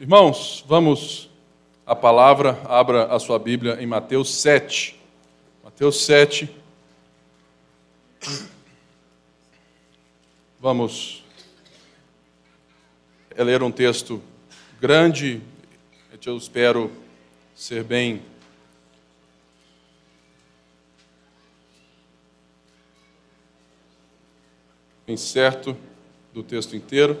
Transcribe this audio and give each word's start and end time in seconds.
Irmãos, 0.00 0.64
vamos 0.64 1.28
à 1.84 1.92
palavra, 1.92 2.62
abra 2.66 3.06
a 3.06 3.18
sua 3.18 3.36
Bíblia 3.36 3.82
em 3.82 3.86
Mateus 3.86 4.32
7. 4.32 4.96
Mateus 5.64 6.06
7. 6.06 6.48
Vamos 10.60 11.24
ler 13.36 13.60
um 13.60 13.72
texto 13.72 14.22
grande, 14.80 15.42
eu 16.24 16.36
espero 16.36 16.92
ser 17.52 17.82
bem 17.82 18.22
bem 25.04 25.16
certo 25.16 25.76
do 26.32 26.44
texto 26.44 26.76
inteiro. 26.76 27.20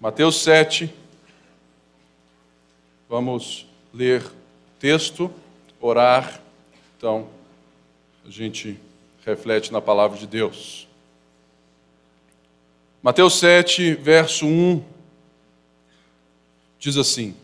Mateus 0.00 0.42
7. 0.42 0.90
Vamos 3.06 3.66
ler 3.92 4.24
texto, 4.78 5.30
orar. 5.78 6.40
Então, 6.96 7.28
a 8.26 8.30
gente 8.30 8.80
reflete 9.26 9.70
na 9.70 9.82
palavra 9.82 10.18
de 10.18 10.26
Deus. 10.26 10.88
Mateus 13.02 13.38
7, 13.38 13.92
verso 13.96 14.46
1 14.46 14.82
diz 16.78 16.96
assim: 16.96 17.36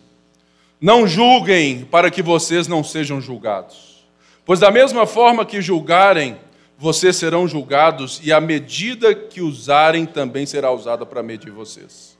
Não 0.81 1.07
julguem 1.07 1.85
para 1.85 2.11
que 2.11 2.23
vocês 2.23 2.67
não 2.67 2.83
sejam 2.83 3.21
julgados, 3.21 4.03
pois 4.47 4.61
da 4.61 4.71
mesma 4.71 5.07
forma 5.07 5.45
que 5.45 5.61
julgarem, 5.61 6.39
vocês 6.79 7.17
serão 7.17 7.47
julgados, 7.47 8.19
e 8.25 8.33
a 8.33 8.41
medida 8.41 9.15
que 9.15 9.43
usarem 9.43 10.07
também 10.07 10.47
será 10.47 10.73
usada 10.73 11.05
para 11.05 11.23
medir 11.23 11.51
vocês. 11.51 12.16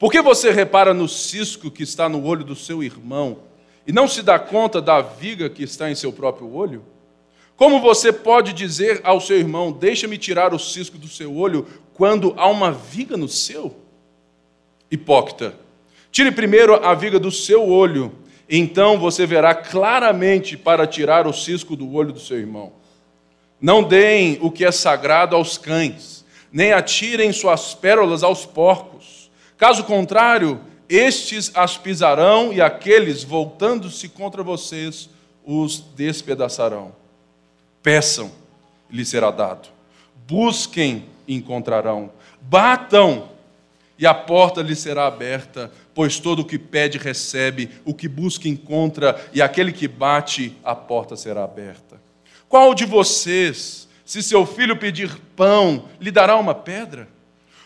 Por 0.00 0.10
que 0.10 0.22
você 0.22 0.50
repara 0.50 0.94
no 0.94 1.06
cisco 1.06 1.70
que 1.70 1.82
está 1.82 2.08
no 2.08 2.24
olho 2.24 2.42
do 2.42 2.56
seu 2.56 2.82
irmão 2.82 3.40
e 3.86 3.92
não 3.92 4.08
se 4.08 4.22
dá 4.22 4.38
conta 4.38 4.80
da 4.80 5.02
viga 5.02 5.50
que 5.50 5.62
está 5.62 5.90
em 5.90 5.94
seu 5.94 6.10
próprio 6.10 6.50
olho? 6.54 6.82
Como 7.54 7.78
você 7.82 8.10
pode 8.10 8.54
dizer 8.54 9.02
ao 9.04 9.20
seu 9.20 9.36
irmão: 9.36 9.70
Deixa-me 9.70 10.16
tirar 10.16 10.54
o 10.54 10.58
cisco 10.58 10.96
do 10.96 11.06
seu 11.06 11.36
olho, 11.36 11.66
quando 11.92 12.32
há 12.38 12.48
uma 12.48 12.72
viga 12.72 13.14
no 13.14 13.28
seu? 13.28 13.76
Hipócrita, 14.90 15.54
tire 16.10 16.32
primeiro 16.32 16.82
a 16.82 16.94
viga 16.94 17.18
do 17.18 17.30
seu 17.30 17.68
olho, 17.68 18.10
então 18.48 18.98
você 18.98 19.26
verá 19.26 19.54
claramente 19.54 20.56
para 20.56 20.86
tirar 20.86 21.26
o 21.26 21.32
cisco 21.34 21.76
do 21.76 21.92
olho 21.92 22.10
do 22.10 22.20
seu 22.20 22.38
irmão. 22.38 22.72
Não 23.60 23.82
deem 23.82 24.38
o 24.40 24.50
que 24.50 24.64
é 24.64 24.72
sagrado 24.72 25.36
aos 25.36 25.58
cães, 25.58 26.24
nem 26.50 26.72
atirem 26.72 27.34
suas 27.34 27.74
pérolas 27.74 28.22
aos 28.22 28.46
porcos 28.46 28.99
Caso 29.60 29.84
contrário, 29.84 30.58
estes 30.88 31.52
as 31.54 31.76
pisarão 31.76 32.50
e 32.50 32.62
aqueles, 32.62 33.22
voltando-se 33.22 34.08
contra 34.08 34.42
vocês, 34.42 35.10
os 35.44 35.80
despedaçarão. 35.94 36.92
Peçam, 37.82 38.32
lhe 38.90 39.04
será 39.04 39.30
dado. 39.30 39.68
Busquem, 40.26 41.04
encontrarão. 41.28 42.10
Batam, 42.40 43.28
e 43.98 44.06
a 44.06 44.14
porta 44.14 44.62
lhe 44.62 44.74
será 44.74 45.06
aberta, 45.06 45.70
pois 45.94 46.18
todo 46.18 46.38
o 46.40 46.44
que 46.46 46.58
pede 46.58 46.96
recebe, 46.96 47.68
o 47.84 47.92
que 47.92 48.08
busca 48.08 48.48
encontra, 48.48 49.28
e 49.30 49.42
aquele 49.42 49.72
que 49.72 49.86
bate, 49.86 50.56
a 50.64 50.74
porta 50.74 51.16
será 51.16 51.44
aberta. 51.44 52.00
Qual 52.48 52.74
de 52.74 52.86
vocês, 52.86 53.86
se 54.06 54.22
seu 54.22 54.46
filho 54.46 54.78
pedir 54.78 55.14
pão, 55.36 55.84
lhe 56.00 56.10
dará 56.10 56.38
uma 56.38 56.54
pedra? 56.54 57.19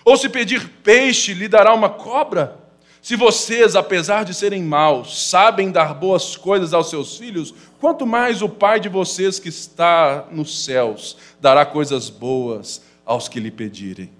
Ou 0.04 0.16
se 0.16 0.28
pedir 0.28 0.68
peixe, 0.82 1.32
lhe 1.32 1.48
dará 1.48 1.72
uma 1.72 1.88
cobra? 1.88 2.58
Se 3.00 3.16
vocês, 3.16 3.76
apesar 3.76 4.24
de 4.24 4.32
serem 4.32 4.62
maus, 4.62 5.28
sabem 5.28 5.70
dar 5.70 5.92
boas 5.92 6.36
coisas 6.36 6.72
aos 6.72 6.88
seus 6.88 7.18
filhos, 7.18 7.54
quanto 7.78 8.06
mais 8.06 8.40
o 8.40 8.48
Pai 8.48 8.80
de 8.80 8.88
vocês 8.88 9.38
que 9.38 9.48
está 9.48 10.26
nos 10.30 10.64
céus 10.64 11.16
dará 11.40 11.66
coisas 11.66 12.08
boas 12.08 12.82
aos 13.04 13.28
que 13.28 13.38
lhe 13.38 13.50
pedirem. 13.50 14.10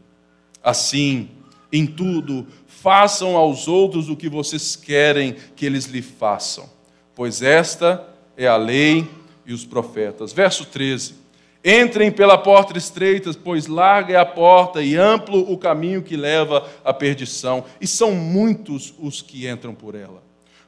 Assim, 0.62 1.30
em 1.72 1.86
tudo, 1.86 2.46
façam 2.66 3.36
aos 3.36 3.66
outros 3.66 4.10
o 4.10 4.16
que 4.16 4.28
vocês 4.28 4.76
querem 4.76 5.34
que 5.56 5.64
eles 5.64 5.86
lhe 5.86 6.02
façam, 6.02 6.68
pois 7.14 7.40
esta 7.40 8.06
é 8.36 8.46
a 8.46 8.56
lei 8.56 9.08
e 9.46 9.54
os 9.54 9.64
profetas. 9.64 10.30
Verso 10.32 10.66
13. 10.66 11.23
Entrem 11.64 12.12
pela 12.12 12.36
porta 12.36 12.76
estreita, 12.76 13.32
pois 13.42 13.66
larga 13.66 14.12
é 14.12 14.16
a 14.18 14.26
porta 14.26 14.82
e 14.82 14.96
amplo 14.96 15.50
o 15.50 15.56
caminho 15.56 16.02
que 16.02 16.14
leva 16.14 16.68
à 16.84 16.92
perdição, 16.92 17.64
e 17.80 17.86
são 17.86 18.12
muitos 18.12 18.92
os 18.98 19.22
que 19.22 19.48
entram 19.48 19.74
por 19.74 19.94
ela. 19.94 20.22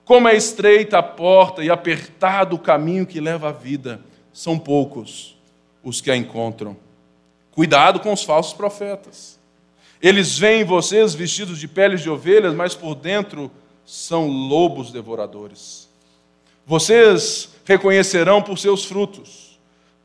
Como 0.06 0.26
é 0.26 0.34
estreita 0.34 0.98
a 0.98 1.02
porta 1.02 1.62
e 1.62 1.68
apertado 1.68 2.56
o 2.56 2.58
caminho 2.58 3.04
que 3.04 3.20
leva 3.20 3.50
à 3.50 3.52
vida, 3.52 4.00
são 4.32 4.58
poucos 4.58 5.36
os 5.84 6.00
que 6.00 6.10
a 6.10 6.16
encontram. 6.16 6.76
Cuidado 7.50 8.00
com 8.00 8.12
os 8.12 8.22
falsos 8.22 8.54
profetas. 8.54 9.38
Eles 10.00 10.38
veem 10.38 10.64
vocês 10.64 11.14
vestidos 11.14 11.58
de 11.58 11.68
peles 11.68 12.00
de 12.00 12.08
ovelhas, 12.08 12.54
mas 12.54 12.74
por 12.74 12.94
dentro 12.94 13.50
são 13.84 14.28
lobos 14.28 14.90
devoradores. 14.90 15.88
Vocês 16.66 17.50
reconhecerão 17.64 18.40
por 18.40 18.58
seus 18.58 18.84
frutos. 18.84 19.45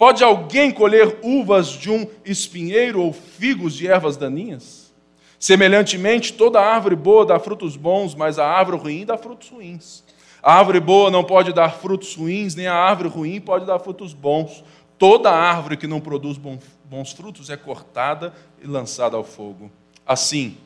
Pode 0.02 0.24
alguém 0.24 0.72
colher 0.72 1.20
uvas 1.22 1.68
de 1.68 1.92
um 1.92 2.08
espinheiro 2.26 3.04
ou 3.04 3.14
figos 3.14 3.76
de 3.76 3.88
ervas 3.88 4.18
daninhas? 4.18 4.92
Semelhantemente, 5.38 6.34
toda 6.34 6.60
árvore 6.60 6.96
boa 6.96 7.24
dá 7.24 7.40
frutos 7.40 7.76
bons, 7.76 8.16
mas 8.16 8.40
a 8.40 8.48
árvore 8.48 8.78
ruim 8.78 9.06
dá 9.06 9.16
frutos 9.16 9.50
ruins. 9.50 10.04
A 10.42 10.56
árvore 10.56 10.80
boa 10.80 11.12
não 11.12 11.24
pode 11.24 11.54
dar 11.54 11.76
frutos 11.76 12.16
ruins, 12.16 12.56
nem 12.56 12.66
a 12.66 12.74
árvore 12.74 13.10
ruim 13.10 13.40
pode 13.40 13.64
dar 13.64 13.78
frutos 13.78 14.12
bons. 14.12 14.64
Toda 14.98 15.30
árvore 15.30 15.78
que 15.78 15.86
não 15.86 16.02
produz 16.02 16.36
bons 16.36 17.12
frutos 17.12 17.52
é 17.52 17.56
cortada 17.56 18.34
e 18.60 18.66
lançada 18.66 19.16
ao 19.16 19.24
fogo. 19.24 19.72
Assim, 20.04 20.58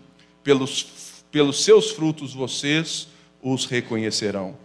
pelos, 0.46 1.26
pelos 1.30 1.62
seus 1.62 1.92
frutos 1.92 2.34
vocês 2.34 3.10
os 3.44 3.66
reconhecerão. 3.66 4.56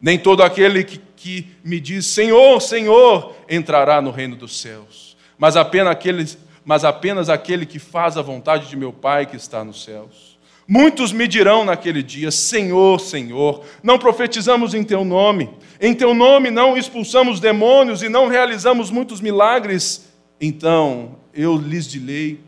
Nem 0.00 0.18
todo 0.18 0.42
aquele 0.42 0.84
que, 0.84 1.00
que 1.16 1.48
me 1.64 1.80
diz 1.80 2.06
Senhor, 2.06 2.60
Senhor, 2.60 3.34
entrará 3.48 4.00
no 4.00 4.10
reino 4.10 4.36
dos 4.36 4.60
céus, 4.60 5.16
mas 5.36 5.56
apenas, 5.56 5.92
aquele, 5.92 6.26
mas 6.64 6.84
apenas 6.84 7.28
aquele 7.28 7.66
que 7.66 7.78
faz 7.78 8.16
a 8.16 8.22
vontade 8.22 8.68
de 8.68 8.76
meu 8.76 8.92
Pai 8.92 9.26
que 9.26 9.36
está 9.36 9.64
nos 9.64 9.82
céus. 9.84 10.38
Muitos 10.70 11.12
me 11.12 11.26
dirão 11.26 11.64
naquele 11.64 12.02
dia: 12.02 12.30
Senhor, 12.30 13.00
Senhor, 13.00 13.64
não 13.82 13.98
profetizamos 13.98 14.74
em 14.74 14.84
teu 14.84 15.02
nome, 15.04 15.48
em 15.80 15.94
teu 15.94 16.12
nome 16.12 16.50
não 16.50 16.76
expulsamos 16.76 17.40
demônios 17.40 18.02
e 18.02 18.08
não 18.08 18.28
realizamos 18.28 18.90
muitos 18.90 19.20
milagres. 19.20 20.12
Então 20.40 21.16
eu 21.32 21.56
lhes 21.56 21.86
direi 21.86 22.38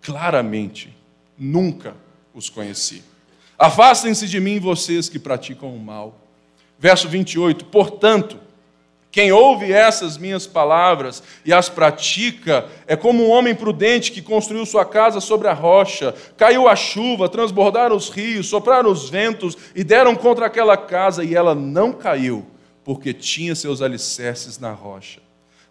claramente: 0.00 0.96
nunca 1.36 1.94
os 2.32 2.48
conheci. 2.48 3.02
Afastem-se 3.58 4.28
de 4.28 4.38
mim, 4.38 4.60
vocês 4.60 5.08
que 5.08 5.18
praticam 5.18 5.74
o 5.74 5.78
mal. 5.78 6.25
Verso 6.78 7.08
28: 7.08 7.64
Portanto, 7.66 8.38
quem 9.10 9.32
ouve 9.32 9.72
essas 9.72 10.18
minhas 10.18 10.46
palavras 10.46 11.22
e 11.42 11.50
as 11.50 11.70
pratica 11.70 12.66
é 12.86 12.94
como 12.94 13.24
um 13.24 13.30
homem 13.30 13.54
prudente 13.54 14.12
que 14.12 14.20
construiu 14.20 14.66
sua 14.66 14.84
casa 14.84 15.20
sobre 15.20 15.48
a 15.48 15.54
rocha. 15.54 16.14
Caiu 16.36 16.68
a 16.68 16.76
chuva, 16.76 17.26
transbordaram 17.26 17.96
os 17.96 18.10
rios, 18.10 18.46
sopraram 18.46 18.90
os 18.90 19.08
ventos 19.08 19.56
e 19.74 19.82
deram 19.82 20.14
contra 20.14 20.44
aquela 20.44 20.76
casa, 20.76 21.24
e 21.24 21.34
ela 21.34 21.54
não 21.54 21.94
caiu, 21.94 22.44
porque 22.84 23.14
tinha 23.14 23.54
seus 23.54 23.80
alicerces 23.80 24.58
na 24.58 24.72
rocha. 24.72 25.20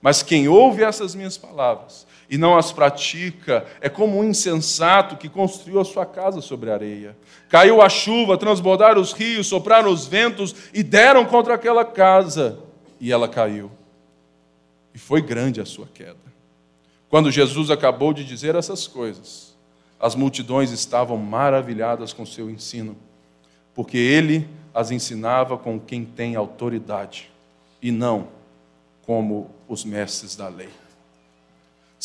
Mas 0.01 0.23
quem 0.23 0.47
ouve 0.47 0.83
essas 0.83 1.13
minhas 1.13 1.37
palavras 1.37 2.04
e 2.29 2.37
não 2.37 2.57
as 2.57 2.71
pratica, 2.71 3.65
é 3.79 3.89
como 3.89 4.17
um 4.17 4.23
insensato 4.23 5.15
que 5.15 5.29
construiu 5.29 5.79
a 5.79 5.85
sua 5.85 6.05
casa 6.05 6.41
sobre 6.41 6.71
areia. 6.71 7.15
Caiu 7.49 7.81
a 7.81 7.89
chuva, 7.89 8.37
transbordaram 8.37 8.99
os 8.99 9.13
rios, 9.13 9.47
sopraram 9.47 9.91
os 9.91 10.07
ventos 10.07 10.55
e 10.73 10.81
deram 10.81 11.25
contra 11.25 11.53
aquela 11.53 11.85
casa, 11.85 12.59
e 12.99 13.11
ela 13.11 13.27
caiu. 13.27 13.71
E 14.93 14.97
foi 14.97 15.21
grande 15.21 15.61
a 15.61 15.65
sua 15.65 15.87
queda. 15.93 16.15
Quando 17.09 17.31
Jesus 17.31 17.69
acabou 17.69 18.13
de 18.13 18.23
dizer 18.23 18.55
essas 18.55 18.87
coisas, 18.87 19.55
as 19.99 20.15
multidões 20.15 20.71
estavam 20.71 21.17
maravilhadas 21.17 22.11
com 22.11 22.25
seu 22.25 22.49
ensino, 22.49 22.97
porque 23.73 23.97
ele 23.97 24.47
as 24.73 24.91
ensinava 24.91 25.57
com 25.57 25.79
quem 25.79 26.03
tem 26.03 26.35
autoridade, 26.35 27.31
e 27.81 27.91
não 27.91 28.27
como 29.05 29.51
os 29.67 29.85
mestres 29.85 30.35
da 30.35 30.47
lei. 30.47 30.69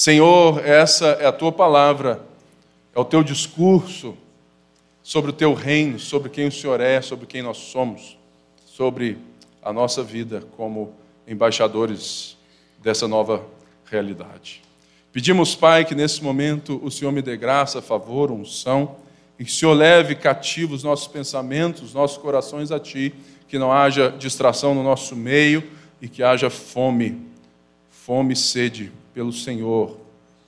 Senhor, 0.00 0.66
essa 0.66 1.08
é 1.20 1.26
a 1.26 1.32
tua 1.32 1.52
palavra, 1.52 2.22
é 2.96 2.98
o 2.98 3.04
teu 3.04 3.22
discurso 3.22 4.16
sobre 5.02 5.28
o 5.28 5.34
teu 5.34 5.52
reino, 5.52 5.98
sobre 5.98 6.30
quem 6.30 6.48
o 6.48 6.50
Senhor 6.50 6.80
é, 6.80 7.02
sobre 7.02 7.26
quem 7.26 7.42
nós 7.42 7.58
somos, 7.58 8.16
sobre 8.64 9.18
a 9.62 9.74
nossa 9.74 10.02
vida 10.02 10.42
como 10.56 10.94
embaixadores 11.28 12.38
dessa 12.82 13.06
nova 13.06 13.44
realidade. 13.84 14.62
Pedimos, 15.12 15.54
Pai, 15.54 15.84
que 15.84 15.94
nesse 15.94 16.24
momento 16.24 16.80
o 16.82 16.90
Senhor 16.90 17.12
me 17.12 17.20
dê 17.20 17.36
graça, 17.36 17.82
favor, 17.82 18.30
unção 18.30 18.96
e 19.38 19.44
que 19.44 19.50
o 19.50 19.54
Senhor 19.54 19.74
leve 19.74 20.14
cativos 20.14 20.76
os 20.76 20.84
nossos 20.84 21.08
pensamentos, 21.08 21.82
os 21.82 21.92
nossos 21.92 22.16
corações 22.16 22.72
a 22.72 22.80
Ti, 22.80 23.12
que 23.46 23.58
não 23.58 23.70
haja 23.70 24.08
distração 24.08 24.74
no 24.74 24.82
nosso 24.82 25.14
meio 25.14 25.62
e 26.00 26.08
que 26.08 26.22
haja 26.22 26.48
fome, 26.48 27.20
fome 27.90 28.32
e 28.32 28.36
sede 28.36 28.90
pelo 29.20 29.34
Senhor 29.34 29.98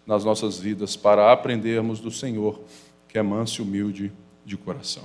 nas 0.06 0.24
nossas 0.24 0.58
vidas, 0.58 0.96
para 0.96 1.30
aprendermos 1.30 2.00
do 2.00 2.10
Senhor, 2.10 2.58
que 3.06 3.19
é 3.19 3.22
manso 3.22 3.60
e 3.60 3.62
humilde 3.62 4.10
de 4.46 4.56
coração. 4.56 5.04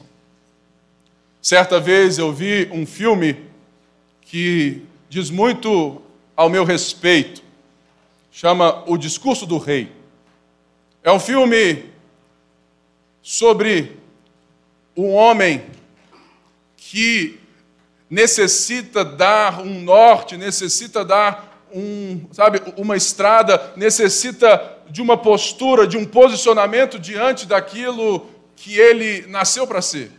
Certa 1.41 1.77
vez 1.77 2.17
eu 2.17 2.31
vi 2.31 2.69
um 2.71 2.85
filme 2.85 3.35
que 4.21 4.83
diz 5.09 5.29
muito 5.29 6.01
ao 6.33 6.49
meu 6.49 6.63
respeito, 6.63 7.43
chama 8.31 8.89
O 8.89 8.95
Discurso 8.95 9.45
do 9.45 9.57
Rei. 9.57 9.91
É 11.03 11.11
um 11.11 11.19
filme 11.19 11.89
sobre 13.21 13.97
um 14.95 15.11
homem 15.11 15.61
que 16.77 17.37
necessita 18.09 19.03
dar 19.03 19.59
um 19.59 19.81
norte, 19.81 20.37
necessita 20.37 21.03
dar 21.03 21.56
um, 21.73 22.27
sabe, 22.31 22.61
uma 22.77 22.95
estrada, 22.95 23.73
necessita 23.75 24.77
de 24.89 25.01
uma 25.01 25.17
postura, 25.17 25.87
de 25.87 25.97
um 25.97 26.05
posicionamento 26.05 26.97
diante 26.99 27.45
daquilo 27.45 28.29
que 28.55 28.77
ele 28.77 29.27
nasceu 29.27 29.67
para 29.67 29.81
ser. 29.81 30.11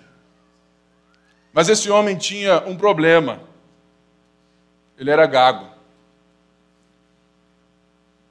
Mas 1.52 1.68
esse 1.68 1.90
homem 1.90 2.16
tinha 2.16 2.62
um 2.66 2.76
problema. 2.76 3.40
Ele 4.98 5.10
era 5.10 5.26
gago. 5.26 5.66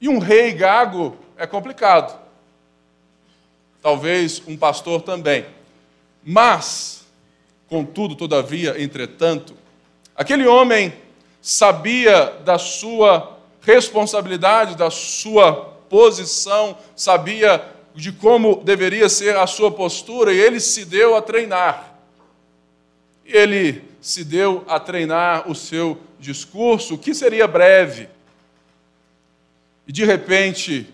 E 0.00 0.08
um 0.08 0.18
rei 0.18 0.52
gago 0.52 1.16
é 1.36 1.46
complicado. 1.46 2.18
Talvez 3.82 4.42
um 4.46 4.56
pastor 4.56 5.02
também. 5.02 5.46
Mas, 6.22 7.06
contudo, 7.68 8.14
todavia, 8.14 8.80
entretanto, 8.82 9.56
aquele 10.14 10.46
homem 10.46 10.92
sabia 11.40 12.34
da 12.44 12.58
sua 12.58 13.38
responsabilidade, 13.60 14.76
da 14.76 14.90
sua 14.90 15.52
posição, 15.88 16.76
sabia 16.96 17.64
de 17.94 18.12
como 18.12 18.62
deveria 18.62 19.08
ser 19.08 19.36
a 19.36 19.46
sua 19.46 19.70
postura 19.70 20.32
e 20.32 20.38
ele 20.38 20.60
se 20.60 20.84
deu 20.84 21.16
a 21.16 21.22
treinar. 21.22 21.98
Ele 23.24 23.82
se 24.00 24.24
deu 24.24 24.64
a 24.68 24.78
treinar 24.78 25.50
o 25.50 25.54
seu 25.54 25.98
discurso, 26.18 26.96
que 26.96 27.14
seria 27.14 27.46
breve. 27.46 28.08
E 29.86 29.92
de 29.92 30.04
repente, 30.04 30.86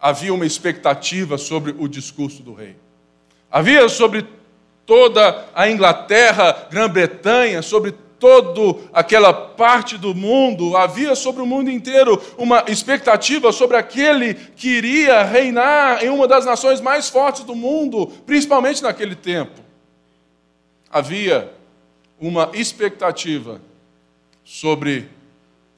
havia 0.00 0.34
uma 0.34 0.46
expectativa 0.46 1.38
sobre 1.38 1.74
o 1.78 1.88
discurso 1.88 2.42
do 2.42 2.52
rei. 2.52 2.76
Havia 3.50 3.88
sobre 3.88 4.26
toda 4.84 5.46
a 5.54 5.68
Inglaterra, 5.70 6.66
Grã-Bretanha, 6.70 7.62
sobre 7.62 7.94
toda 8.18 8.80
aquela 8.92 9.32
parte 9.32 9.98
do 9.98 10.14
mundo, 10.14 10.76
havia 10.76 11.14
sobre 11.14 11.42
o 11.42 11.46
mundo 11.46 11.70
inteiro 11.70 12.20
uma 12.38 12.64
expectativa 12.68 13.52
sobre 13.52 13.76
aquele 13.76 14.34
que 14.34 14.68
iria 14.68 15.22
reinar 15.22 16.04
em 16.04 16.08
uma 16.08 16.26
das 16.26 16.44
nações 16.44 16.80
mais 16.80 17.08
fortes 17.08 17.44
do 17.44 17.54
mundo, 17.54 18.06
principalmente 18.24 18.82
naquele 18.82 19.14
tempo. 19.14 19.60
Havia 20.90 21.52
uma 22.20 22.50
expectativa 22.54 23.60
sobre 24.44 25.08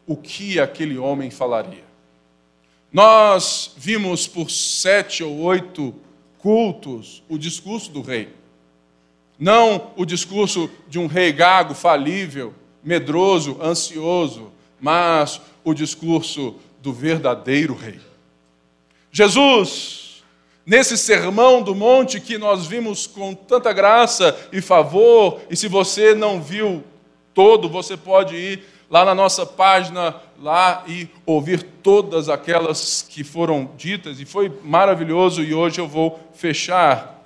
o 0.06 0.16
que 0.16 0.60
aquele 0.60 0.96
homem 0.96 1.30
falaria. 1.30 1.84
Nós 2.92 3.72
vimos 3.76 4.26
por 4.26 4.50
sete 4.50 5.22
ou 5.22 5.40
oito 5.40 5.94
cultos 6.38 7.22
o 7.28 7.36
discurso 7.36 7.90
do 7.90 8.00
rei. 8.00 8.37
Não 9.38 9.92
o 9.96 10.04
discurso 10.04 10.68
de 10.88 10.98
um 10.98 11.06
rei 11.06 11.32
gago, 11.32 11.74
falível, 11.74 12.52
medroso, 12.82 13.56
ansioso, 13.62 14.50
mas 14.80 15.40
o 15.62 15.72
discurso 15.72 16.56
do 16.80 16.92
verdadeiro 16.92 17.74
rei. 17.74 18.00
Jesus, 19.12 20.22
nesse 20.66 20.96
sermão 20.98 21.62
do 21.62 21.74
monte 21.74 22.20
que 22.20 22.38
nós 22.38 22.66
vimos 22.66 23.06
com 23.06 23.34
tanta 23.34 23.72
graça 23.72 24.36
e 24.52 24.60
favor, 24.60 25.40
e 25.48 25.56
se 25.56 25.68
você 25.68 26.14
não 26.14 26.42
viu 26.42 26.82
todo, 27.32 27.68
você 27.68 27.96
pode 27.96 28.34
ir 28.34 28.62
lá 28.90 29.04
na 29.04 29.14
nossa 29.14 29.44
página 29.44 30.16
lá 30.40 30.82
e 30.86 31.08
ouvir 31.26 31.62
todas 31.62 32.28
aquelas 32.28 33.02
que 33.02 33.22
foram 33.22 33.70
ditas, 33.76 34.20
e 34.20 34.24
foi 34.24 34.52
maravilhoso, 34.64 35.42
e 35.42 35.54
hoje 35.54 35.80
eu 35.80 35.86
vou 35.86 36.18
fechar. 36.32 37.17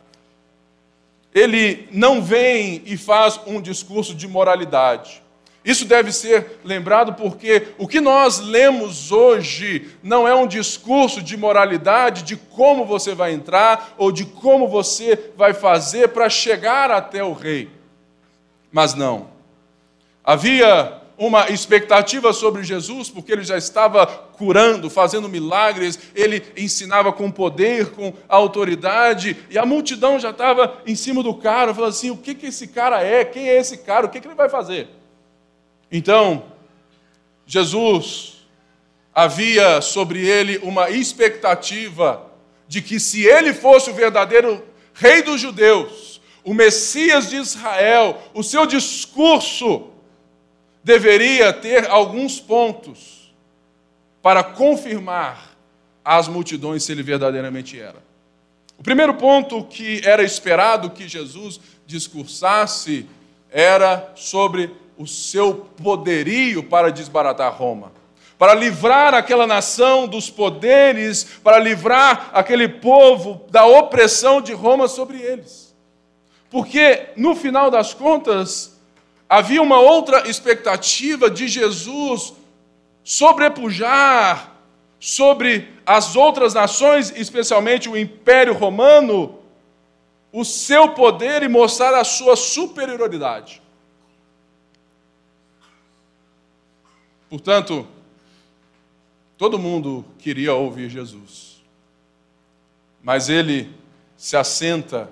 Ele 1.34 1.88
não 1.90 2.23
vem 2.23 2.82
e 2.84 2.96
faz 2.96 3.40
um 3.46 3.61
discurso 3.61 4.14
de 4.14 4.29
moralidade. 4.29 5.23
Isso 5.64 5.84
deve 5.84 6.11
ser 6.11 6.58
lembrado 6.64 7.14
porque 7.14 7.69
o 7.79 7.87
que 7.87 8.00
nós 8.00 8.40
lemos 8.40 9.12
hoje 9.12 9.90
não 10.02 10.26
é 10.26 10.34
um 10.34 10.46
discurso 10.46 11.23
de 11.23 11.37
moralidade 11.37 12.25
de 12.25 12.37
como 12.37 12.84
você 12.84 13.14
vai 13.14 13.32
entrar 13.32 13.94
ou 13.96 14.11
de 14.11 14.25
como 14.25 14.67
você 14.67 15.31
vai 15.37 15.55
fazer 15.55 16.08
para 16.08 16.29
chegar 16.29 16.90
até 16.90 17.23
o 17.23 17.32
rei. 17.32 17.70
Mas 18.73 18.94
não. 18.94 19.28
Havia 20.25 21.01
uma 21.26 21.50
expectativa 21.50 22.32
sobre 22.32 22.64
Jesus, 22.64 23.08
porque 23.08 23.30
ele 23.30 23.44
já 23.44 23.56
estava 23.56 24.04
curando, 24.04 24.90
fazendo 24.90 25.28
milagres, 25.28 25.96
ele 26.16 26.42
ensinava 26.56 27.12
com 27.12 27.30
poder, 27.30 27.90
com 27.92 28.12
autoridade, 28.28 29.36
e 29.48 29.56
a 29.56 29.64
multidão 29.64 30.19
já 30.19 30.30
estava 30.30 30.82
em 30.84 30.96
cima 30.96 31.22
do 31.22 31.32
cara, 31.32 31.72
falando 31.72 31.90
assim: 31.90 32.10
o 32.10 32.16
que, 32.16 32.34
que 32.34 32.46
esse 32.46 32.66
cara 32.66 33.00
é? 33.00 33.24
Quem 33.24 33.48
é 33.48 33.56
esse 33.56 33.78
cara? 33.78 34.06
O 34.06 34.08
que, 34.08 34.20
que 34.20 34.26
ele 34.26 34.34
vai 34.34 34.48
fazer? 34.48 34.88
Então, 35.92 36.42
Jesus 37.46 38.44
havia 39.14 39.80
sobre 39.80 40.26
ele 40.26 40.58
uma 40.58 40.90
expectativa 40.90 42.26
de 42.66 42.82
que 42.82 42.98
se 42.98 43.25
ele 43.25 43.54
fosse 43.54 43.90
o 43.90 43.94
verdadeiro 43.94 44.60
rei 44.92 45.22
dos 45.22 45.40
judeus, 45.40 46.20
o 46.42 46.52
Messias 46.52 47.30
de 47.30 47.36
Israel, 47.36 48.20
o 48.34 48.42
seu 48.42 48.66
discurso 48.66 49.91
deveria 50.82 51.52
ter 51.52 51.88
alguns 51.88 52.40
pontos 52.40 53.32
para 54.20 54.43
confirmar 54.43 55.52
às 56.05 56.29
multidões 56.29 56.84
se 56.84 56.93
ele 56.93 57.02
verdadeiramente 57.02 57.79
era. 57.81 58.02
O 58.79 58.82
primeiro 58.82 59.14
ponto 59.14 59.64
que 59.64 60.00
era 60.05 60.23
esperado 60.23 60.90
que 60.90 61.06
Jesus 61.06 61.61
discursasse 61.87 63.06
era 63.50 64.12
sobre 64.16 64.75
o 64.97 65.06
seu 65.06 65.54
poderio 65.83 66.62
para 66.64 66.90
desbaratar 66.90 67.54
Roma, 67.54 67.92
para 68.38 68.54
livrar 68.54 69.14
aquela 69.14 69.47
nação 69.47 70.09
dos 70.09 70.30
poderes, 70.30 71.25
para 71.45 71.59
livrar 71.59 72.30
aquele 72.33 72.68
povo 72.68 73.47
da 73.50 73.64
opressão 73.64 74.40
de 74.40 74.52
Roma 74.52 74.88
sobre 74.88 75.21
eles. 75.21 75.75
Porque, 76.50 77.11
no 77.16 77.35
final 77.35 77.71
das 77.71 77.95
contas, 77.95 78.80
havia 79.32 79.62
uma 79.62 79.80
outra 79.80 80.28
expectativa 80.28 81.30
de 81.30 81.48
Jesus 81.48 82.34
sobrepujar 83.02 84.58
sobre 85.00 85.72
as 85.86 86.14
outras 86.14 86.52
nações, 86.52 87.10
especialmente 87.16 87.88
o 87.88 87.96
Império 87.96 88.52
Romano, 88.52 89.38
o 90.30 90.44
seu 90.44 90.90
poder 90.90 91.42
e 91.42 91.48
mostrar 91.48 91.98
a 91.98 92.04
sua 92.04 92.36
superioridade. 92.36 93.62
Portanto, 97.30 97.88
todo 99.38 99.58
mundo 99.58 100.04
queria 100.18 100.52
ouvir 100.52 100.90
Jesus, 100.90 101.62
mas 103.02 103.30
ele 103.30 103.74
se 104.14 104.36
assenta 104.36 105.08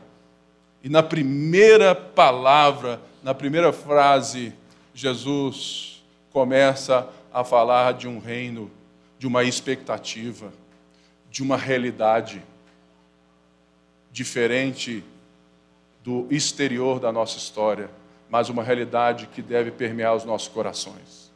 e 0.84 0.90
na 0.90 1.02
primeira 1.02 1.94
palavra 1.94 3.00
na 3.22 3.34
primeira 3.34 3.72
frase, 3.72 4.52
Jesus 4.94 6.02
começa 6.32 7.08
a 7.32 7.44
falar 7.44 7.92
de 7.92 8.08
um 8.08 8.18
reino, 8.18 8.70
de 9.18 9.26
uma 9.26 9.44
expectativa, 9.44 10.52
de 11.30 11.42
uma 11.42 11.56
realidade 11.56 12.42
diferente 14.10 15.04
do 16.02 16.26
exterior 16.30 16.98
da 16.98 17.12
nossa 17.12 17.36
história, 17.36 17.90
mas 18.28 18.48
uma 18.48 18.62
realidade 18.62 19.26
que 19.26 19.42
deve 19.42 19.70
permear 19.70 20.14
os 20.14 20.24
nossos 20.24 20.48
corações. 20.48 21.30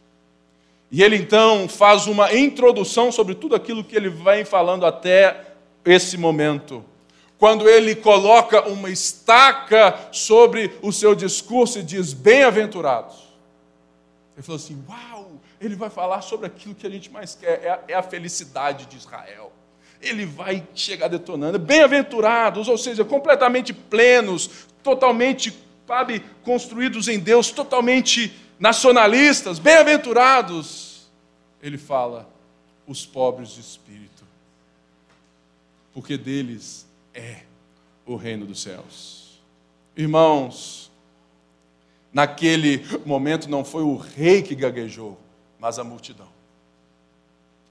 E 0.90 1.02
ele 1.02 1.16
então 1.16 1.68
faz 1.68 2.06
uma 2.06 2.32
introdução 2.32 3.12
sobre 3.12 3.34
tudo 3.34 3.54
aquilo 3.54 3.84
que 3.84 3.96
ele 3.96 4.08
vem 4.08 4.44
falando 4.44 4.86
até 4.86 5.54
esse 5.84 6.16
momento 6.16 6.84
quando 7.44 7.68
ele 7.68 7.94
coloca 7.94 8.66
uma 8.70 8.88
estaca 8.88 10.08
sobre 10.10 10.78
o 10.80 10.90
seu 10.90 11.14
discurso 11.14 11.78
e 11.78 11.82
diz: 11.82 12.14
Bem-aventurados. 12.14 13.16
Ele 14.34 14.42
falou 14.42 14.56
assim: 14.56 14.82
Uau, 14.88 15.32
ele 15.60 15.76
vai 15.76 15.90
falar 15.90 16.22
sobre 16.22 16.46
aquilo 16.46 16.74
que 16.74 16.86
a 16.86 16.90
gente 16.90 17.12
mais 17.12 17.34
quer, 17.34 17.62
é 17.62 17.68
a, 17.68 17.80
é 17.88 17.94
a 17.94 18.02
felicidade 18.02 18.86
de 18.86 18.96
Israel. 18.96 19.52
ele 20.00 20.24
vai 20.24 20.66
chegar 20.74 21.08
detonando. 21.08 21.58
Bem-aventurados, 21.58 22.66
ou 22.66 22.78
seja, 22.78 23.04
completamente 23.04 23.74
plenos, 23.74 24.66
totalmente, 24.82 25.54
sabe, 25.86 26.24
construídos 26.42 27.08
em 27.08 27.18
Deus, 27.18 27.50
totalmente 27.50 28.34
nacionalistas, 28.58 29.58
bem-aventurados. 29.58 31.10
Ele 31.62 31.76
fala, 31.76 32.26
os 32.86 33.04
pobres 33.04 33.50
de 33.50 33.60
espírito, 33.60 34.24
porque 35.92 36.16
deles 36.16 36.86
é 37.14 37.37
o 38.04 38.16
reino 38.16 38.44
dos 38.44 38.62
céus. 38.62 39.40
Irmãos, 39.97 40.90
naquele 42.12 42.85
momento 43.06 43.49
não 43.49 43.64
foi 43.64 43.83
o 43.83 43.97
rei 43.97 44.42
que 44.42 44.54
gaguejou, 44.54 45.18
mas 45.59 45.78
a 45.78 45.85
multidão. 45.85 46.28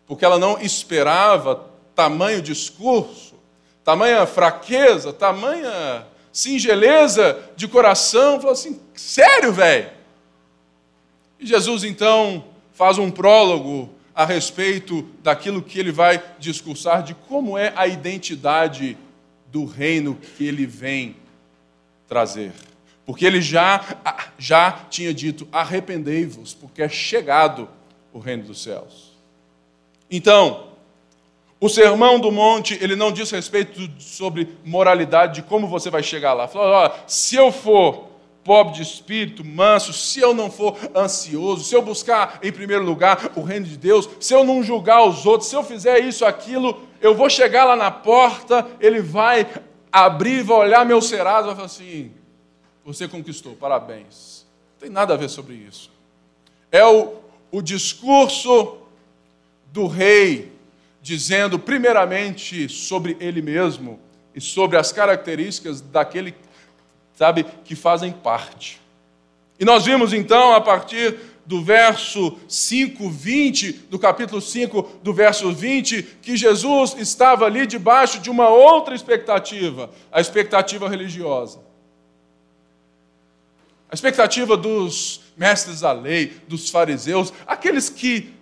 Porque 0.07 0.25
ela 0.25 0.39
não 0.39 0.59
esperava 0.59 1.69
tamanho 1.95 2.41
discurso, 2.41 3.35
tamanha 3.83 4.25
fraqueza, 4.25 5.13
tamanha 5.13 6.05
singeleza 6.31 7.51
de 7.55 7.67
coração. 7.67 8.39
Falou 8.39 8.53
assim: 8.53 8.79
sério, 8.95 9.53
velho? 9.53 9.91
E 11.39 11.45
Jesus 11.45 11.83
então 11.83 12.43
faz 12.73 12.97
um 12.97 13.11
prólogo 13.11 13.89
a 14.15 14.25
respeito 14.25 15.03
daquilo 15.21 15.61
que 15.61 15.79
ele 15.79 15.91
vai 15.91 16.21
discursar, 16.39 17.03
de 17.03 17.13
como 17.13 17.57
é 17.57 17.73
a 17.75 17.87
identidade 17.87 18.97
do 19.53 19.65
reino 19.65 20.15
que 20.15 20.47
ele 20.47 20.65
vem 20.65 21.15
trazer. 22.07 22.51
Porque 23.05 23.23
ele 23.23 23.39
já, 23.39 24.25
já 24.37 24.71
tinha 24.89 25.13
dito: 25.13 25.47
arrependei-vos, 25.51 26.55
porque 26.55 26.81
é 26.81 26.89
chegado 26.89 27.69
o 28.11 28.17
reino 28.17 28.43
dos 28.45 28.63
céus. 28.63 29.13
Então, 30.09 30.69
o 31.59 31.69
sermão 31.69 32.19
do 32.19 32.31
monte, 32.31 32.77
ele 32.81 32.95
não 32.95 33.11
diz 33.11 33.29
respeito 33.29 33.89
sobre 33.99 34.57
moralidade, 34.65 35.35
de 35.35 35.47
como 35.47 35.67
você 35.67 35.91
vai 35.91 36.01
chegar 36.01 36.33
lá. 36.33 36.47
Falou, 36.47 36.69
ó, 36.69 36.91
se 37.05 37.35
eu 37.35 37.51
for 37.51 38.09
pobre 38.43 38.73
de 38.73 38.81
espírito, 38.81 39.43
manso, 39.43 39.93
se 39.93 40.19
eu 40.19 40.33
não 40.33 40.51
for 40.51 40.77
ansioso, 40.95 41.63
se 41.63 41.73
eu 41.75 41.81
buscar 41.81 42.39
em 42.43 42.51
primeiro 42.51 42.83
lugar 42.83 43.31
o 43.35 43.41
reino 43.41 43.65
de 43.65 43.77
Deus, 43.77 44.09
se 44.19 44.33
eu 44.33 44.43
não 44.43 44.61
julgar 44.61 45.07
os 45.07 45.25
outros, 45.25 45.49
se 45.49 45.55
eu 45.55 45.63
fizer 45.63 45.99
isso, 45.99 46.25
aquilo, 46.25 46.81
eu 47.01 47.15
vou 47.15 47.29
chegar 47.29 47.65
lá 47.65 47.75
na 47.75 47.89
porta, 47.89 48.67
ele 48.79 49.01
vai 49.01 49.47
abrir, 49.91 50.43
vai 50.43 50.57
olhar 50.57 50.85
meu 50.85 51.01
cerado, 51.01 51.47
vai 51.47 51.55
falar 51.55 51.67
assim: 51.67 52.11
você 52.83 53.07
conquistou, 53.07 53.55
parabéns. 53.55 54.45
Não 54.73 54.87
tem 54.87 54.89
nada 54.89 55.13
a 55.13 55.17
ver 55.17 55.29
sobre 55.29 55.53
isso. 55.53 55.89
É 56.71 56.85
o, 56.85 57.13
o 57.51 57.61
discurso 57.61 58.77
do 59.71 59.87
rei 59.87 60.51
dizendo, 61.01 61.59
primeiramente, 61.59 62.67
sobre 62.69 63.15
ele 63.19 63.41
mesmo 63.41 63.99
e 64.33 64.41
sobre 64.41 64.77
as 64.77 64.91
características 64.91 65.81
daquele, 65.81 66.33
sabe, 67.15 67.45
que 67.65 67.75
fazem 67.75 68.11
parte. 68.11 68.81
E 69.59 69.65
nós 69.65 69.85
vimos 69.85 70.13
então, 70.13 70.53
a 70.53 70.61
partir 70.61 71.17
do 71.45 71.61
verso 71.61 72.37
5, 72.47 73.09
20, 73.09 73.71
do 73.89 73.99
capítulo 73.99 74.41
5, 74.41 74.99
do 75.03 75.13
verso 75.13 75.51
20, 75.51 76.03
que 76.21 76.37
Jesus 76.37 76.95
estava 76.97 77.45
ali 77.45 77.67
debaixo 77.67 78.19
de 78.19 78.29
uma 78.29 78.49
outra 78.49 78.95
expectativa, 78.95 79.89
a 80.11 80.21
expectativa 80.21 80.87
religiosa. 80.87 81.59
A 83.89 83.93
expectativa 83.93 84.57
dos 84.57 85.21
mestres 85.37 85.81
da 85.81 85.91
lei, 85.91 86.33
dos 86.47 86.69
fariseus, 86.69 87.33
aqueles 87.45 87.89
que 87.89 88.33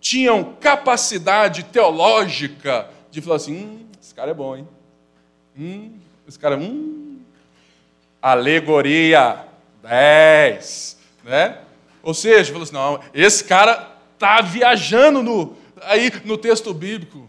tinham 0.00 0.54
capacidade 0.60 1.64
teológica 1.64 2.88
de 3.10 3.20
falar 3.20 3.36
assim: 3.36 3.56
hum, 3.56 3.86
esse 4.00 4.14
cara 4.14 4.30
é 4.30 4.34
bom, 4.34 4.56
hein? 4.56 4.68
Hum, 5.58 5.92
esse 6.26 6.38
cara, 6.38 6.56
hum. 6.56 7.03
Alegoria 8.24 9.44
10, 9.82 10.96
né? 11.24 11.58
Ou 12.02 12.14
seja, 12.14 12.50
falou 12.50 12.62
assim: 12.62 12.72
não, 12.72 12.98
esse 13.12 13.44
cara 13.44 13.98
está 14.14 14.40
viajando 14.40 15.22
no, 15.22 15.54
aí 15.82 16.10
no 16.24 16.38
texto 16.38 16.72
bíblico. 16.72 17.28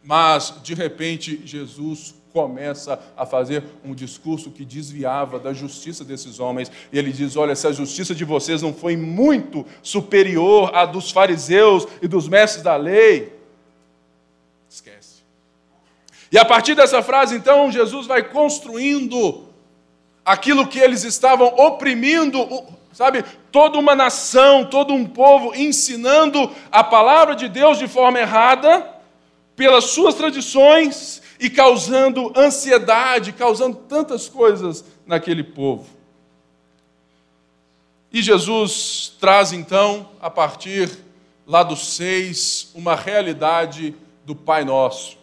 Mas, 0.00 0.54
de 0.62 0.74
repente, 0.74 1.42
Jesus 1.44 2.14
começa 2.32 3.00
a 3.16 3.26
fazer 3.26 3.64
um 3.84 3.92
discurso 3.92 4.52
que 4.52 4.64
desviava 4.64 5.40
da 5.40 5.52
justiça 5.52 6.04
desses 6.04 6.38
homens. 6.38 6.70
E 6.92 6.96
ele 6.96 7.10
diz: 7.12 7.34
Olha, 7.34 7.56
se 7.56 7.66
a 7.66 7.72
justiça 7.72 8.14
de 8.14 8.24
vocês 8.24 8.62
não 8.62 8.72
foi 8.72 8.96
muito 8.96 9.66
superior 9.82 10.72
à 10.72 10.86
dos 10.86 11.10
fariseus 11.10 11.84
e 12.00 12.06
dos 12.06 12.28
mestres 12.28 12.62
da 12.62 12.76
lei, 12.76 13.32
esquece. 14.70 15.24
E 16.30 16.38
a 16.38 16.44
partir 16.44 16.76
dessa 16.76 17.02
frase, 17.02 17.34
então, 17.34 17.72
Jesus 17.72 18.06
vai 18.06 18.22
construindo 18.22 19.47
aquilo 20.28 20.66
que 20.66 20.78
eles 20.78 21.04
estavam 21.04 21.46
oprimindo, 21.46 22.46
sabe, 22.92 23.24
toda 23.50 23.78
uma 23.78 23.94
nação, 23.94 24.62
todo 24.62 24.92
um 24.92 25.06
povo, 25.06 25.54
ensinando 25.54 26.50
a 26.70 26.84
palavra 26.84 27.34
de 27.34 27.48
Deus 27.48 27.78
de 27.78 27.88
forma 27.88 28.20
errada, 28.20 28.86
pelas 29.56 29.84
suas 29.84 30.14
tradições 30.14 31.22
e 31.40 31.48
causando 31.48 32.30
ansiedade, 32.36 33.32
causando 33.32 33.76
tantas 33.88 34.28
coisas 34.28 34.84
naquele 35.06 35.42
povo. 35.42 35.86
E 38.12 38.20
Jesus 38.20 39.16
traz 39.18 39.50
então, 39.50 40.10
a 40.20 40.28
partir 40.28 40.90
lá 41.46 41.62
do 41.62 41.74
6, 41.74 42.72
uma 42.74 42.94
realidade 42.94 43.94
do 44.26 44.34
Pai 44.34 44.62
Nosso. 44.62 45.16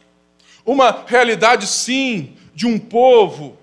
Uma 0.66 1.04
realidade, 1.06 1.68
sim, 1.68 2.36
de 2.56 2.66
um 2.66 2.80
povo. 2.80 3.56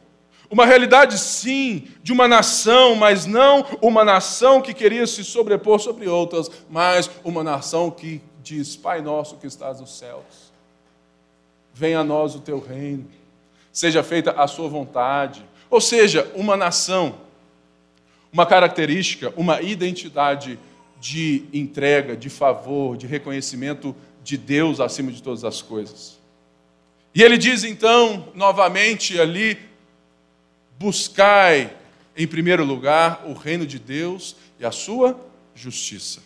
Uma 0.53 0.67
realidade, 0.67 1.19
sim, 1.19 1.89
de 2.03 2.13
uma 2.13 2.29
nação, 2.29 2.95
mas 2.95 3.25
não 3.25 3.65
uma 3.81 4.05
nação 4.05 4.61
que 4.61 4.75
queria 4.75 5.07
se 5.07 5.25
sobrepor 5.25 5.81
sobre 5.81 6.07
outras, 6.07 6.51
mas 6.69 7.11
uma 7.25 7.43
nação 7.43 7.91
que 7.91 8.21
diz: 8.43 8.77
Pai 8.77 9.01
nosso 9.01 9.39
que 9.39 9.47
estás 9.47 9.81
nos 9.81 9.97
céus 9.97 10.53
venha 11.73 12.01
a 12.01 12.05
nós 12.05 12.35
o 12.35 12.41
teu 12.41 12.61
reino, 12.61 13.07
seja 13.73 14.03
feita 14.03 14.33
a 14.33 14.47
sua 14.47 14.69
vontade. 14.69 15.43
Ou 15.71 15.81
seja, 15.81 16.31
uma 16.35 16.55
nação, 16.55 17.15
uma 18.31 18.45
característica, 18.45 19.33
uma 19.39 19.63
identidade 19.63 20.59
de 21.01 21.45
entrega, 21.51 22.15
de 22.15 22.29
favor, 22.29 22.95
de 22.99 23.07
reconhecimento 23.07 23.97
de 24.23 24.37
Deus 24.37 24.81
acima 24.81 25.11
de 25.11 25.23
todas 25.23 25.45
as 25.45 25.63
coisas. 25.63 26.21
E 27.15 27.23
ele 27.23 27.39
diz 27.39 27.65
então, 27.65 28.29
novamente 28.35 29.19
ali, 29.19 29.72
buscai 30.79 31.77
em 32.17 32.27
primeiro 32.27 32.65
lugar 32.65 33.23
o 33.27 33.33
reino 33.33 33.67
de 33.67 33.79
Deus 33.79 34.37
e 34.59 34.65
a 34.65 34.71
sua 34.71 35.19
justiça. 35.55 36.21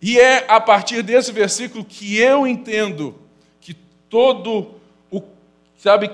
E 0.00 0.18
é 0.18 0.44
a 0.48 0.60
partir 0.60 1.02
desse 1.02 1.32
versículo 1.32 1.84
que 1.84 2.16
eu 2.18 2.46
entendo 2.46 3.28
todo 4.08 4.74
o, 5.10 5.22
sabe, 5.76 6.10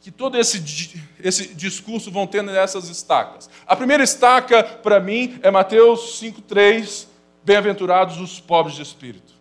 que 0.00 0.10
todo 0.10 0.38
esse, 0.38 1.00
esse 1.20 1.54
discurso 1.54 2.10
vão 2.10 2.26
tendo 2.26 2.50
essas 2.50 2.88
estacas. 2.88 3.48
A 3.66 3.76
primeira 3.76 4.02
estaca, 4.02 4.62
para 4.62 5.00
mim, 5.00 5.38
é 5.42 5.50
Mateus 5.50 6.20
5,3, 6.20 7.06
bem-aventurados 7.44 8.20
os 8.20 8.40
pobres 8.40 8.76
de 8.76 8.82
espírito. 8.82 9.32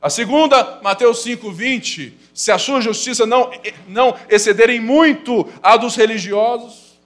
A 0.00 0.08
segunda, 0.08 0.80
Mateus 0.80 1.24
5,20, 1.24 2.12
se 2.32 2.52
a 2.52 2.58
sua 2.58 2.80
justiça 2.80 3.26
não, 3.26 3.50
não 3.88 4.16
excederem 4.28 4.80
muito 4.80 5.46
a 5.60 5.76
dos 5.76 5.96
religiosos, 5.96 6.96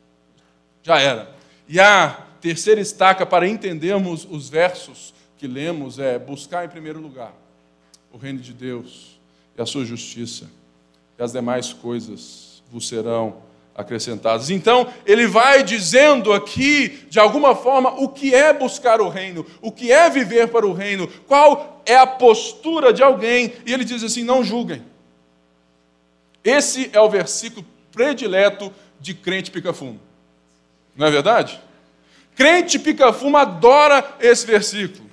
já 0.83 1.01
era. 1.01 1.35
E 1.67 1.81
a 1.81 2.27
terceira 2.41 2.81
estaca, 2.81 3.25
para 3.25 3.49
entendermos 3.49 4.27
os 4.31 4.49
versos 4.49 5.15
que 5.39 5.47
lemos, 5.47 5.99
é 5.99 6.19
buscar 6.19 6.67
em 6.67 6.69
primeiro 6.69 7.01
lugar 7.01 7.33
o 8.13 8.19
reino 8.19 8.41
de 8.41 8.53
Deus 8.53 9.19
e 9.57 9.63
a 9.63 9.67
sua 9.67 9.85
justiça, 9.87 10.51
e 11.19 11.23
as 11.23 11.33
demais 11.33 11.73
coisas 11.73 12.63
vos 12.71 12.87
serão 12.87 13.43
acrescentadas. 13.75 14.51
Então, 14.51 14.87
ele 15.07 15.27
vai 15.27 15.63
dizendo 15.63 16.33
aqui, 16.33 17.07
de 17.09 17.19
alguma 17.19 17.55
forma, 17.55 17.91
o 18.01 18.09
que 18.09 18.35
é 18.35 18.53
buscar 18.53 19.01
o 19.01 19.09
reino, 19.09 19.47
o 19.61 19.73
que 19.73 19.91
é 19.91 20.11
viver 20.11 20.49
para 20.49 20.67
o 20.67 20.73
reino, 20.73 21.09
qual 21.27 21.83
é 21.87 21.97
a 21.97 22.07
postura 22.07 22.93
de 22.93 23.03
alguém, 23.03 23.55
e 23.67 23.73
ele 23.73 23.85
diz 23.85 24.03
assim: 24.03 24.23
não 24.23 24.45
julguem. 24.45 24.83
Esse 26.45 26.91
é 26.93 27.01
o 27.01 27.09
versículo 27.09 27.65
predileto 27.93 28.73
de 29.01 29.15
crente 29.15 29.51
pica-fumo. 29.51 30.01
Não 30.97 31.07
é 31.07 31.11
verdade? 31.11 31.61
Crente 32.35 32.79
pica-fumo 32.79 33.37
adora 33.37 34.17
esse 34.21 34.47
versículo. 34.47 35.11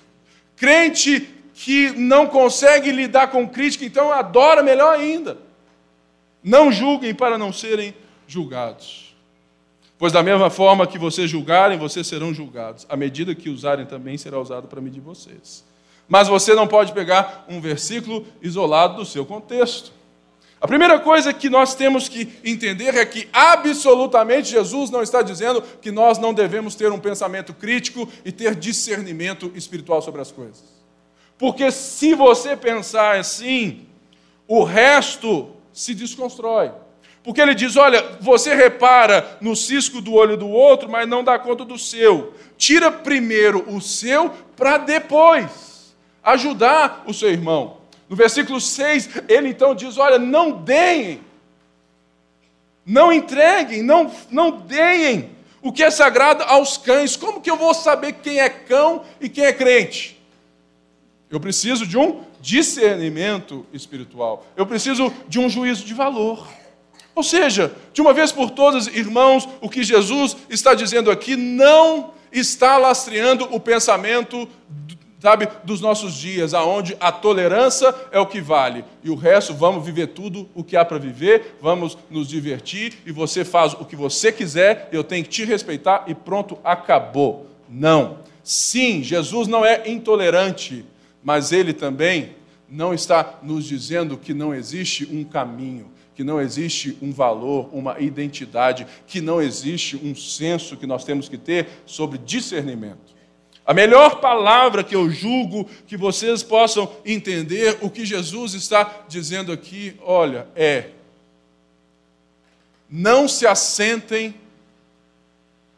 Crente 0.55 1.27
que 1.53 1.91
não 1.91 2.27
consegue 2.27 2.91
lidar 2.91 3.27
com 3.27 3.47
crítica, 3.47 3.85
então 3.85 4.11
adora 4.11 4.63
melhor 4.63 4.95
ainda. 4.95 5.37
Não 6.43 6.71
julguem 6.71 7.13
para 7.13 7.37
não 7.37 7.51
serem 7.51 7.93
julgados. 7.93 8.08
Pois 9.97 10.13
da 10.13 10.23
mesma 10.23 10.49
forma 10.49 10.87
que 10.87 10.97
vocês 10.97 11.29
julgarem, 11.29 11.77
vocês 11.77 12.07
serão 12.07 12.33
julgados. 12.33 12.85
A 12.87 12.95
medida 12.95 13.35
que 13.35 13.49
usarem 13.49 13.85
também 13.85 14.17
será 14.17 14.39
usada 14.39 14.67
para 14.67 14.79
medir 14.79 15.01
vocês. 15.01 15.65
Mas 16.07 16.27
você 16.27 16.55
não 16.55 16.67
pode 16.67 16.93
pegar 16.93 17.45
um 17.49 17.59
versículo 17.59 18.25
isolado 18.41 18.95
do 18.95 19.05
seu 19.05 19.25
contexto. 19.25 19.91
A 20.61 20.67
primeira 20.67 20.99
coisa 20.99 21.33
que 21.33 21.49
nós 21.49 21.75
temos 21.75 22.09
que 22.09 22.29
entender 22.43 22.95
é 22.95 23.05
que 23.05 23.29
absolutamente 23.31 24.49
Jesus 24.49 24.89
não 24.89 25.01
está 25.01 25.21
dizendo 25.21 25.61
que 25.61 25.91
nós 25.91 26.17
não 26.17 26.33
devemos 26.33 26.75
ter 26.75 26.91
um 26.91 26.99
pensamento 26.99 27.53
crítico 27.53 28.09
e 28.25 28.31
ter 28.31 28.55
discernimento 28.55 29.51
espiritual 29.55 30.01
sobre 30.01 30.21
as 30.21 30.31
coisas. 30.31 30.63
Porque 31.37 31.71
se 31.71 32.13
você 32.13 32.57
pensar 32.57 33.17
assim, 33.17 33.85
o 34.47 34.63
resto 34.63 35.51
se 35.71 35.95
desconstrói. 35.95 36.71
Porque 37.29 37.41
ele 37.41 37.53
diz: 37.53 37.75
olha, 37.75 38.17
você 38.19 38.55
repara 38.55 39.37
no 39.39 39.55
cisco 39.55 40.01
do 40.01 40.15
olho 40.15 40.35
do 40.35 40.49
outro, 40.49 40.89
mas 40.89 41.07
não 41.07 41.23
dá 41.23 41.37
conta 41.37 41.63
do 41.63 41.77
seu. 41.77 42.33
Tira 42.57 42.91
primeiro 42.91 43.71
o 43.71 43.79
seu 43.79 44.31
para 44.57 44.79
depois 44.79 45.93
ajudar 46.23 47.03
o 47.05 47.13
seu 47.13 47.29
irmão. 47.29 47.77
No 48.09 48.15
versículo 48.15 48.59
6, 48.59 49.21
ele 49.27 49.49
então 49.49 49.75
diz: 49.75 49.99
Olha, 49.99 50.17
não 50.17 50.49
deem, 50.53 51.21
não 52.83 53.13
entreguem, 53.13 53.83
não, 53.83 54.11
não 54.31 54.49
deem 54.49 55.29
o 55.61 55.71
que 55.71 55.83
é 55.83 55.91
sagrado 55.91 56.43
aos 56.45 56.77
cães. 56.77 57.15
Como 57.15 57.41
que 57.41 57.51
eu 57.51 57.57
vou 57.57 57.75
saber 57.75 58.13
quem 58.13 58.39
é 58.39 58.49
cão 58.49 59.03
e 59.21 59.29
quem 59.29 59.45
é 59.45 59.53
crente? 59.53 60.19
Eu 61.29 61.39
preciso 61.39 61.85
de 61.85 61.95
um 61.95 62.23
discernimento 62.41 63.67
espiritual, 63.71 64.47
eu 64.57 64.65
preciso 64.65 65.13
de 65.27 65.37
um 65.39 65.47
juízo 65.47 65.85
de 65.85 65.93
valor. 65.93 66.57
Ou 67.19 67.23
seja, 67.23 67.73
de 67.91 67.99
uma 67.99 68.13
vez 68.13 68.31
por 68.31 68.49
todas, 68.49 68.87
irmãos, 68.87 69.45
o 69.59 69.67
que 69.67 69.83
Jesus 69.83 70.37
está 70.49 70.73
dizendo 70.73 71.11
aqui 71.11 71.35
não 71.35 72.13
está 72.31 72.77
lastreando 72.77 73.43
o 73.53 73.59
pensamento 73.59 74.47
sabe, 75.19 75.49
dos 75.65 75.81
nossos 75.81 76.13
dias, 76.13 76.53
aonde 76.53 76.95
a 76.97 77.11
tolerância 77.11 77.93
é 78.09 78.17
o 78.21 78.25
que 78.25 78.39
vale 78.39 78.85
e 79.03 79.09
o 79.09 79.15
resto 79.15 79.53
vamos 79.53 79.85
viver 79.85 80.07
tudo 80.07 80.47
o 80.55 80.63
que 80.63 80.77
há 80.77 80.85
para 80.85 80.97
viver, 80.97 81.57
vamos 81.61 81.97
nos 82.09 82.29
divertir 82.29 82.93
e 83.05 83.11
você 83.11 83.43
faz 83.43 83.73
o 83.73 83.83
que 83.83 83.97
você 83.97 84.31
quiser, 84.31 84.87
eu 84.93 85.03
tenho 85.03 85.25
que 85.25 85.29
te 85.29 85.43
respeitar 85.43 86.05
e 86.07 86.15
pronto, 86.15 86.57
acabou. 86.63 87.47
Não. 87.69 88.19
Sim, 88.41 89.03
Jesus 89.03 89.45
não 89.45 89.65
é 89.65 89.89
intolerante, 89.89 90.85
mas 91.21 91.51
ele 91.51 91.73
também 91.73 92.37
não 92.69 92.93
está 92.93 93.39
nos 93.43 93.65
dizendo 93.65 94.15
que 94.15 94.33
não 94.33 94.55
existe 94.55 95.05
um 95.11 95.25
caminho, 95.25 95.91
que 96.19 96.23
não 96.25 96.41
existe 96.41 96.97
um 97.01 97.13
valor, 97.13 97.69
uma 97.71 97.97
identidade, 97.97 98.85
que 99.07 99.21
não 99.21 99.41
existe 99.41 99.95
um 99.95 100.13
senso 100.13 100.75
que 100.75 100.85
nós 100.85 101.05
temos 101.05 101.29
que 101.29 101.37
ter 101.37 101.69
sobre 101.85 102.17
discernimento. 102.17 103.15
A 103.65 103.73
melhor 103.73 104.19
palavra 104.19 104.83
que 104.83 104.93
eu 104.93 105.09
julgo 105.09 105.63
que 105.87 105.95
vocês 105.95 106.43
possam 106.43 106.91
entender 107.05 107.77
o 107.79 107.89
que 107.89 108.05
Jesus 108.05 108.53
está 108.53 109.05
dizendo 109.07 109.53
aqui, 109.53 109.95
olha, 110.01 110.45
é: 110.57 110.89
não 112.89 113.25
se 113.25 113.47
assentem 113.47 114.35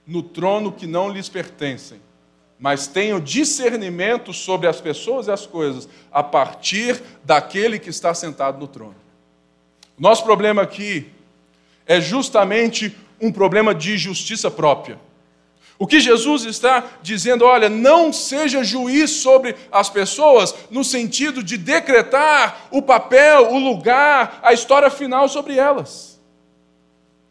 no 0.08 0.24
trono 0.24 0.72
que 0.72 0.88
não 0.88 1.08
lhes 1.08 1.30
pertencem, 1.30 2.02
mas 2.58 2.88
tenham 2.88 3.20
discernimento 3.20 4.34
sobre 4.34 4.66
as 4.66 4.82
pessoas 4.82 5.28
e 5.28 5.32
as 5.32 5.46
coisas 5.46 5.88
a 6.12 6.24
partir 6.24 7.00
daquele 7.24 7.78
que 7.78 7.92
está 7.92 8.12
sentado 8.16 8.58
no 8.58 8.68
trono. 8.68 9.01
Nosso 10.02 10.24
problema 10.24 10.64
aqui 10.64 11.12
é 11.86 12.02
justamente 12.02 12.98
um 13.22 13.32
problema 13.32 13.76
de 13.76 14.00
justiça 14.00 14.50
própria. 14.50 15.00
O 15.78 15.86
que 15.86 16.00
Jesus 16.00 16.44
está 16.44 16.90
dizendo, 17.04 17.46
olha, 17.46 17.70
não 17.70 18.12
seja 18.12 18.64
juiz 18.64 19.12
sobre 19.12 19.56
as 19.72 19.92
pessoas, 19.92 20.56
no 20.72 20.84
sentido 20.84 21.44
de 21.44 21.56
decretar 21.56 22.68
o 22.72 22.82
papel, 22.82 23.52
o 23.52 23.60
lugar, 23.60 24.40
a 24.42 24.52
história 24.52 24.90
final 24.90 25.30
sobre 25.30 25.60
elas. 25.60 26.20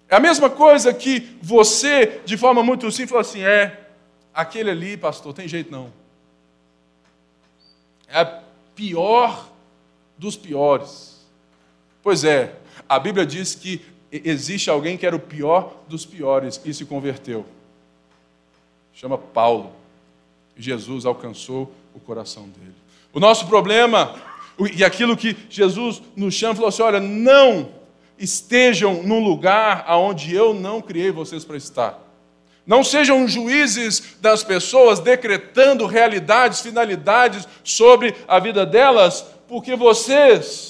É 0.09 0.15
a 0.15 0.21
mesma 0.21 0.49
coisa 0.49 0.95
que 0.95 1.37
você, 1.43 2.21
de 2.25 2.37
forma 2.37 2.63
muito 2.63 2.89
simples, 2.93 3.11
fala 3.11 3.23
assim: 3.23 3.43
é, 3.43 3.81
aquele 4.33 4.71
ali, 4.71 4.97
pastor, 4.97 5.35
tem 5.35 5.49
jeito 5.49 5.73
não. 5.73 5.93
É 8.07 8.21
a 8.21 8.43
pior 8.77 9.49
dos 10.17 10.37
piores. 10.37 11.19
Pois 12.03 12.25
é, 12.25 12.60
a 12.89 12.99
Bíblia 12.99 13.25
diz 13.25 13.55
que 13.55 13.81
existe 14.11 14.69
alguém 14.71 14.97
que 14.97 15.07
era 15.07 15.17
o 15.17 15.21
pior 15.21 15.75
dos 15.89 16.05
piores 16.05 16.61
e 16.65 16.75
se 16.75 16.85
converteu 16.85 17.45
chama 19.01 19.17
Paulo. 19.17 19.73
Jesus 20.55 21.07
alcançou 21.07 21.73
o 21.95 22.01
coração 22.01 22.43
dele. 22.43 22.75
O 23.15 23.19
nosso 23.19 23.47
problema, 23.47 24.15
e 24.77 24.85
aquilo 24.85 25.17
que 25.17 25.35
Jesus 25.49 26.03
nos 26.15 26.35
chama, 26.35 26.55
falou 26.55 26.69
assim: 26.69 26.83
olha, 26.83 27.01
não 27.01 27.71
estejam 28.19 29.03
num 29.03 29.25
lugar 29.25 29.85
aonde 29.87 30.35
eu 30.35 30.53
não 30.53 30.83
criei 30.83 31.11
vocês 31.11 31.47
para 31.47 31.57
estar. 31.57 31.99
Não 32.67 32.85
sejam 32.85 33.27
juízes 33.27 34.17
das 34.21 34.45
pessoas 34.45 35.01
decretando 35.01 35.87
realidades, 35.87 36.61
finalidades 36.61 37.49
sobre 37.65 38.15
a 38.29 38.39
vida 38.39 38.67
delas, 38.67 39.25
porque 39.49 39.75
vocês 39.75 40.70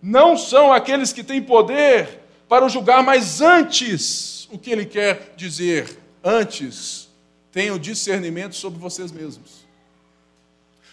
não 0.00 0.36
são 0.36 0.72
aqueles 0.72 1.12
que 1.12 1.24
têm 1.24 1.42
poder 1.42 2.20
para 2.48 2.68
julgar, 2.68 3.02
mas 3.02 3.40
antes, 3.40 4.48
o 4.50 4.58
que 4.58 4.70
ele 4.70 4.86
quer 4.86 5.34
dizer? 5.36 5.98
Antes, 6.22 7.08
tenham 7.52 7.78
discernimento 7.78 8.54
sobre 8.54 8.78
vocês 8.78 9.12
mesmos. 9.12 9.66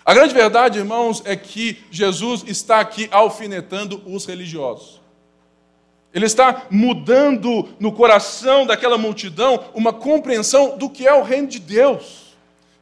A 0.04 0.14
grande 0.14 0.34
verdade, 0.34 0.78
irmãos, 0.78 1.22
é 1.26 1.36
que 1.36 1.84
Jesus 1.90 2.44
está 2.46 2.80
aqui 2.80 3.08
alfinetando 3.12 4.02
os 4.06 4.26
religiosos. 4.26 5.02
Ele 6.14 6.26
está 6.26 6.68
mudando 6.70 7.68
no 7.80 7.92
coração 7.92 8.66
daquela 8.66 8.98
multidão 8.98 9.66
uma 9.74 9.92
compreensão 9.92 10.78
do 10.78 10.90
que 10.90 11.08
é 11.08 11.14
o 11.14 11.24
reino 11.24 11.48
de 11.48 11.60
Deus. 11.60 12.25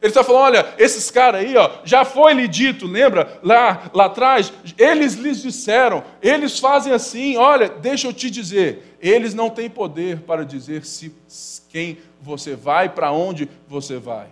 Ele 0.04 0.10
está 0.10 0.22
falando: 0.22 0.42
olha, 0.42 0.74
esses 0.76 1.10
caras 1.10 1.40
aí, 1.40 1.56
ó, 1.56 1.78
já 1.82 2.04
foi 2.04 2.34
lhe 2.34 2.46
dito, 2.46 2.86
lembra? 2.86 3.40
Lá, 3.42 3.90
lá 3.94 4.04
atrás, 4.04 4.52
eles 4.76 5.14
lhes 5.14 5.40
disseram, 5.40 6.04
eles 6.20 6.58
fazem 6.58 6.92
assim, 6.92 7.38
olha, 7.38 7.70
deixa 7.70 8.06
eu 8.06 8.12
te 8.12 8.28
dizer, 8.28 8.98
eles 9.00 9.32
não 9.32 9.48
têm 9.48 9.70
poder 9.70 10.18
para 10.20 10.44
dizer 10.44 10.84
se 10.84 11.10
quem 11.70 11.96
você 12.20 12.54
vai, 12.54 12.90
para 12.90 13.12
onde 13.12 13.48
você 13.66 13.96
vai. 13.96 14.26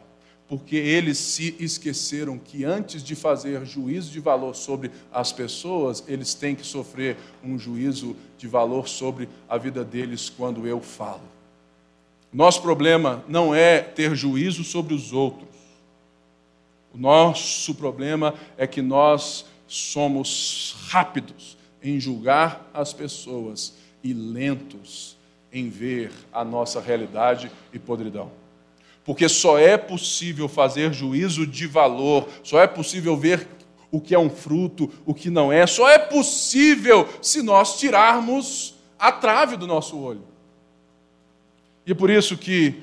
Porque 0.47 0.77
eles 0.77 1.17
se 1.17 1.57
esqueceram 1.59 2.37
que 2.37 2.67
antes 2.67 3.03
de 3.03 3.15
fazer 3.15 3.65
juízo 3.65 4.11
de 4.11 4.21
valor 4.21 4.55
sobre 4.55 4.91
as 5.11 5.33
pessoas, 5.33 6.05
eles 6.07 6.35
têm 6.35 6.55
que 6.55 6.67
sofrer 6.67 7.17
um 7.43 7.59
juízo 7.59 8.15
de 8.37 8.47
valor 8.47 8.87
sobre 8.87 9.27
a 9.49 9.57
vida 9.57 9.83
deles 9.83 10.29
quando 10.29 10.67
eu 10.67 10.83
falo. 10.83 11.23
Nosso 12.31 12.61
problema 12.61 13.25
não 13.27 13.55
é 13.55 13.81
ter 13.81 14.15
juízo 14.15 14.63
sobre 14.65 14.93
os 14.93 15.15
outros. 15.15 15.62
O 16.95 16.99
nosso 16.99 17.75
problema 17.75 18.35
é 18.57 18.67
que 18.67 18.83
nós 18.83 19.47
somos 19.67 20.77
rápidos 20.89 21.57
em 21.83 21.99
julgar 21.99 22.71
as 22.75 22.93
pessoas 22.93 23.75
e 24.05 24.13
lentos 24.13 25.17
em 25.53 25.69
ver 25.69 26.13
a 26.33 26.45
nossa 26.45 26.81
realidade 26.81 27.51
e 27.73 27.79
podridão. 27.79 28.31
Porque 29.05 29.29
só 29.29 29.59
é 29.59 29.77
possível 29.77 30.49
fazer 30.49 30.93
juízo 30.93 31.47
de 31.47 31.67
valor, 31.67 32.29
só 32.43 32.61
é 32.61 32.67
possível 32.67 33.17
ver 33.17 33.49
o 33.91 34.01
que 34.01 34.15
é 34.15 34.19
um 34.19 34.31
fruto, 34.31 34.91
o 35.05 35.13
que 35.13 35.29
não 35.29 35.53
é, 35.53 35.67
só 35.67 35.89
é 35.89 35.99
possível 35.99 37.09
se 37.21 37.43
nós 37.43 37.79
tirarmos 37.79 38.75
a 38.99 39.11
trave 39.11 39.57
do 39.57 39.67
nosso 39.67 39.99
olho. 39.99 40.23
E 41.87 41.93
é 41.93 41.95
por 41.95 42.09
isso 42.09 42.37
que 42.37 42.81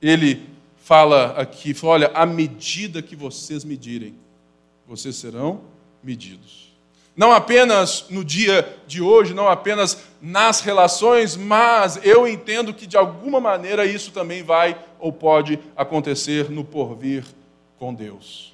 ele 0.00 0.53
fala 0.84 1.34
aqui, 1.38 1.72
fala, 1.72 1.92
olha, 1.94 2.10
à 2.14 2.26
medida 2.26 3.00
que 3.00 3.16
vocês 3.16 3.64
medirem, 3.64 4.14
vocês 4.86 5.16
serão 5.16 5.62
medidos. 6.02 6.74
Não 7.16 7.32
apenas 7.32 8.04
no 8.10 8.22
dia 8.22 8.76
de 8.86 9.00
hoje, 9.00 9.32
não 9.32 9.48
apenas 9.48 9.98
nas 10.20 10.60
relações, 10.60 11.38
mas 11.38 11.98
eu 12.04 12.28
entendo 12.28 12.74
que 12.74 12.86
de 12.86 12.98
alguma 12.98 13.40
maneira 13.40 13.86
isso 13.86 14.10
também 14.10 14.42
vai 14.42 14.78
ou 14.98 15.10
pode 15.10 15.58
acontecer 15.74 16.50
no 16.50 16.62
porvir 16.62 17.24
com 17.78 17.94
Deus. 17.94 18.52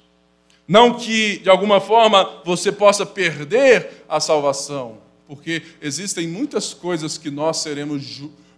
Não 0.65 0.93
que 0.93 1.39
de 1.39 1.49
alguma 1.49 1.81
forma 1.81 2.41
você 2.45 2.71
possa 2.71 3.05
perder 3.05 4.05
a 4.07 4.21
salvação, 4.21 4.99
porque 5.27 5.63
existem 5.81 6.29
muitas 6.29 6.73
coisas 6.73 7.17
que 7.17 7.29
nós 7.29 7.57
seremos 7.57 8.01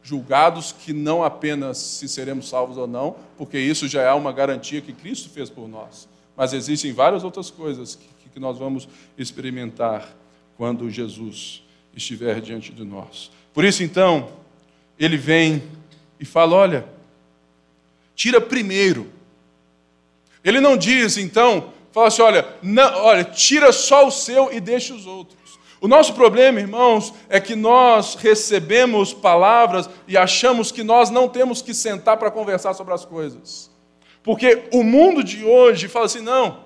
julgados 0.04 0.74
que 0.74 0.92
não 0.92 1.24
apenas 1.24 1.78
se 1.78 2.10
seremos 2.10 2.50
salvos 2.50 2.78
ou 2.78 2.86
não, 2.86 3.16
porque 3.38 3.58
isso 3.58 3.88
já 3.88 4.02
é 4.02 4.12
uma 4.12 4.34
garantia 4.34 4.82
que 4.82 4.92
Cristo 4.92 5.30
fez 5.30 5.50
por 5.50 5.68
nós, 5.68 6.08
mas 6.36 6.52
existem 6.52 6.92
várias 6.92 7.24
outras 7.24 7.50
coisas 7.50 7.96
que, 7.96 8.30
que 8.30 8.39
nós 8.39 8.58
vamos 8.58 8.88
experimentar 9.18 10.13
quando 10.58 10.89
Jesus 10.89 11.63
estiver 11.96 12.42
diante 12.42 12.74
de 12.74 12.84
nós. 12.84 13.32
Por 13.54 13.63
isso, 13.63 13.84
então, 13.84 14.30
ele 15.00 15.18
vem 15.18 15.63
e 16.20 16.26
fala: 16.26 16.56
olha, 16.56 16.86
tira 18.16 18.42
primeiro. 18.42 19.12
Ele 20.44 20.60
não 20.60 20.76
diz, 20.76 21.18
então, 21.18 21.72
fala 21.92 22.08
assim: 22.08 22.22
olha, 22.22 22.48
não, 22.62 22.94
olha, 23.04 23.24
tira 23.24 23.72
só 23.72 24.08
o 24.08 24.12
seu 24.12 24.52
e 24.52 24.60
deixa 24.60 24.94
os 24.94 25.06
outros. 25.06 25.42
O 25.84 25.88
nosso 25.89 26.13
problema, 26.13 26.62
irmãos, 26.62 27.13
é 27.28 27.41
que 27.41 27.58
nós 27.58 28.15
recebemos 28.15 29.13
palavras 29.13 29.89
e 30.08 30.15
achamos 30.15 30.72
que 30.72 30.82
nós 30.82 31.10
não 31.10 31.28
temos 31.28 31.62
que 31.62 31.74
sentar 31.74 32.15
para 32.15 32.32
conversar 32.32 32.74
sobre 32.74 32.93
as 32.93 33.04
coisas. 33.04 33.69
Porque 34.24 34.63
o 34.72 34.82
mundo 34.82 35.22
de 35.22 35.43
hoje 35.43 35.89
fala 35.89 36.06
assim: 36.06 36.22
não, 36.22 36.63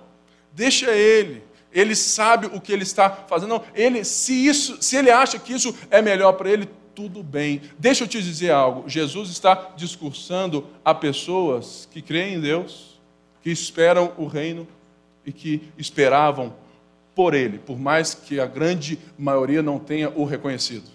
deixa 0.53 0.91
ele, 0.91 1.43
ele 1.73 1.95
sabe 1.95 2.45
o 2.45 2.61
que 2.61 2.71
ele 2.71 2.83
está 2.83 3.09
fazendo. 3.09 3.49
Não, 3.49 3.63
ele, 3.73 4.03
se, 4.03 4.33
isso, 4.33 4.77
se 4.83 4.95
ele 4.95 5.09
acha 5.09 5.39
que 5.39 5.51
isso 5.51 5.75
é 5.89 5.99
melhor 5.99 6.33
para 6.33 6.51
ele, 6.51 6.69
tudo 6.93 7.23
bem. 7.23 7.63
Deixa 7.79 8.03
eu 8.03 8.07
te 8.07 8.21
dizer 8.21 8.51
algo: 8.51 8.87
Jesus 8.87 9.31
está 9.31 9.71
discursando 9.75 10.67
a 10.85 10.93
pessoas 10.93 11.89
que 11.91 12.03
creem 12.03 12.35
em 12.35 12.39
Deus, 12.39 12.99
que 13.41 13.49
esperam 13.49 14.13
o 14.15 14.27
reino 14.27 14.67
e 15.25 15.31
que 15.31 15.69
esperavam 15.75 16.53
por 17.17 17.33
ele, 17.33 17.57
por 17.57 17.79
mais 17.79 18.13
que 18.13 18.39
a 18.39 18.45
grande 18.45 18.99
maioria 19.17 19.63
não 19.63 19.79
tenha 19.79 20.07
o 20.11 20.23
reconhecido. 20.23 20.85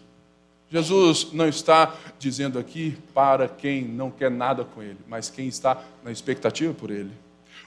Jesus 0.71 1.33
não 1.33 1.49
está 1.49 1.97
dizendo 2.17 2.61
aqui 2.61 2.97
para 3.13 3.49
quem 3.49 3.83
não 3.83 4.09
quer 4.09 4.31
nada 4.31 4.65
com 4.65 4.81
ele, 4.81 5.01
mas 5.09 5.29
quem 5.29 5.49
está 5.49 5.83
na 6.05 6.13
expectativa 6.13 6.73
por 6.73 6.93
ele. 6.93 7.11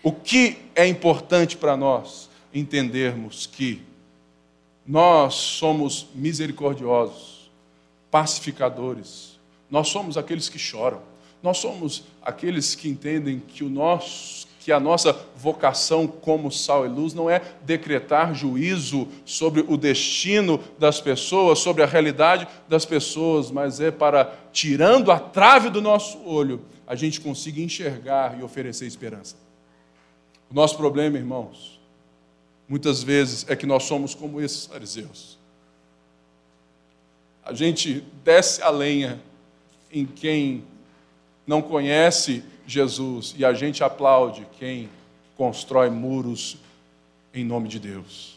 O 0.02 0.10
que 0.10 0.58
é 0.74 0.88
importante 0.88 1.58
para 1.58 1.76
nós 1.76 2.30
entendermos 2.54 3.46
que 3.46 3.82
nós 4.88 5.34
somos 5.34 6.08
misericordiosos, 6.15 7.52
pacificadores, 8.10 9.38
nós 9.70 9.89
somos 9.89 10.18
aqueles 10.18 10.48
que 10.48 10.58
choram, 10.58 11.02
nós 11.44 11.58
somos 11.58 12.06
aqueles 12.22 12.74
que 12.74 12.88
entendem 12.88 13.38
que 13.38 13.65
o 13.65 13.70
nosso 13.70 14.44
que 14.65 14.71
a 14.71 14.80
nossa 14.80 15.15
vocação 15.36 16.08
como 16.08 16.51
sal 16.51 16.88
e 16.88 16.89
luz 16.89 17.13
não 17.13 17.30
é 17.30 17.39
decretar 17.62 18.34
juízo 18.34 19.08
sobre 19.23 19.63
o 19.67 19.78
destino 19.78 20.60
das 20.80 20.99
pessoas, 20.99 21.60
sobre 21.60 21.84
a 21.84 21.86
realidade 21.86 22.47
das 22.67 22.84
pessoas, 22.84 23.51
mas 23.51 23.80
é 23.80 23.91
para, 23.91 24.36
tirando 24.51 25.12
a 25.12 25.19
trave 25.19 25.69
do 25.69 25.84
nosso 25.84 26.17
olho, 26.25 26.65
a 26.88 26.95
gente 26.95 27.21
consiga 27.21 27.62
enxergar 27.62 28.39
e 28.39 28.43
oferecer 28.43 28.88
esperança. 28.88 29.36
O 30.49 30.54
nosso 30.56 30.75
problema, 30.78 31.15
irmãos, 31.15 31.80
muitas 32.67 33.04
vezes 33.04 33.45
é 33.47 33.56
que 33.56 33.67
nós 33.67 33.84
somos 33.84 34.15
como 34.15 34.41
esses 34.41 34.65
fariseus. 34.65 35.38
A 37.43 37.54
gente 37.54 38.04
desce 38.23 38.63
a 38.63 38.71
lenha 38.71 39.21
em 39.91 40.08
quem 40.08 40.63
não 41.45 41.62
conhece 41.62 42.43
Jesus 42.65 43.36
e 43.38 43.45
a 43.45 43.54
gente 43.54 43.84
aplaude 43.84 44.45
quem 44.60 44.89
constrói 45.38 45.89
muros 45.89 46.58
em 47.34 47.43
nome 47.43 47.67
de 47.67 47.80
Deus. 47.80 48.36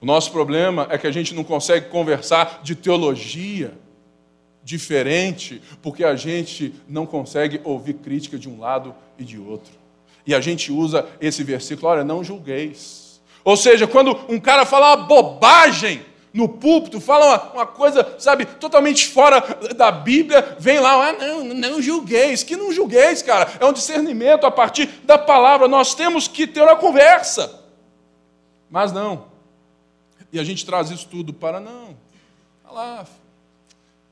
O 0.00 0.06
nosso 0.06 0.30
problema 0.32 0.86
é 0.90 0.96
que 0.96 1.06
a 1.06 1.10
gente 1.10 1.34
não 1.34 1.44
consegue 1.44 1.88
conversar 1.88 2.60
de 2.62 2.74
teologia 2.74 3.72
diferente, 4.62 5.60
porque 5.82 6.04
a 6.04 6.14
gente 6.16 6.74
não 6.88 7.04
consegue 7.04 7.60
ouvir 7.64 7.94
crítica 7.94 8.38
de 8.38 8.48
um 8.48 8.60
lado 8.60 8.94
e 9.18 9.24
de 9.24 9.38
outro. 9.38 9.72
E 10.26 10.34
a 10.34 10.40
gente 10.40 10.70
usa 10.70 11.08
esse 11.20 11.42
versículo, 11.42 11.88
olha, 11.88 12.04
não 12.04 12.22
julgueis. 12.22 13.20
Ou 13.44 13.56
seja, 13.56 13.86
quando 13.86 14.18
um 14.28 14.38
cara 14.38 14.64
fala 14.64 14.94
uma 14.94 15.06
bobagem, 15.06 16.02
no 16.32 16.48
púlpito, 16.48 17.00
fala 17.00 17.52
uma, 17.52 17.66
coisa, 17.66 18.16
sabe, 18.18 18.44
totalmente 18.44 19.08
fora 19.08 19.40
da 19.74 19.90
Bíblia, 19.90 20.56
vem 20.60 20.78
lá, 20.78 21.08
ah, 21.08 21.12
não, 21.12 21.44
não 21.44 21.82
julgueis. 21.82 22.42
Que 22.42 22.56
não 22.56 22.72
julgueis, 22.72 23.20
cara. 23.20 23.50
É 23.58 23.64
um 23.64 23.72
discernimento 23.72 24.46
a 24.46 24.50
partir 24.50 24.86
da 25.04 25.18
palavra. 25.18 25.66
Nós 25.66 25.94
temos 25.94 26.28
que 26.28 26.46
ter 26.46 26.62
uma 26.62 26.76
conversa. 26.76 27.60
Mas 28.70 28.92
não. 28.92 29.26
E 30.32 30.38
a 30.38 30.44
gente 30.44 30.64
traz 30.64 30.90
isso 30.90 31.08
tudo 31.08 31.32
para, 31.32 31.58
não, 31.58 31.96
olha 32.64 32.72
lá. 32.72 33.06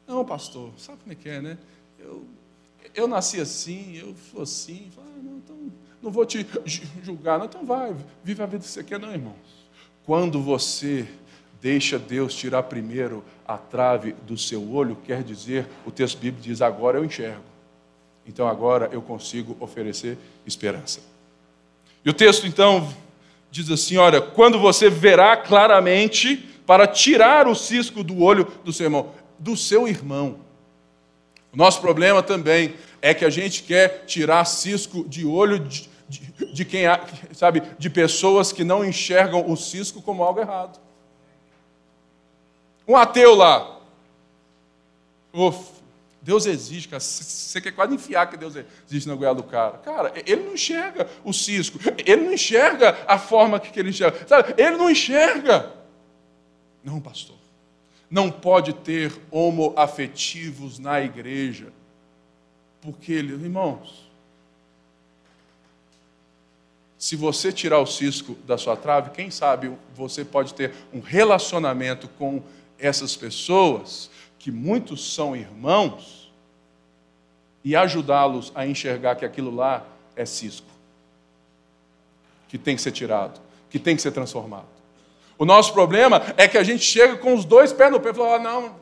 Não, 0.07 0.25
pastor, 0.25 0.71
sabe 0.77 0.99
como 0.99 1.13
é 1.13 1.15
que 1.15 1.29
é, 1.29 1.41
né? 1.41 1.59
Eu, 1.99 2.25
eu 2.95 3.07
nasci 3.07 3.41
assim, 3.41 3.97
eu 3.97 4.17
sou 4.33 4.43
assim. 4.43 4.91
Ah, 4.99 5.03
não, 5.23 5.37
então, 5.37 5.57
não 6.03 6.11
vou 6.11 6.27
te 6.27 6.45
julgar, 7.03 7.39
não. 7.39 7.47
Então 7.47 7.65
vai, 7.65 7.95
vive 8.25 8.43
a 8.43 8.47
vida 8.47 8.65
que 8.65 8.71
você 8.71 8.83
quer, 8.83 8.99
não, 8.99 9.13
irmãos. 9.13 9.37
Quando 10.05 10.43
você 10.43 11.07
deixa 11.61 11.99
Deus 11.99 12.35
tirar 12.35 12.64
primeiro 12.64 13.25
a 13.47 13.57
trave 13.57 14.14
do 14.27 14.37
seu 14.37 14.73
olho, 14.73 14.97
quer 15.07 15.23
dizer, 15.23 15.66
o 15.87 15.90
texto 15.90 16.18
bíblico 16.18 16.47
diz: 16.47 16.61
agora 16.61 16.99
eu 16.99 17.05
enxergo. 17.05 17.42
Então 18.27 18.47
agora 18.47 18.90
eu 18.92 19.01
consigo 19.01 19.57
oferecer 19.59 20.18
esperança. 20.47 21.01
E 22.05 22.11
o 22.11 22.12
texto 22.12 22.47
então 22.47 22.92
diz 23.51 23.71
assim: 23.71 23.97
olha, 23.97 24.21
quando 24.21 24.59
você 24.59 24.90
verá 24.90 25.37
claramente 25.37 26.37
para 26.66 26.87
tirar 26.87 27.49
o 27.49 27.55
cisco 27.55 28.05
do 28.05 28.23
olho 28.23 28.47
do 28.62 28.73
seu 28.73 28.85
irmão, 28.85 29.11
do 29.38 29.57
seu 29.57 29.88
irmão. 29.88 30.40
O 31.51 31.57
nosso 31.57 31.81
problema 31.81 32.23
também 32.23 32.75
é 33.01 33.14
que 33.14 33.25
a 33.25 33.31
gente 33.31 33.62
quer 33.62 34.05
tirar 34.05 34.44
cisco 34.44 35.09
de 35.09 35.25
olho 35.25 35.59
de, 35.59 35.88
de, 36.07 36.53
de 36.53 36.64
quem 36.66 36.83
sabe, 37.33 37.62
de 37.79 37.88
pessoas 37.88 38.53
que 38.53 38.64
não 38.64 38.85
enxergam 38.85 39.51
o 39.51 39.57
cisco 39.57 40.03
como 40.03 40.23
algo 40.23 40.40
errado. 40.40 40.79
Um 42.88 42.96
ateu 42.96 43.35
lá. 43.35 43.79
Uf, 45.31 45.79
Deus 46.22 46.46
existe, 46.46 46.88
cara. 46.88 47.01
Você 47.01 47.61
quer 47.61 47.72
quase 47.72 47.94
enfiar 47.94 48.29
que 48.29 48.37
Deus 48.37 48.55
existe 48.57 49.07
na 49.07 49.14
goela 49.14 49.35
do 49.35 49.42
cara. 49.42 49.77
Cara, 49.79 50.12
ele 50.27 50.44
não 50.44 50.55
enxerga 50.55 51.07
o 51.22 51.33
cisco. 51.33 51.79
Ele 52.05 52.24
não 52.24 52.33
enxerga 52.33 52.98
a 53.07 53.18
forma 53.18 53.61
que 53.61 53.79
ele 53.79 53.90
enxerga. 53.90 54.27
Sabe? 54.27 54.55
Ele 54.57 54.77
não 54.77 54.90
enxerga. 54.90 55.72
Não, 56.83 56.98
pastor. 56.98 57.37
Não 58.11 58.31
pode 58.31 58.72
ter 58.72 59.12
homoafetivos 59.31 60.79
na 60.79 61.01
igreja. 61.01 61.70
Porque 62.81 63.12
ele, 63.12 63.35
irmãos, 63.35 64.09
se 66.98 67.14
você 67.14 67.53
tirar 67.53 67.79
o 67.79 67.87
cisco 67.87 68.35
da 68.46 68.59
sua 68.59 68.77
trave, 68.77 69.11
quem 69.11 69.31
sabe 69.31 69.70
você 69.94 70.24
pode 70.24 70.53
ter 70.55 70.72
um 70.92 71.01
relacionamento 71.01 72.09
com 72.18 72.42
essas 72.79 73.17
pessoas, 73.17 74.11
que 74.38 74.51
muitos 74.51 75.14
são 75.14 75.35
irmãos, 75.35 76.19
e 77.64 77.77
ajudá-los 77.77 78.53
a 78.55 78.67
enxergar 78.67 79.17
que 79.17 79.25
aquilo 79.25 79.55
lá 79.55 79.87
é 80.17 80.25
cisco, 80.25 80.69
que 82.49 82.57
tem 82.57 82.77
que 82.77 82.83
ser 82.83 82.93
tirado, 82.93 83.41
que 83.69 83.79
tem 83.79 83.95
que 83.95 84.03
ser 84.03 84.12
transformado. 84.12 84.67
O 85.37 85.45
nosso 85.45 85.73
problema 85.73 86.23
é 86.37 86.49
que 86.49 86.59
a 86.59 86.62
gente 86.62 86.83
chega 86.83 87.17
com 87.17 87.35
os 87.35 87.45
dois 87.45 87.73
pés 87.73 87.93
no 87.93 88.01
pé 88.01 88.11
e 88.11 88.14
fala: 88.14 88.37
ah, 88.37 88.38
não, 88.38 88.77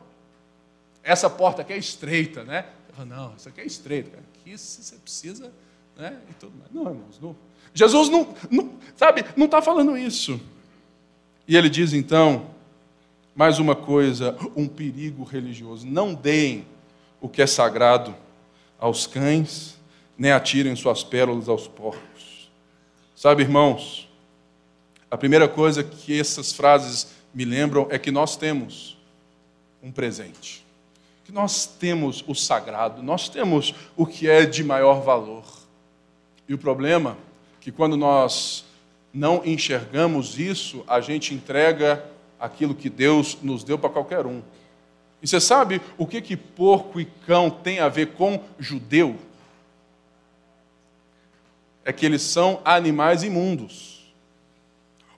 essa 1.03 1.29
porta 1.29 1.61
aqui 1.61 1.73
é 1.73 1.77
estreita, 1.77 2.43
né? 2.43 2.65
Falo, 2.93 3.09
não, 3.09 3.33
isso 3.35 3.47
aqui 3.49 3.61
é 3.61 3.65
estreito, 3.65 4.09
cara. 4.09 4.23
aqui 4.41 4.57
você 4.57 4.95
precisa, 4.95 5.51
né? 5.95 6.17
E 6.29 6.33
tudo 6.33 6.57
mais. 6.57 6.71
Não, 6.71 6.91
irmãos, 6.91 7.19
não. 7.21 7.35
Jesus 7.73 8.09
não, 8.09 8.33
não 8.49 8.73
sabe, 8.95 9.23
não 9.35 9.45
está 9.45 9.61
falando 9.61 9.97
isso. 9.97 10.39
E 11.47 11.55
ele 11.55 11.69
diz 11.69 11.93
então 11.93 12.49
mais 13.37 13.59
uma 13.59 13.75
coisa, 13.75 14.35
um 14.55 14.67
perigo 14.67 15.23
religioso. 15.23 15.85
Não 15.85 16.15
deem 16.15 16.65
o 17.21 17.29
que 17.29 17.39
é 17.39 17.45
sagrado 17.45 18.15
aos 18.79 19.05
cães, 19.05 19.77
nem 20.17 20.31
atirem 20.31 20.75
suas 20.75 21.03
pérolas 21.03 21.47
aos 21.47 21.67
porcos. 21.67 22.49
Sabe, 23.15 23.43
irmãos, 23.43 24.09
a 25.11 25.15
primeira 25.15 25.47
coisa 25.47 25.83
que 25.83 26.19
essas 26.19 26.51
frases 26.51 27.09
me 27.31 27.45
lembram 27.45 27.85
é 27.91 27.99
que 27.99 28.09
nós 28.09 28.35
temos 28.35 28.97
um 29.83 29.91
presente. 29.91 30.65
Que 31.23 31.31
nós 31.31 31.67
temos 31.67 32.23
o 32.27 32.33
sagrado, 32.33 33.03
nós 33.03 33.29
temos 33.29 33.75
o 33.95 34.07
que 34.07 34.27
é 34.27 34.47
de 34.47 34.63
maior 34.63 35.03
valor. 35.03 35.45
E 36.49 36.55
o 36.55 36.57
problema 36.57 37.11
é 37.11 37.61
que 37.61 37.71
quando 37.71 37.95
nós 37.95 38.65
não 39.13 39.43
enxergamos 39.45 40.39
isso, 40.39 40.83
a 40.87 40.99
gente 40.99 41.35
entrega 41.35 42.16
aquilo 42.39 42.75
que 42.75 42.89
Deus 42.89 43.37
nos 43.41 43.63
deu 43.63 43.77
para 43.77 43.89
qualquer 43.89 44.25
um. 44.25 44.41
E 45.21 45.27
você 45.27 45.39
sabe 45.39 45.81
o 45.97 46.05
que, 46.05 46.21
que 46.21 46.37
porco 46.37 46.99
e 46.99 47.05
cão 47.05 47.49
tem 47.49 47.79
a 47.79 47.89
ver 47.89 48.13
com 48.13 48.43
judeu? 48.59 49.15
É 51.83 51.91
que 51.91 52.05
eles 52.05 52.21
são 52.21 52.61
animais 52.63 53.23
imundos. 53.23 54.13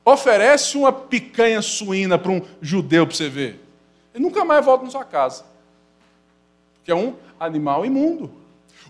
Oferece 0.05 0.77
uma 0.77 0.91
picanha 0.91 1.61
suína 1.61 2.17
para 2.17 2.31
um 2.31 2.41
judeu 2.61 3.05
para 3.05 3.15
você 3.15 3.29
ver. 3.29 3.59
Ele 4.13 4.23
nunca 4.23 4.45
mais 4.45 4.63
volta 4.63 4.85
na 4.85 4.91
sua 4.91 5.03
casa. 5.03 5.45
Que 6.83 6.91
é 6.91 6.95
um 6.95 7.15
animal 7.39 7.85
imundo. 7.85 8.31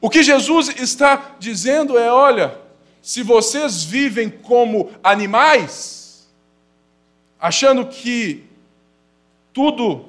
O 0.01 0.09
que 0.09 0.23
Jesus 0.23 0.69
está 0.79 1.35
dizendo 1.39 1.97
é: 1.97 2.11
olha, 2.11 2.57
se 3.01 3.23
vocês 3.23 3.83
vivem 3.83 4.29
como 4.29 4.91
animais, 5.03 5.98
achando 7.39 7.85
que 7.85 8.43
tudo 9.53 10.05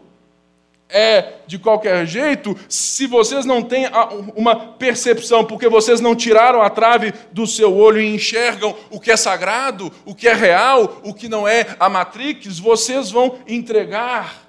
é 0.89 1.35
de 1.47 1.59
qualquer 1.59 2.05
jeito, 2.07 2.57
se 2.69 3.07
vocês 3.07 3.45
não 3.45 3.63
têm 3.63 3.87
uma 4.35 4.57
percepção, 4.57 5.45
porque 5.45 5.69
vocês 5.69 6.01
não 6.01 6.17
tiraram 6.17 6.61
a 6.61 6.69
trave 6.69 7.13
do 7.33 7.47
seu 7.47 7.75
olho 7.75 8.01
e 8.01 8.15
enxergam 8.15 8.77
o 8.91 8.99
que 8.99 9.11
é 9.11 9.17
sagrado, 9.17 9.93
o 10.05 10.15
que 10.15 10.29
é 10.29 10.35
real, 10.35 11.01
o 11.05 11.15
que 11.15 11.29
não 11.29 11.47
é 11.47 11.77
a 11.79 11.89
matrix, 11.89 12.59
vocês 12.59 13.11
vão 13.11 13.39
entregar 13.47 14.49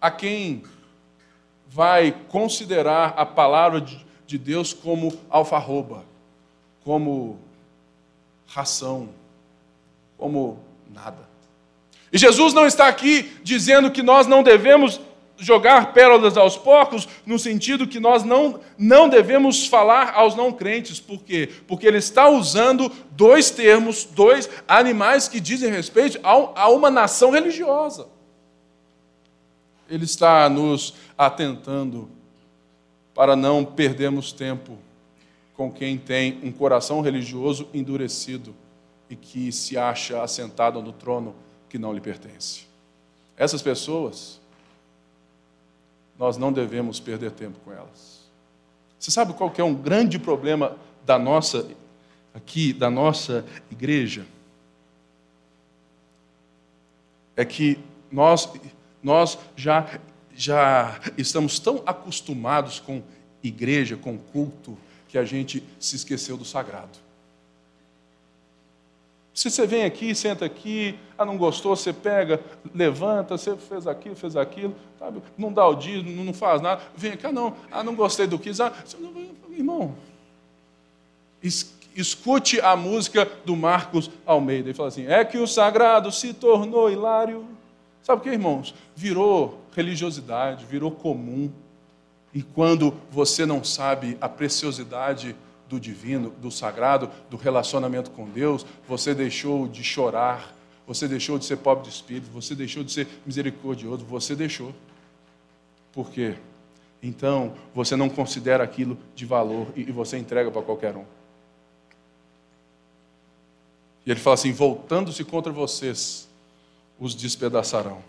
a 0.00 0.10
quem 0.10 0.62
vai 1.68 2.14
considerar 2.28 3.14
a 3.16 3.26
palavra 3.26 3.84
de 4.26 4.38
Deus 4.38 4.72
como 4.72 5.12
alfarroba, 5.28 6.04
como 6.84 7.38
ração, 8.46 9.08
como 10.24 10.58
nada. 10.90 11.28
E 12.10 12.16
Jesus 12.16 12.54
não 12.54 12.66
está 12.66 12.88
aqui 12.88 13.30
dizendo 13.42 13.90
que 13.90 14.02
nós 14.02 14.26
não 14.26 14.42
devemos 14.42 14.98
jogar 15.36 15.92
pérolas 15.92 16.38
aos 16.38 16.56
porcos, 16.56 17.06
no 17.26 17.38
sentido 17.38 17.86
que 17.86 18.00
nós 18.00 18.24
não, 18.24 18.58
não 18.78 19.06
devemos 19.06 19.66
falar 19.66 20.14
aos 20.14 20.34
não 20.34 20.50
crentes. 20.50 20.98
Por 20.98 21.22
quê? 21.22 21.50
Porque 21.68 21.86
ele 21.86 21.98
está 21.98 22.26
usando 22.26 22.90
dois 23.10 23.50
termos, 23.50 24.04
dois 24.04 24.48
animais 24.66 25.28
que 25.28 25.40
dizem 25.40 25.70
respeito 25.70 26.18
a 26.22 26.70
uma 26.70 26.90
nação 26.90 27.30
religiosa. 27.30 28.06
Ele 29.90 30.06
está 30.06 30.48
nos 30.48 30.94
atentando 31.18 32.08
para 33.14 33.36
não 33.36 33.62
perdermos 33.62 34.32
tempo 34.32 34.78
com 35.54 35.70
quem 35.70 35.98
tem 35.98 36.40
um 36.42 36.50
coração 36.50 37.02
religioso 37.02 37.68
endurecido 37.74 38.63
e 39.14 39.16
que 39.16 39.52
se 39.52 39.78
acha 39.78 40.20
assentado 40.20 40.82
no 40.82 40.92
trono 40.92 41.36
que 41.68 41.78
não 41.78 41.92
lhe 41.92 42.00
pertence. 42.00 42.66
Essas 43.36 43.62
pessoas, 43.62 44.40
nós 46.18 46.36
não 46.36 46.52
devemos 46.52 46.98
perder 46.98 47.30
tempo 47.30 47.60
com 47.64 47.72
elas. 47.72 48.24
Você 48.98 49.12
sabe 49.12 49.32
qual 49.32 49.52
que 49.52 49.60
é 49.60 49.64
um 49.64 49.74
grande 49.74 50.18
problema 50.18 50.76
da 51.06 51.16
nossa 51.16 51.68
aqui, 52.34 52.72
da 52.72 52.90
nossa 52.90 53.44
igreja? 53.70 54.26
É 57.36 57.44
que 57.44 57.78
nós 58.10 58.48
nós 59.00 59.38
já 59.54 60.00
já 60.34 60.98
estamos 61.16 61.60
tão 61.60 61.84
acostumados 61.86 62.80
com 62.80 63.00
igreja, 63.44 63.96
com 63.96 64.18
culto, 64.18 64.76
que 65.06 65.16
a 65.16 65.24
gente 65.24 65.62
se 65.78 65.94
esqueceu 65.94 66.36
do 66.36 66.44
sagrado. 66.44 67.03
Se 69.34 69.50
você 69.50 69.66
vem 69.66 69.84
aqui, 69.84 70.14
senta 70.14 70.44
aqui, 70.44 70.96
ah, 71.18 71.24
não 71.24 71.36
gostou, 71.36 71.74
você 71.74 71.92
pega, 71.92 72.40
levanta, 72.72 73.36
você 73.36 73.56
fez 73.56 73.84
aquilo, 73.84 74.14
fez 74.14 74.36
aquilo, 74.36 74.76
sabe? 74.96 75.20
não 75.36 75.52
dá 75.52 75.66
o 75.66 75.74
dia, 75.74 76.00
não 76.04 76.32
faz 76.32 76.62
nada, 76.62 76.80
vem 76.96 77.16
cá, 77.16 77.32
não, 77.32 77.56
ah, 77.72 77.82
não 77.82 77.96
gostei 77.96 78.28
do 78.28 78.38
que, 78.38 78.50
ah, 78.62 78.72
irmão, 79.50 79.96
escute 81.96 82.60
a 82.60 82.76
música 82.76 83.28
do 83.44 83.56
Marcos 83.56 84.08
Almeida, 84.24 84.68
ele 84.68 84.74
fala 84.74 84.88
assim, 84.88 85.06
é 85.08 85.24
que 85.24 85.36
o 85.36 85.48
sagrado 85.48 86.12
se 86.12 86.32
tornou 86.32 86.88
hilário, 86.88 87.44
sabe 88.04 88.20
o 88.20 88.22
que, 88.22 88.30
irmãos? 88.30 88.72
Virou 88.94 89.58
religiosidade, 89.74 90.64
virou 90.64 90.92
comum, 90.92 91.50
e 92.32 92.40
quando 92.40 92.94
você 93.10 93.44
não 93.44 93.64
sabe 93.64 94.16
a 94.20 94.28
preciosidade 94.28 95.34
do 95.74 95.80
divino, 95.80 96.30
do 96.30 96.50
sagrado, 96.50 97.10
do 97.28 97.36
relacionamento 97.36 98.10
com 98.12 98.28
Deus, 98.28 98.64
você 98.86 99.12
deixou 99.12 99.66
de 99.66 99.82
chorar, 99.82 100.54
você 100.86 101.08
deixou 101.08 101.36
de 101.36 101.44
ser 101.44 101.56
pobre 101.56 101.84
de 101.84 101.90
espírito, 101.90 102.30
você 102.30 102.54
deixou 102.54 102.84
de 102.84 102.92
ser 102.92 103.08
misericordioso, 103.26 104.04
você 104.04 104.36
deixou. 104.36 104.72
Por 105.92 106.10
quê? 106.10 106.36
Então, 107.02 107.54
você 107.74 107.96
não 107.96 108.08
considera 108.08 108.62
aquilo 108.62 108.96
de 109.16 109.26
valor 109.26 109.66
e 109.74 109.90
você 109.90 110.16
entrega 110.16 110.50
para 110.50 110.62
qualquer 110.62 110.96
um. 110.96 111.04
E 114.06 114.10
ele 114.10 114.20
fala 114.20 114.34
assim: 114.34 114.52
voltando-se 114.52 115.24
contra 115.24 115.52
vocês, 115.52 116.28
os 117.00 117.14
despedaçarão. 117.14 118.00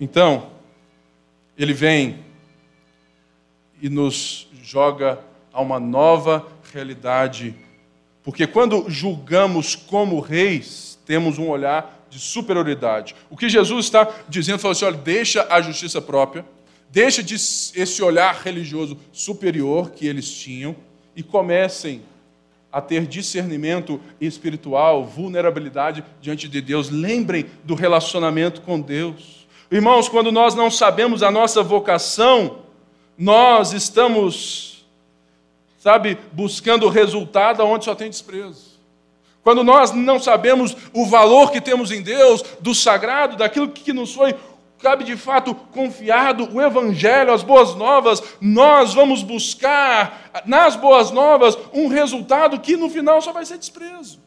Então, 0.00 0.50
ele 1.58 1.74
vem 1.74 2.29
e 3.80 3.88
nos 3.88 4.48
joga 4.62 5.18
a 5.52 5.60
uma 5.60 5.80
nova 5.80 6.46
realidade. 6.72 7.54
Porque 8.22 8.46
quando 8.46 8.84
julgamos 8.88 9.74
como 9.74 10.20
reis, 10.20 10.98
temos 11.06 11.38
um 11.38 11.48
olhar 11.48 12.06
de 12.10 12.18
superioridade. 12.18 13.14
O 13.30 13.36
que 13.36 13.48
Jesus 13.48 13.86
está 13.86 14.08
dizendo, 14.28 14.58
falou 14.58 14.72
assim: 14.72 14.84
olha, 14.84 14.96
deixa 14.96 15.46
a 15.48 15.60
justiça 15.60 16.00
própria, 16.00 16.44
deixa 16.90 17.22
de 17.22 17.34
esse 17.34 18.02
olhar 18.02 18.34
religioso 18.34 18.98
superior 19.12 19.90
que 19.90 20.06
eles 20.06 20.30
tinham 20.30 20.76
e 21.14 21.22
comecem 21.22 22.02
a 22.72 22.80
ter 22.80 23.06
discernimento 23.06 24.00
espiritual, 24.20 25.04
vulnerabilidade 25.04 26.04
diante 26.20 26.48
de 26.48 26.60
Deus. 26.60 26.88
Lembrem 26.88 27.46
do 27.64 27.74
relacionamento 27.74 28.60
com 28.60 28.80
Deus. 28.80 29.46
Irmãos, 29.70 30.08
quando 30.08 30.30
nós 30.30 30.54
não 30.54 30.70
sabemos 30.70 31.22
a 31.22 31.30
nossa 31.30 31.62
vocação, 31.62 32.58
nós 33.20 33.74
estamos, 33.74 34.82
sabe, 35.78 36.16
buscando 36.32 36.88
resultado 36.88 37.62
onde 37.62 37.84
só 37.84 37.94
tem 37.94 38.08
desprezo. 38.08 38.70
Quando 39.42 39.62
nós 39.62 39.92
não 39.92 40.18
sabemos 40.18 40.74
o 40.94 41.04
valor 41.04 41.50
que 41.50 41.60
temos 41.60 41.90
em 41.90 42.00
Deus, 42.00 42.42
do 42.60 42.74
sagrado, 42.74 43.36
daquilo 43.36 43.68
que 43.68 43.92
nos 43.92 44.14
foi, 44.14 44.34
cabe 44.78 45.04
de 45.04 45.18
fato 45.18 45.54
confiado, 45.54 46.48
o 46.50 46.62
Evangelho, 46.62 47.34
as 47.34 47.42
boas 47.42 47.74
novas, 47.74 48.22
nós 48.40 48.94
vamos 48.94 49.22
buscar 49.22 50.30
nas 50.46 50.74
boas 50.74 51.10
novas 51.10 51.58
um 51.74 51.88
resultado 51.88 52.58
que 52.58 52.74
no 52.74 52.88
final 52.88 53.20
só 53.20 53.32
vai 53.32 53.44
ser 53.44 53.58
desprezo. 53.58 54.18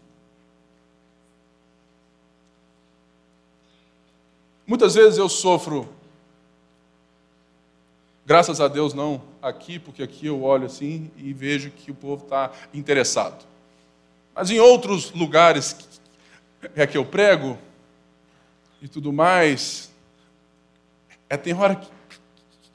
Muitas 4.67 4.93
vezes 4.93 5.17
eu 5.17 5.27
sofro 5.27 5.89
Graças 8.25 8.61
a 8.61 8.67
Deus 8.67 8.93
não 8.93 9.21
aqui, 9.41 9.77
porque 9.77 10.01
aqui 10.01 10.25
eu 10.27 10.43
olho 10.43 10.65
assim 10.65 11.11
e 11.17 11.33
vejo 11.33 11.71
que 11.71 11.91
o 11.91 11.95
povo 11.95 12.23
está 12.23 12.51
interessado. 12.73 13.45
Mas 14.33 14.49
em 14.49 14.59
outros 14.59 15.11
lugares 15.11 15.75
é 16.75 16.87
que 16.87 16.97
eu 16.97 17.05
prego 17.05 17.57
e 18.81 18.87
tudo 18.87 19.11
mais, 19.11 19.91
é 21.29 21.37
tem 21.37 21.53
hora 21.53 21.75
que, 21.75 21.89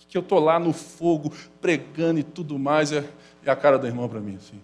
que 0.08 0.16
eu 0.16 0.22
estou 0.22 0.38
lá 0.38 0.58
no 0.58 0.72
fogo 0.72 1.32
pregando 1.60 2.20
e 2.20 2.22
tudo 2.22 2.58
mais, 2.58 2.92
e 2.92 3.04
a 3.46 3.56
cara 3.56 3.78
da 3.78 3.88
irmã 3.88 4.08
para 4.08 4.20
mim 4.20 4.36
assim. 4.36 4.60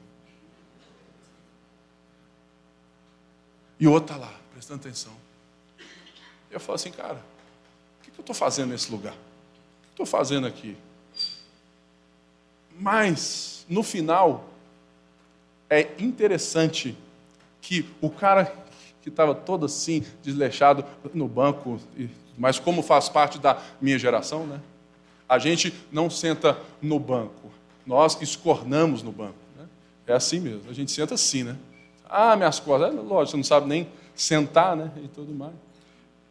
E 3.81 3.87
o 3.87 3.93
outro 3.93 4.15
está 4.15 4.27
lá, 4.27 4.33
prestando 4.53 4.81
atenção. 4.81 5.13
Eu 6.51 6.61
falo 6.61 6.77
assim, 6.77 6.91
cara, 6.91 7.21
o 8.01 8.05
que, 8.05 8.11
que 8.11 8.19
eu 8.19 8.23
estou 8.23 8.35
fazendo 8.35 8.71
nesse 8.71 8.91
lugar? 8.91 9.15
Estou 9.95 10.05
fazendo 10.05 10.47
aqui? 10.47 10.77
Mas, 12.79 13.65
no 13.69 13.83
final, 13.83 14.45
é 15.71 15.89
interessante 15.99 16.97
que 17.61 17.89
o 18.01 18.11
cara 18.11 18.53
que 19.01 19.09
estava 19.09 19.35
todo 19.35 19.67
assim, 19.67 20.05
desleixado 20.23 20.85
no 21.13 21.29
banco, 21.29 21.79
mas 22.37 22.59
como 22.59 22.83
faz 22.83 23.09
parte 23.09 23.39
da 23.39 23.61
minha 23.81 23.99
geração, 23.99 24.47
né? 24.47 24.61
A 25.29 25.39
gente 25.39 25.73
não 25.93 26.11
senta 26.11 26.59
no 26.83 26.99
banco, 26.99 27.51
nós 27.87 28.21
escornamos 28.21 29.03
no 29.03 29.13
banco. 29.13 29.35
Né? 29.57 29.67
É 30.07 30.13
assim 30.15 30.41
mesmo, 30.41 30.71
a 30.71 30.73
gente 30.73 30.91
senta 30.91 31.15
assim, 31.15 31.45
né? 31.45 31.57
Ah, 32.09 32.35
minhas 32.37 32.59
costas, 32.59 32.93
é, 32.93 33.01
lógico, 33.01 33.31
você 33.31 33.37
não 33.37 33.45
sabe 33.45 33.69
nem 33.69 33.89
sentar, 34.15 34.77
né? 34.77 34.91
E 35.03 35.09
tudo 35.09 35.33
mais. 35.33 35.55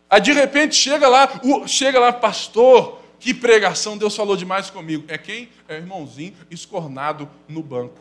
Aí 0.10 0.22
de 0.22 0.32
repente 0.32 0.76
chega 0.76 1.08
lá, 1.08 1.30
o, 1.44 1.68
chega 1.68 2.00
lá, 2.00 2.14
pastor, 2.14 3.03
que 3.24 3.34
pregação, 3.34 3.98
Deus 3.98 4.14
falou 4.18 4.36
demais 4.36 4.70
comigo. 4.70 5.06
É 5.08 5.18
quem? 5.18 5.48
É 5.70 5.76
o 5.76 5.78
irmãozinho 5.78 6.34
escornado 6.52 7.30
no 7.48 7.64
banco. 7.64 7.98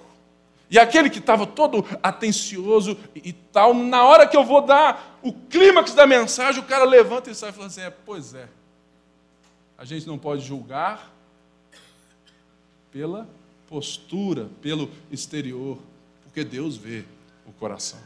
E 0.69 0.81
aquele 0.81 1.09
que 1.09 1.21
estava 1.21 1.47
todo 1.47 1.87
atencioso 2.03 2.99
e 3.15 3.33
tal, 3.33 3.73
na 3.73 4.05
hora 4.05 4.27
que 4.27 4.37
eu 4.37 4.43
vou 4.43 4.63
dar 4.63 5.21
o 5.23 5.33
clímax 5.33 5.95
da 5.95 6.09
mensagem, 6.09 6.61
o 6.61 6.67
cara 6.67 6.85
levanta 6.85 7.31
e 7.31 7.37
sai 7.37 7.51
e 7.51 7.53
fala 7.53 7.69
assim: 7.69 7.83
é, 7.83 7.91
pois 7.91 8.35
é. 8.35 8.49
A 9.79 9.85
gente 9.85 10.09
não 10.09 10.19
pode 10.19 10.45
julgar 10.45 11.15
pela 12.91 13.29
postura, 13.69 14.51
pelo 14.61 14.91
exterior, 15.09 15.79
porque 16.25 16.43
Deus 16.43 16.77
vê 16.77 17.05
o 17.47 17.53
coração. 17.53 18.01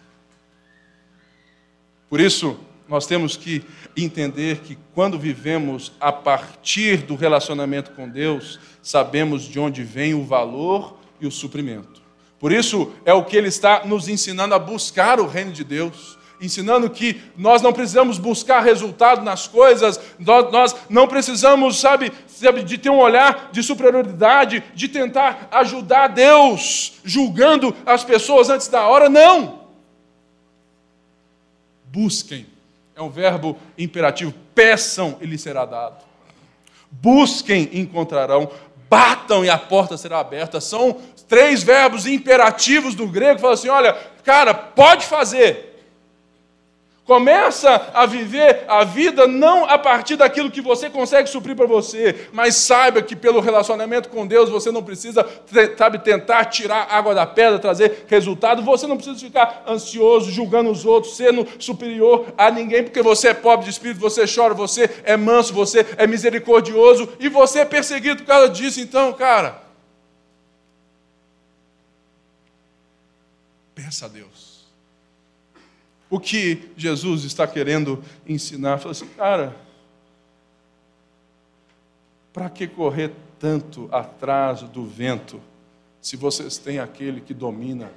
Por 2.10 2.20
isso, 2.20 2.60
nós 2.88 3.06
temos 3.06 3.36
que 3.36 3.64
entender 3.96 4.58
que 4.58 4.78
quando 4.94 5.18
vivemos 5.18 5.92
a 6.00 6.12
partir 6.12 6.98
do 6.98 7.16
relacionamento 7.16 7.90
com 7.92 8.08
Deus, 8.08 8.60
sabemos 8.82 9.42
de 9.42 9.58
onde 9.58 9.82
vem 9.82 10.14
o 10.14 10.24
valor 10.24 10.96
e 11.20 11.26
o 11.26 11.30
suprimento. 11.30 12.00
Por 12.38 12.52
isso 12.52 12.92
é 13.04 13.12
o 13.12 13.24
que 13.24 13.36
ele 13.36 13.48
está 13.48 13.84
nos 13.84 14.08
ensinando 14.08 14.54
a 14.54 14.58
buscar 14.58 15.18
o 15.18 15.26
reino 15.26 15.52
de 15.52 15.64
Deus. 15.64 16.16
ensinando 16.40 16.90
que 16.90 17.20
nós 17.36 17.62
não 17.62 17.72
precisamos 17.72 18.18
buscar 18.18 18.60
resultado 18.60 19.22
nas 19.22 19.46
coisas, 19.48 19.98
nós 20.18 20.74
não 20.88 21.08
precisamos, 21.08 21.78
sabe, 21.78 22.12
de 22.64 22.78
ter 22.78 22.90
um 22.90 22.98
olhar 22.98 23.50
de 23.52 23.62
superioridade, 23.62 24.62
de 24.74 24.88
tentar 24.88 25.48
ajudar 25.50 26.08
Deus, 26.08 26.94
julgando 27.04 27.74
as 27.84 28.04
pessoas 28.04 28.50
antes 28.50 28.68
da 28.68 28.86
hora, 28.86 29.08
não. 29.08 29.66
Busquem, 31.86 32.46
é 32.96 33.02
um 33.02 33.10
verbo 33.10 33.58
imperativo, 33.76 34.32
peçam 34.54 35.18
e 35.20 35.26
lhe 35.26 35.36
será 35.36 35.66
dado. 35.66 36.02
Busquem, 36.90 37.68
encontrarão, 37.74 38.50
batam 38.88 39.44
e 39.44 39.50
a 39.50 39.58
porta 39.58 39.98
será 39.98 40.18
aberta. 40.18 40.62
São 40.62 40.96
três 41.28 41.62
verbos 41.62 42.06
imperativos 42.06 42.94
do 42.94 43.06
grego, 43.06 43.38
fala 43.38 43.52
assim: 43.52 43.68
olha, 43.68 43.92
cara, 44.24 44.54
pode 44.54 45.04
fazer. 45.04 45.65
Começa 47.06 47.92
a 47.94 48.04
viver 48.04 48.64
a 48.66 48.82
vida 48.82 49.28
não 49.28 49.64
a 49.64 49.78
partir 49.78 50.16
daquilo 50.16 50.50
que 50.50 50.60
você 50.60 50.90
consegue 50.90 51.28
suprir 51.28 51.54
para 51.54 51.64
você, 51.64 52.28
mas 52.32 52.56
saiba 52.56 53.00
que 53.00 53.14
pelo 53.14 53.38
relacionamento 53.38 54.08
com 54.08 54.26
Deus 54.26 54.50
você 54.50 54.72
não 54.72 54.82
precisa, 54.82 55.24
sabe, 55.78 56.00
tentar 56.00 56.46
tirar 56.46 56.88
água 56.90 57.14
da 57.14 57.24
pedra, 57.24 57.60
trazer 57.60 58.06
resultado. 58.08 58.60
Você 58.62 58.88
não 58.88 58.96
precisa 58.96 59.20
ficar 59.20 59.62
ansioso, 59.68 60.32
julgando 60.32 60.68
os 60.68 60.84
outros, 60.84 61.16
sendo 61.16 61.46
superior 61.60 62.26
a 62.36 62.50
ninguém, 62.50 62.82
porque 62.82 63.02
você 63.02 63.28
é 63.28 63.34
pobre 63.34 63.66
de 63.66 63.70
espírito, 63.70 64.00
você 64.00 64.24
chora, 64.26 64.52
você 64.52 64.90
é 65.04 65.16
manso, 65.16 65.54
você 65.54 65.86
é 65.96 66.08
misericordioso 66.08 67.08
e 67.20 67.28
você 67.28 67.60
é 67.60 67.64
perseguido 67.64 68.24
por 68.24 68.26
causa 68.26 68.48
disso. 68.48 68.80
Então, 68.80 69.12
cara, 69.12 69.62
peça 73.76 74.06
a 74.06 74.08
Deus. 74.08 74.45
O 76.16 76.18
que 76.18 76.70
Jesus 76.78 77.24
está 77.24 77.46
querendo 77.46 78.02
ensinar? 78.26 78.78
Fala 78.78 78.92
assim, 78.92 79.06
cara, 79.08 79.54
para 82.32 82.48
que 82.48 82.66
correr 82.66 83.12
tanto 83.38 83.86
atrás 83.92 84.62
do 84.62 84.86
vento, 84.86 85.38
se 86.00 86.16
vocês 86.16 86.56
têm 86.56 86.78
aquele 86.78 87.20
que 87.20 87.34
domina, 87.34 87.92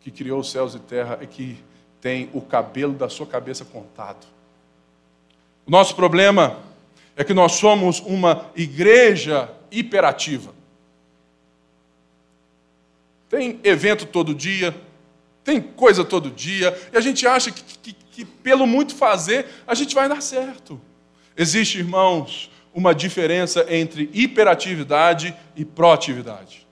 que 0.00 0.12
criou 0.12 0.38
os 0.38 0.48
céus 0.48 0.76
e 0.76 0.78
terra 0.78 1.18
e 1.20 1.26
que 1.26 1.58
tem 2.00 2.30
o 2.32 2.40
cabelo 2.40 2.92
da 2.92 3.08
sua 3.08 3.26
cabeça 3.26 3.64
contado? 3.64 4.28
O 5.66 5.72
nosso 5.72 5.96
problema 5.96 6.56
é 7.16 7.24
que 7.24 7.34
nós 7.34 7.54
somos 7.54 7.98
uma 7.98 8.48
igreja 8.54 9.52
hiperativa. 9.72 10.54
Tem 13.28 13.58
evento 13.64 14.06
todo 14.06 14.36
dia, 14.36 14.72
tem 15.50 15.60
coisa 15.60 16.04
todo 16.04 16.30
dia, 16.30 16.78
e 16.92 16.96
a 16.96 17.00
gente 17.00 17.26
acha 17.26 17.50
que, 17.50 17.62
que, 17.62 17.92
que 17.92 18.24
pelo 18.24 18.68
muito 18.68 18.94
fazer 18.94 19.46
a 19.66 19.74
gente 19.74 19.96
vai 19.96 20.08
dar 20.08 20.22
certo. 20.22 20.80
Existe, 21.36 21.78
irmãos, 21.78 22.48
uma 22.72 22.94
diferença 22.94 23.66
entre 23.68 24.08
hiperatividade 24.12 25.34
e 25.56 25.64
proatividade. 25.64 26.64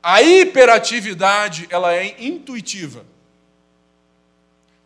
A 0.00 0.22
hiperatividade, 0.22 1.66
ela 1.70 1.92
é 1.92 2.14
intuitiva. 2.20 3.04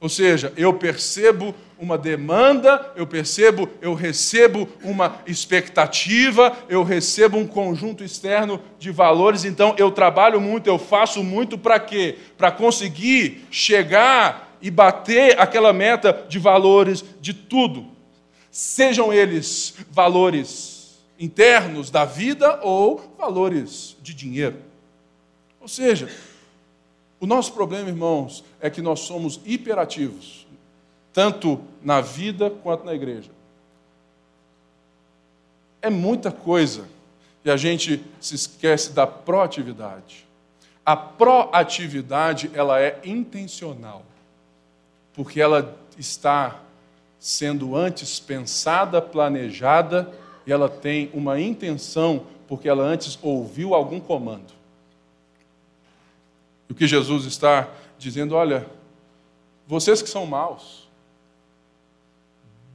Ou 0.00 0.09
seja, 0.09 0.55
eu 0.57 0.72
percebo 0.72 1.55
uma 1.78 1.98
demanda, 1.98 2.92
eu 2.96 3.06
percebo, 3.06 3.68
eu 3.80 3.94
recebo 3.94 4.68
uma 4.82 5.20
expectativa, 5.26 6.56
eu 6.68 6.82
recebo 6.82 7.36
um 7.36 7.46
conjunto 7.46 8.02
externo 8.02 8.60
de 8.78 8.90
valores, 8.90 9.44
então 9.44 9.74
eu 9.76 9.90
trabalho 9.90 10.40
muito, 10.40 10.66
eu 10.66 10.78
faço 10.78 11.22
muito 11.22 11.58
para 11.58 11.78
quê? 11.78 12.18
Para 12.38 12.50
conseguir 12.50 13.46
chegar 13.50 14.56
e 14.60 14.70
bater 14.70 15.38
aquela 15.38 15.72
meta 15.72 16.24
de 16.28 16.38
valores 16.38 17.04
de 17.20 17.34
tudo. 17.34 17.86
Sejam 18.50 19.12
eles 19.12 19.74
valores 19.90 20.96
internos 21.18 21.90
da 21.90 22.04
vida 22.04 22.60
ou 22.62 23.14
valores 23.18 23.96
de 24.02 24.14
dinheiro. 24.14 24.56
Ou 25.60 25.68
seja, 25.68 26.08
o 27.18 27.26
nosso 27.26 27.52
problema, 27.52 27.88
irmãos, 27.88 28.44
é 28.60 28.68
que 28.68 28.82
nós 28.82 29.00
somos 29.00 29.40
hiperativos, 29.44 30.45
tanto 31.16 31.59
na 31.83 32.02
vida 32.02 32.50
quanto 32.50 32.85
na 32.85 32.92
igreja. 32.92 33.31
É 35.81 35.88
muita 35.88 36.31
coisa 36.31 36.85
e 37.42 37.50
a 37.50 37.57
gente 37.57 38.05
se 38.20 38.35
esquece 38.35 38.92
da 38.92 39.07
proatividade. 39.07 40.26
A 40.85 40.94
proatividade, 40.94 42.50
ela 42.52 42.79
é 42.83 43.00
intencional, 43.02 44.05
porque 45.14 45.40
ela 45.40 45.74
está 45.96 46.61
sendo 47.18 47.74
antes 47.74 48.20
pensada, 48.20 49.00
planejada, 49.00 50.12
e 50.46 50.52
ela 50.52 50.68
tem 50.68 51.11
uma 51.14 51.40
intenção, 51.40 52.26
porque 52.46 52.68
ela 52.68 52.85
antes 52.85 53.18
ouviu 53.22 53.74
algum 53.74 54.00
comando. 54.00 54.52
E 56.68 56.72
o 56.72 56.74
que 56.74 56.87
Jesus 56.87 57.24
está 57.24 57.70
dizendo, 57.98 58.35
olha, 58.35 58.66
vocês 59.66 60.02
que 60.02 60.11
são 60.11 60.26
maus, 60.26 60.86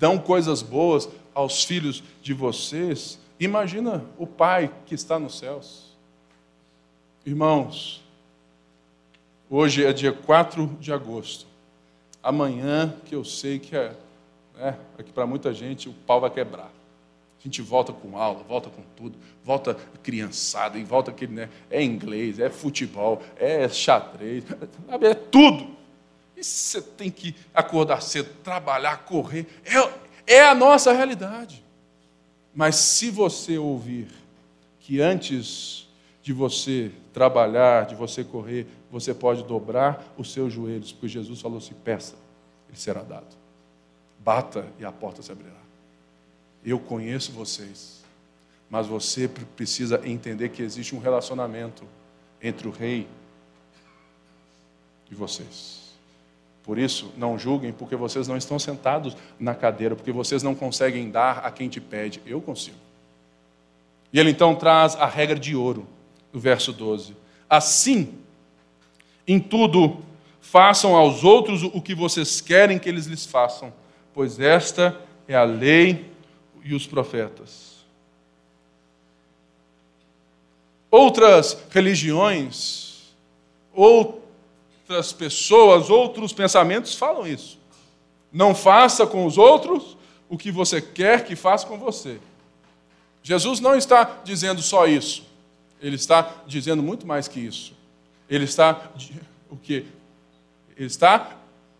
dão 0.01 0.17
coisas 0.17 0.63
boas 0.63 1.07
aos 1.31 1.63
filhos 1.63 2.03
de 2.23 2.33
vocês, 2.33 3.19
imagina 3.39 4.03
o 4.17 4.25
Pai 4.25 4.73
que 4.87 4.95
está 4.95 5.19
nos 5.19 5.37
céus. 5.37 5.95
Irmãos, 7.23 8.03
hoje 9.47 9.85
é 9.85 9.93
dia 9.93 10.11
4 10.11 10.75
de 10.79 10.91
agosto. 10.91 11.45
Amanhã, 12.23 12.95
que 13.05 13.13
eu 13.13 13.23
sei 13.23 13.59
que 13.59 13.75
é, 13.75 13.95
né, 14.55 14.75
é 14.97 15.03
que 15.03 15.11
para 15.11 15.27
muita 15.27 15.53
gente 15.53 15.87
o 15.87 15.93
pau 15.93 16.19
vai 16.19 16.31
quebrar. 16.31 16.71
A 17.39 17.43
gente 17.43 17.61
volta 17.61 17.93
com 17.93 18.17
aula, 18.17 18.43
volta 18.43 18.71
com 18.71 18.81
tudo, 18.95 19.15
volta 19.43 19.75
criançada, 20.01 20.79
e 20.79 20.83
volta 20.83 21.11
aquele, 21.11 21.33
né? 21.33 21.49
É 21.69 21.83
inglês, 21.83 22.39
é 22.39 22.49
futebol, 22.49 23.21
é 23.35 23.69
xadrez, 23.69 24.43
é 25.01 25.13
tudo. 25.13 25.80
Você 26.41 26.81
tem 26.81 27.09
que 27.09 27.35
acordar 27.53 28.01
cedo, 28.01 28.29
trabalhar, 28.43 29.05
correr. 29.05 29.47
É, 29.63 30.35
é 30.35 30.43
a 30.43 30.55
nossa 30.55 30.91
realidade. 30.91 31.63
Mas 32.53 32.75
se 32.75 33.09
você 33.09 33.57
ouvir 33.57 34.07
que 34.79 34.99
antes 34.99 35.87
de 36.21 36.33
você 36.33 36.91
trabalhar, 37.13 37.85
de 37.85 37.95
você 37.95 38.23
correr, 38.23 38.67
você 38.91 39.13
pode 39.13 39.43
dobrar 39.43 40.13
os 40.17 40.31
seus 40.31 40.51
joelhos, 40.53 40.91
porque 40.91 41.07
Jesus 41.07 41.39
falou 41.39 41.57
assim: 41.57 41.73
peça, 41.83 42.15
ele 42.67 42.77
será 42.77 43.01
dado. 43.01 43.35
Bata 44.19 44.67
e 44.79 44.85
a 44.85 44.91
porta 44.91 45.21
se 45.21 45.31
abrirá. 45.31 45.61
Eu 46.63 46.79
conheço 46.79 47.31
vocês, 47.31 48.03
mas 48.69 48.85
você 48.85 49.27
precisa 49.27 50.01
entender 50.07 50.49
que 50.49 50.61
existe 50.61 50.95
um 50.95 50.99
relacionamento 50.99 51.83
entre 52.41 52.67
o 52.67 52.71
rei 52.71 53.07
e 55.09 55.15
vocês. 55.15 55.80
Por 56.63 56.77
isso, 56.77 57.11
não 57.17 57.37
julguem, 57.37 57.71
porque 57.71 57.95
vocês 57.95 58.27
não 58.27 58.37
estão 58.37 58.59
sentados 58.59 59.17
na 59.39 59.55
cadeira, 59.55 59.95
porque 59.95 60.11
vocês 60.11 60.43
não 60.43 60.53
conseguem 60.53 61.09
dar 61.09 61.39
a 61.39 61.51
quem 61.51 61.67
te 61.67 61.81
pede. 61.81 62.21
Eu 62.25 62.39
consigo. 62.39 62.77
E 64.13 64.19
ele 64.19 64.29
então 64.29 64.55
traz 64.55 64.95
a 64.95 65.07
regra 65.07 65.39
de 65.39 65.55
ouro, 65.55 65.87
no 66.31 66.39
verso 66.39 66.71
12. 66.71 67.15
Assim, 67.49 68.13
em 69.27 69.39
tudo, 69.39 69.97
façam 70.39 70.95
aos 70.95 71.23
outros 71.23 71.63
o 71.63 71.81
que 71.81 71.95
vocês 71.95 72.41
querem 72.41 72.77
que 72.77 72.87
eles 72.87 73.05
lhes 73.05 73.25
façam, 73.25 73.73
pois 74.13 74.39
esta 74.39 74.99
é 75.27 75.35
a 75.35 75.43
lei 75.43 76.11
e 76.63 76.75
os 76.75 76.85
profetas. 76.85 77.71
Outras 80.91 81.57
religiões, 81.71 83.15
outras 83.73 84.20
pessoas, 85.13 85.89
outros 85.89 86.33
pensamentos 86.33 86.95
falam 86.95 87.27
isso. 87.27 87.59
Não 88.31 88.55
faça 88.55 89.05
com 89.05 89.25
os 89.25 89.37
outros 89.37 89.97
o 90.29 90.37
que 90.37 90.51
você 90.51 90.81
quer 90.81 91.25
que 91.25 91.35
faça 91.35 91.67
com 91.67 91.77
você. 91.77 92.19
Jesus 93.23 93.59
não 93.59 93.75
está 93.75 94.21
dizendo 94.23 94.61
só 94.61 94.87
isso. 94.87 95.25
Ele 95.81 95.95
está 95.95 96.35
dizendo 96.47 96.81
muito 96.81 97.05
mais 97.05 97.27
que 97.27 97.39
isso. 97.39 97.73
Ele 98.29 98.45
está 98.45 98.91
o 99.49 99.57
quê? 99.57 99.85
Ele 100.77 100.87
está 100.87 101.37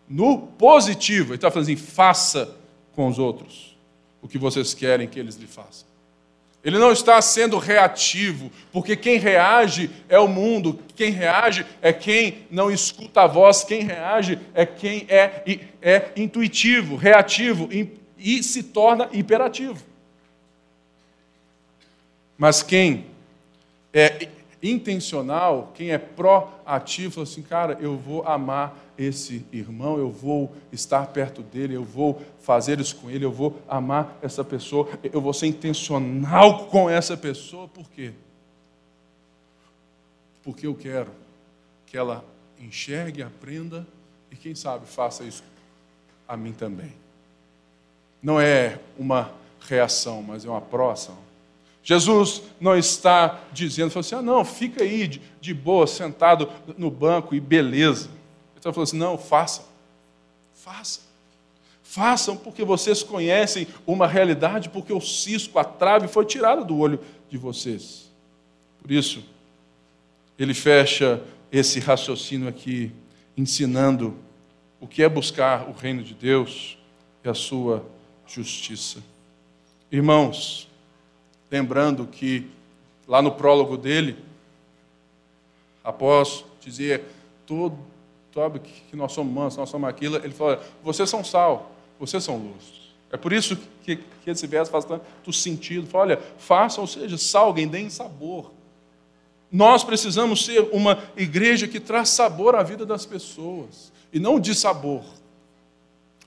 no 0.08 0.40
positivo. 0.40 1.30
Ele 1.30 1.36
está 1.36 1.50
falando 1.50 1.66
assim: 1.66 1.76
faça 1.76 2.56
com 2.94 3.08
os 3.08 3.18
outros 3.18 3.76
o 4.22 4.28
que 4.28 4.38
vocês 4.38 4.74
querem 4.74 5.08
que 5.08 5.20
eles 5.20 5.36
lhe 5.36 5.48
façam. 5.48 5.91
Ele 6.64 6.78
não 6.78 6.92
está 6.92 7.20
sendo 7.22 7.58
reativo, 7.58 8.52
porque 8.72 8.96
quem 8.96 9.18
reage 9.18 9.90
é 10.08 10.20
o 10.20 10.28
mundo, 10.28 10.80
quem 10.96 11.10
reage 11.10 11.66
é 11.82 11.92
quem 11.92 12.46
não 12.52 12.70
escuta 12.70 13.24
a 13.24 13.28
voz, 13.28 13.64
quem 13.64 13.82
reage 13.82 14.40
é 14.54 14.66
quem 14.66 15.06
é, 15.10 15.60
é 15.82 16.12
intuitivo, 16.16 16.96
reativo 16.96 17.68
e, 17.72 17.90
e 18.18 18.44
se 18.44 18.62
torna 18.62 19.10
imperativo. 19.12 19.84
Mas 22.38 22.62
quem 22.62 23.08
é 23.92 24.28
intencional, 24.62 25.72
quem 25.74 25.92
é 25.92 25.98
proativo, 25.98 27.14
fala 27.16 27.24
assim, 27.24 27.42
cara, 27.42 27.78
eu 27.82 27.98
vou 27.98 28.24
amar 28.28 28.78
esse 28.98 29.46
irmão, 29.52 29.98
eu 29.98 30.10
vou 30.10 30.54
estar 30.72 31.08
perto 31.08 31.42
dele, 31.42 31.76
eu 31.76 31.84
vou 31.84 32.22
fazer 32.40 32.80
isso 32.80 32.96
com 32.98 33.10
ele, 33.10 33.26
eu 33.26 33.32
vou 33.32 33.60
amar 33.68 34.18
essa 34.22 34.44
pessoa, 34.44 34.88
eu 35.12 35.20
vou 35.20 35.34
ser 35.34 35.48
intencional 35.48 36.66
com 36.66 36.90
essa 36.90 37.18
pessoa, 37.18 37.68
por 37.68 37.90
quê? 37.90 38.14
Porque 40.44 40.68
eu 40.68 40.76
quero 40.76 41.12
que 41.88 41.98
ela 41.98 42.24
enxergue, 42.60 43.24
aprenda 43.24 43.88
e, 44.32 44.36
quem 44.36 44.54
sabe, 44.54 44.86
faça 44.86 45.24
isso 45.24 45.44
a 46.28 46.38
mim 46.38 46.54
também. 46.54 46.94
Não 48.22 48.40
é 48.40 48.80
uma 48.98 49.32
reação, 49.60 50.22
mas 50.22 50.46
é 50.46 50.50
uma 50.50 50.62
proação. 50.62 51.18
Jesus 51.84 52.44
não 52.60 52.78
está 52.78 53.42
dizendo 53.52 53.98
assim, 53.98 54.16
ah, 54.16 54.22
não, 54.22 54.46
fica 54.46 54.84
aí 54.84 55.08
de, 55.08 55.22
de 55.40 55.54
boa, 55.54 55.88
sentado 55.88 56.50
no 56.78 56.92
banco 56.92 57.34
e 57.34 57.40
beleza. 57.40 58.06
Ele 58.06 58.58
está 58.58 58.72
falando 58.72 58.88
assim, 58.88 58.98
não, 58.98 59.18
façam. 59.18 59.66
Façam. 60.54 61.04
Façam 61.82 62.38
porque 62.38 62.64
vocês 62.64 63.04
conhecem 63.04 63.68
uma 63.86 64.08
realidade, 64.08 64.70
porque 64.70 64.94
o 64.94 65.02
cisco, 65.02 65.58
a 65.60 65.64
trave 65.64 66.08
foi 66.08 66.24
tirada 66.24 66.64
do 66.64 66.78
olho 66.78 67.00
de 67.30 67.38
vocês. 67.38 68.10
Por 68.82 68.92
isso, 68.92 69.24
ele 70.38 70.54
fecha 70.54 71.22
esse 71.52 71.80
raciocínio 71.80 72.48
aqui, 72.48 72.92
ensinando 73.36 74.16
o 74.80 74.88
que 74.88 75.04
é 75.04 75.10
buscar 75.10 75.68
o 75.68 75.74
reino 75.74 76.04
de 76.04 76.14
Deus 76.14 76.78
e 77.24 77.30
a 77.30 77.34
sua 77.34 77.86
justiça. 78.26 79.04
Irmãos, 79.92 80.71
lembrando 81.52 82.08
que 82.08 82.50
lá 83.06 83.22
no 83.22 83.34
prólogo 83.34 83.78
dele, 83.78 84.18
após 85.84 86.46
dizer 86.62 87.04
todo, 87.46 87.78
sabe 88.34 88.60
que 88.60 88.96
nós 88.96 89.12
somos 89.12 89.34
mansos, 89.34 89.58
nós 89.58 89.70
somos 89.70 89.90
aquilo, 89.90 90.16
ele 90.16 90.34
fala: 90.34 90.64
vocês 90.82 91.10
são 91.10 91.24
sal, 91.24 91.76
vocês 92.00 92.24
são 92.24 92.38
luz. 92.38 92.82
É 93.12 93.18
por 93.18 93.34
isso 93.34 93.58
que, 93.84 93.98
que 93.98 94.30
esse 94.30 94.48
verso 94.48 94.72
faz 94.72 94.86
tanto 94.86 95.34
sentido. 95.34 95.86
Fala, 95.86 96.04
olha, 96.06 96.22
façam, 96.38 96.84
ou 96.84 96.88
seja, 96.88 97.18
salguem, 97.18 97.68
deem 97.68 97.90
sabor. 97.90 98.52
Nós 99.52 99.84
precisamos 99.84 100.46
ser 100.46 100.62
uma 100.72 100.98
igreja 101.18 101.68
que 101.68 101.78
traz 101.78 102.08
sabor 102.08 102.56
à 102.56 102.64
vida 102.64 102.86
das 102.86 103.06
pessoas 103.06 103.92
e 104.14 104.20
não 104.20 104.40
de 104.40 104.56
sabor. 104.56 105.04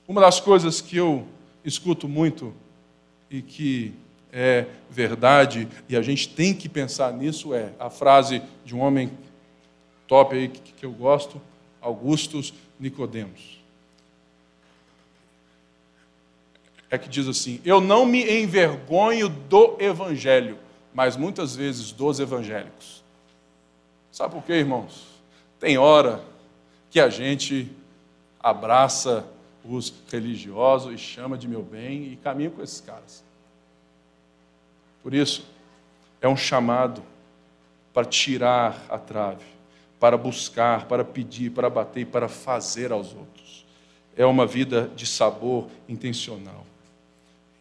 Uma 0.07 0.21
das 0.21 0.39
coisas 0.39 0.79
que 0.79 0.95
eu 0.95 1.25
escuto 1.63 2.07
muito 2.07 2.53
e 3.31 3.41
que 3.41 3.95
é 4.37 4.67
verdade 4.89 5.65
e 5.87 5.95
a 5.95 6.01
gente 6.01 6.27
tem 6.27 6.53
que 6.53 6.67
pensar 6.67 7.13
nisso 7.13 7.53
é 7.53 7.71
a 7.79 7.89
frase 7.89 8.41
de 8.65 8.75
um 8.75 8.81
homem 8.81 9.09
top 10.07 10.35
aí 10.35 10.49
que 10.49 10.85
eu 10.85 10.91
gosto, 10.91 11.41
Augustus 11.79 12.53
Nicodemos. 12.77 13.63
É 16.91 16.97
que 16.97 17.07
diz 17.07 17.29
assim: 17.29 17.61
Eu 17.63 17.79
não 17.79 18.05
me 18.05 18.41
envergonho 18.41 19.29
do 19.29 19.77
evangelho, 19.79 20.57
mas 20.93 21.15
muitas 21.15 21.55
vezes 21.55 21.93
dos 21.93 22.19
evangélicos. 22.19 23.01
Sabe 24.11 24.33
por 24.33 24.43
quê, 24.43 24.53
irmãos? 24.53 25.07
Tem 25.59 25.77
hora 25.77 26.21
que 26.91 26.99
a 26.99 27.09
gente 27.09 27.71
abraça 28.39 29.25
os 29.63 29.93
religiosos 30.11 30.93
e 30.93 30.97
chama 30.97 31.37
de 31.37 31.47
meu 31.47 31.63
bem 31.63 32.11
e 32.11 32.15
caminha 32.17 32.49
com 32.49 32.61
esses 32.61 32.81
caras. 32.81 33.23
Por 35.05 35.13
isso, 35.13 35.45
é 36.19 36.27
um 36.27 36.35
chamado 36.35 37.03
para 37.93 38.05
tirar 38.05 38.83
a 38.89 38.97
trave, 38.97 39.45
para 39.99 40.17
buscar, 40.17 40.87
para 40.87 41.05
pedir, 41.05 41.51
para 41.51 41.69
bater 41.69 41.99
e 41.99 42.05
para 42.05 42.27
fazer 42.27 42.91
aos 42.91 43.13
outros. 43.13 43.67
É 44.17 44.25
uma 44.25 44.47
vida 44.47 44.89
de 44.95 45.05
sabor 45.05 45.67
intencional. 45.87 46.65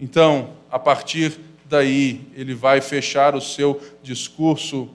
Então, 0.00 0.54
a 0.70 0.78
partir 0.78 1.38
daí, 1.66 2.26
ele 2.34 2.54
vai 2.54 2.80
fechar 2.80 3.34
o 3.34 3.42
seu 3.42 3.78
discurso, 4.02 4.88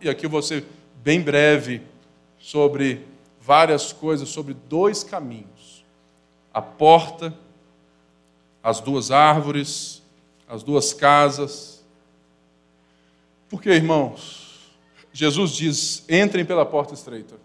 e 0.00 0.08
aqui 0.08 0.28
ser 0.44 0.64
bem 1.02 1.20
breve, 1.20 1.82
sobre 2.38 3.04
várias 3.40 3.92
coisas, 3.92 4.28
sobre 4.28 4.54
dois 4.54 5.02
caminhos: 5.02 5.84
a 6.54 6.62
porta, 6.62 7.34
as 8.62 8.78
duas 8.78 9.10
árvores 9.10 10.01
as 10.52 10.62
duas 10.62 10.92
casas. 10.92 11.82
Porque, 13.48 13.70
irmãos, 13.70 14.70
Jesus 15.10 15.52
diz: 15.52 16.04
entrem 16.10 16.44
pela 16.44 16.66
porta 16.66 16.92
estreita. 16.92 17.40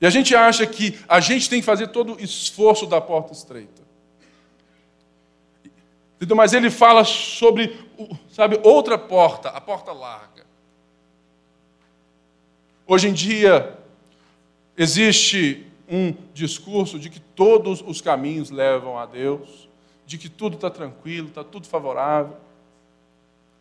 E 0.00 0.06
a 0.06 0.10
gente 0.10 0.34
acha 0.34 0.64
que 0.64 0.96
a 1.08 1.18
gente 1.18 1.50
tem 1.50 1.58
que 1.58 1.66
fazer 1.66 1.88
todo 1.88 2.14
o 2.14 2.20
esforço 2.22 2.86
da 2.86 3.00
porta 3.00 3.32
estreita. 3.32 3.82
Mas 6.34 6.52
ele 6.52 6.70
fala 6.70 7.04
sobre, 7.04 7.76
sabe, 8.30 8.60
outra 8.62 8.96
porta, 8.96 9.48
a 9.48 9.60
porta 9.60 9.92
larga. 9.92 10.46
Hoje 12.86 13.08
em 13.08 13.12
dia, 13.12 13.76
existe 14.76 15.66
um 15.88 16.14
discurso 16.32 16.98
de 16.98 17.10
que 17.10 17.20
todos 17.20 17.82
os 17.84 18.00
caminhos 18.00 18.50
levam 18.50 18.98
a 18.98 19.04
Deus 19.04 19.65
de 20.06 20.16
que 20.16 20.28
tudo 20.28 20.54
está 20.54 20.70
tranquilo, 20.70 21.28
está 21.28 21.42
tudo 21.42 21.66
favorável. 21.66 22.36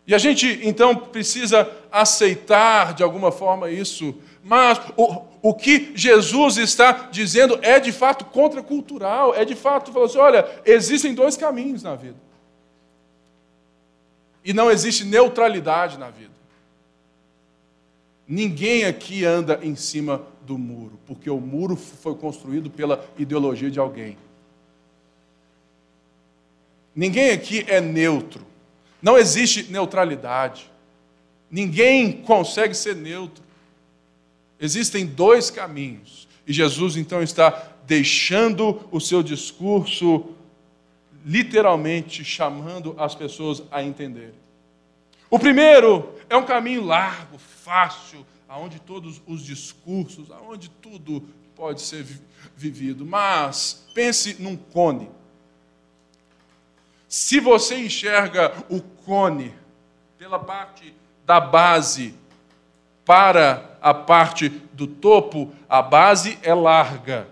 E 0.08 0.14
a 0.14 0.18
gente 0.20 0.60
então 0.64 0.96
precisa 0.96 1.70
aceitar 1.92 2.94
de 2.94 3.02
alguma 3.02 3.32
forma 3.32 3.72
isso. 3.72 4.16
Mas 4.44 4.80
o, 4.96 5.24
o 5.42 5.54
que 5.54 5.92
Jesus 5.96 6.58
está 6.58 7.10
dizendo 7.12 7.58
é 7.64 7.80
de 7.80 7.92
fato 7.92 8.24
contracultural, 8.26 9.34
é 9.34 9.44
de 9.44 9.56
fato, 9.56 9.92
falou 9.92 10.06
assim: 10.06 10.20
olha, 10.20 10.48
existem 10.64 11.16
dois 11.16 11.36
caminhos 11.36 11.82
na 11.82 11.96
vida. 11.96 12.18
E 14.44 14.54
não 14.54 14.70
existe 14.70 15.04
neutralidade 15.04 15.98
na 15.98 16.12
vida. 16.12 16.36
Ninguém 18.28 18.86
aqui 18.86 19.26
anda 19.26 19.60
em 19.64 19.76
cima 19.76 20.22
do 20.42 20.58
muro, 20.58 21.00
porque 21.08 21.30
o 21.30 21.40
muro 21.40 21.76
foi 21.76 22.14
construído 22.14 22.70
pela 22.70 23.04
ideologia 23.18 23.72
de 23.72 23.80
alguém. 23.80 24.16
Ninguém 26.96 27.32
aqui 27.32 27.66
é 27.68 27.82
neutro. 27.82 28.46
Não 29.02 29.18
existe 29.18 29.72
neutralidade. 29.72 30.72
Ninguém 31.52 32.12
consegue 32.12 32.74
ser 32.74 32.96
neutro. 32.96 33.44
Existem 34.60 35.06
dois 35.06 35.52
caminhos. 35.52 36.28
E 36.48 36.54
Jesus 36.54 36.96
então 36.96 37.22
está 37.22 37.74
deixando 37.86 38.88
o 38.92 39.00
seu 39.00 39.22
discurso 39.22 40.36
literalmente 41.26 42.24
chamando 42.24 42.96
as 42.98 43.16
pessoas 43.16 43.64
a 43.72 43.82
entenderem. 43.84 44.46
O 45.30 45.40
primeiro 45.40 46.14
é 46.30 46.38
um 46.38 46.46
caminho 46.46 46.84
largo, 46.84 47.38
fácil, 47.38 48.26
aonde 48.48 48.80
todos 48.80 49.22
os 49.26 49.44
discursos, 49.44 50.32
aonde 50.32 50.70
tudo 50.70 51.28
pode 51.56 51.82
ser 51.82 52.06
vivido. 52.56 53.06
Mas 53.06 53.86
pense 53.94 54.36
num 54.40 54.56
cone. 54.56 55.10
Se 57.18 57.40
você 57.40 57.78
enxerga 57.78 58.52
o 58.70 58.82
cone 58.82 59.54
pela 60.18 60.38
parte 60.38 60.94
da 61.26 61.40
base 61.40 62.14
para 63.06 63.78
a 63.82 63.94
parte 63.94 64.50
do 64.50 64.86
topo, 64.86 65.50
a 65.70 65.82
base 65.82 66.38
é 66.44 66.54
larga 66.54 67.26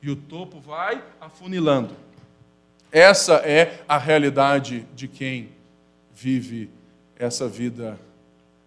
e 0.00 0.08
o 0.08 0.14
topo 0.14 0.60
vai 0.60 1.02
afunilando. 1.20 1.96
Essa 2.92 3.38
é 3.38 3.82
a 3.88 3.98
realidade 3.98 4.86
de 4.94 5.08
quem 5.08 5.48
vive 6.14 6.70
essa 7.18 7.48
vida 7.48 7.98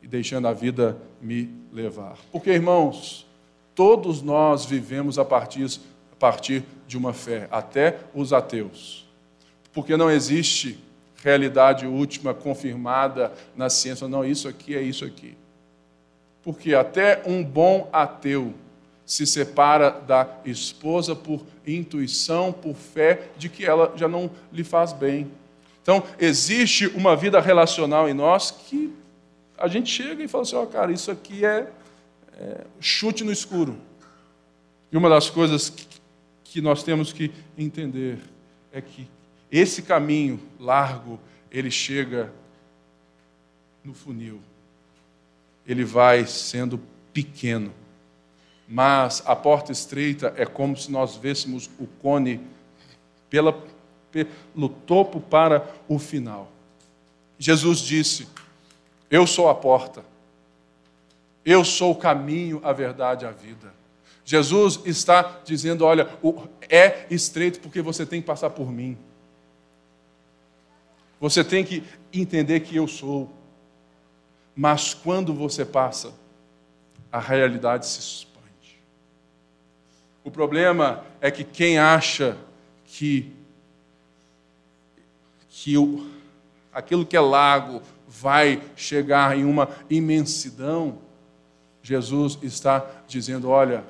e 0.01 0.07
deixando 0.07 0.49
a 0.49 0.53
vida 0.53 0.97
me 1.21 1.49
levar. 1.71 2.17
Porque, 2.29 2.51
irmãos, 2.51 3.25
todos 3.73 4.21
nós 4.21 4.65
vivemos 4.65 5.17
a 5.17 5.23
partir, 5.23 5.79
a 6.11 6.15
partir 6.17 6.65
de 6.85 6.97
uma 6.97 7.13
fé, 7.13 7.47
até 7.49 8.01
os 8.13 8.33
ateus 8.33 9.07
porque 9.73 9.95
não 9.95 10.09
existe 10.09 10.79
realidade 11.23 11.85
última 11.85 12.33
confirmada 12.33 13.31
na 13.55 13.69
ciência. 13.69 14.07
Não, 14.07 14.25
isso 14.25 14.47
aqui 14.47 14.75
é 14.75 14.81
isso 14.81 15.05
aqui. 15.05 15.35
Porque 16.41 16.73
até 16.73 17.21
um 17.25 17.43
bom 17.43 17.89
ateu 17.91 18.53
se 19.05 19.25
separa 19.25 19.89
da 19.89 20.27
esposa 20.45 21.15
por 21.15 21.43
intuição, 21.65 22.53
por 22.53 22.75
fé 22.75 23.29
de 23.37 23.49
que 23.49 23.65
ela 23.65 23.91
já 23.95 24.07
não 24.07 24.29
lhe 24.51 24.63
faz 24.63 24.93
bem. 24.93 25.31
Então, 25.81 26.03
existe 26.19 26.85
uma 26.87 27.15
vida 27.15 27.39
relacional 27.39 28.07
em 28.07 28.13
nós 28.13 28.51
que 28.51 28.93
a 29.57 29.67
gente 29.67 29.91
chega 29.91 30.23
e 30.23 30.27
fala 30.27 30.43
assim: 30.43 30.55
ó, 30.55 30.63
oh, 30.63 30.67
cara, 30.67 30.91
isso 30.91 31.09
aqui 31.09 31.43
é, 31.43 31.67
é, 32.39 32.65
chute 32.79 33.23
no 33.23 33.31
escuro. 33.31 33.77
E 34.91 34.97
uma 34.97 35.09
das 35.09 35.29
coisas 35.29 35.73
que, 36.43 36.61
nós 36.61 36.83
temos 36.83 37.11
que 37.11 37.31
entender 37.57 38.19
é 38.71 38.81
que 38.81 39.07
esse 39.51 39.81
caminho 39.81 40.39
largo, 40.59 41.19
ele 41.51 41.71
chega 41.71 42.31
no 43.83 43.93
funil. 43.93 44.41
ele 45.65 45.83
vai 45.83 46.25
sendo 46.25 46.81
pequeno. 47.13 47.71
Mas 48.67 49.21
a 49.25 49.35
porta 49.35 49.71
estreita 49.71 50.33
é 50.35 50.45
como 50.45 50.75
se 50.77 50.91
nós 50.91 51.15
vêssemos 51.15 51.69
o 51.79 51.87
cone 51.87 52.39
pela, 53.29 53.63
pelo 54.11 54.69
topo 54.69 55.19
para 55.19 55.67
o 55.87 55.97
final. 55.97 56.51
Jesus 57.37 57.79
disse: 57.79 58.27
Eu 59.09 59.25
sou 59.25 59.49
a 59.49 59.55
porta. 59.55 60.03
Eu 61.43 61.63
sou 61.63 61.91
o 61.91 61.95
caminho, 61.95 62.59
a 62.63 62.73
verdade 62.73 63.25
a 63.25 63.31
vida. 63.31 63.73
Jesus 64.23 64.79
está 64.85 65.39
dizendo: 65.43 65.83
olha, 65.83 66.07
é 66.69 67.07
estreito 67.09 67.59
porque 67.59 67.81
você 67.81 68.05
tem 68.05 68.21
que 68.21 68.27
passar 68.27 68.51
por 68.51 68.71
mim. 68.71 68.95
Você 71.19 71.43
tem 71.43 71.63
que 71.63 71.83
entender 72.13 72.61
que 72.61 72.75
eu 72.75 72.87
sou. 72.87 73.29
Mas 74.55 74.93
quando 74.93 75.33
você 75.33 75.65
passa, 75.65 76.13
a 77.11 77.19
realidade 77.19 77.85
se 77.85 77.99
expande. 77.99 78.29
O 80.23 80.31
problema 80.31 81.03
é 81.19 81.29
que 81.31 81.43
quem 81.43 81.77
acha 81.77 82.37
que, 82.85 83.31
que 85.49 85.77
o, 85.77 86.09
aquilo 86.71 87.05
que 87.05 87.17
é 87.17 87.19
lago 87.19 87.81
vai 88.07 88.61
chegar 88.75 89.37
em 89.37 89.43
uma 89.43 89.69
imensidão, 89.89 90.99
Jesus 91.81 92.37
está 92.41 92.85
dizendo: 93.07 93.49
olha, 93.49 93.83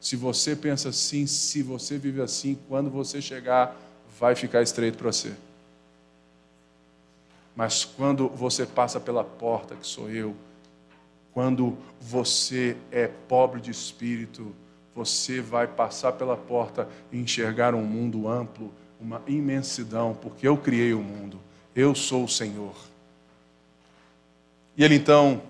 se 0.00 0.16
você 0.16 0.54
pensa 0.54 0.90
assim, 0.90 1.26
se 1.26 1.62
você 1.62 1.98
vive 1.98 2.20
assim, 2.20 2.58
quando 2.68 2.90
você 2.90 3.20
chegar, 3.20 3.76
vai 4.18 4.34
ficar 4.34 4.62
estreito 4.62 4.98
para 4.98 5.12
você. 5.12 5.32
Mas 7.56 7.86
quando 7.86 8.28
você 8.28 8.66
passa 8.66 9.00
pela 9.00 9.24
porta, 9.24 9.74
que 9.74 9.86
sou 9.86 10.10
eu, 10.10 10.36
quando 11.32 11.76
você 12.00 12.76
é 12.92 13.06
pobre 13.06 13.60
de 13.60 13.70
espírito, 13.70 14.54
você 14.94 15.40
vai 15.40 15.66
passar 15.66 16.12
pela 16.12 16.36
porta 16.36 16.88
e 17.10 17.18
enxergar 17.18 17.74
um 17.74 17.82
mundo 17.82 18.28
amplo, 18.28 18.72
uma 19.00 19.22
imensidão, 19.26 20.16
porque 20.20 20.46
eu 20.46 20.56
criei 20.56 20.92
o 20.92 21.02
mundo, 21.02 21.38
eu 21.74 21.94
sou 21.94 22.24
o 22.24 22.28
Senhor. 22.28 22.74
E 24.76 24.84
ele 24.84 24.94
então 24.94 25.42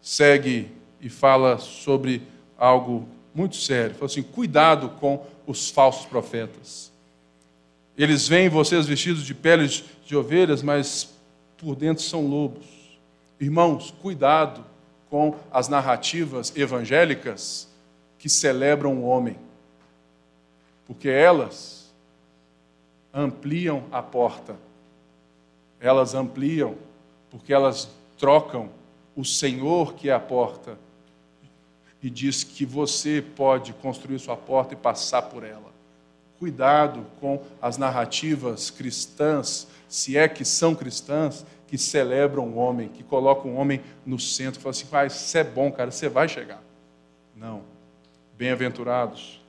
segue 0.00 0.70
e 1.00 1.08
fala 1.08 1.58
sobre 1.58 2.22
algo 2.58 3.06
muito 3.34 3.56
sério. 3.56 3.94
Fala 3.94 4.06
assim: 4.06 4.22
cuidado 4.22 4.90
com 5.00 5.26
os 5.46 5.70
falsos 5.70 6.06
profetas. 6.06 6.90
Eles 7.96 8.26
veem 8.26 8.48
vocês 8.48 8.86
vestidos 8.86 9.24
de 9.24 9.34
peles 9.34 9.84
de 10.04 10.16
ovelhas, 10.16 10.62
mas 10.62 11.13
por 11.56 11.74
dentro 11.74 12.02
são 12.02 12.26
lobos. 12.26 12.64
Irmãos, 13.40 13.90
cuidado 14.02 14.64
com 15.10 15.36
as 15.50 15.68
narrativas 15.68 16.54
evangélicas 16.56 17.68
que 18.18 18.28
celebram 18.28 18.96
o 18.96 19.04
homem, 19.04 19.36
porque 20.86 21.08
elas 21.08 21.92
ampliam 23.12 23.84
a 23.92 24.02
porta, 24.02 24.56
elas 25.78 26.14
ampliam, 26.14 26.74
porque 27.30 27.52
elas 27.52 27.88
trocam 28.18 28.70
o 29.14 29.24
Senhor 29.24 29.94
que 29.94 30.08
é 30.08 30.12
a 30.12 30.20
porta 30.20 30.78
e 32.02 32.10
diz 32.10 32.44
que 32.44 32.66
você 32.66 33.22
pode 33.22 33.72
construir 33.74 34.18
sua 34.18 34.36
porta 34.36 34.74
e 34.74 34.76
passar 34.76 35.22
por 35.22 35.42
ela. 35.42 35.72
Cuidado 36.38 37.06
com 37.20 37.42
as 37.62 37.78
narrativas 37.78 38.68
cristãs, 38.68 39.66
se 39.94 40.18
é 40.18 40.26
que 40.26 40.44
são 40.44 40.74
cristãs, 40.74 41.46
que 41.68 41.78
celebram 41.78 42.48
o 42.48 42.56
homem, 42.56 42.88
que 42.88 43.04
colocam 43.04 43.52
o 43.52 43.54
homem 43.54 43.80
no 44.04 44.18
centro, 44.18 44.60
falam 44.60 44.70
assim: 44.70 44.86
ah, 44.90 45.06
isso 45.06 45.38
é 45.38 45.44
bom, 45.44 45.70
cara, 45.70 45.92
você 45.92 46.08
vai 46.08 46.28
chegar. 46.28 46.60
Não. 47.36 47.62
Bem-aventurados 48.36 49.40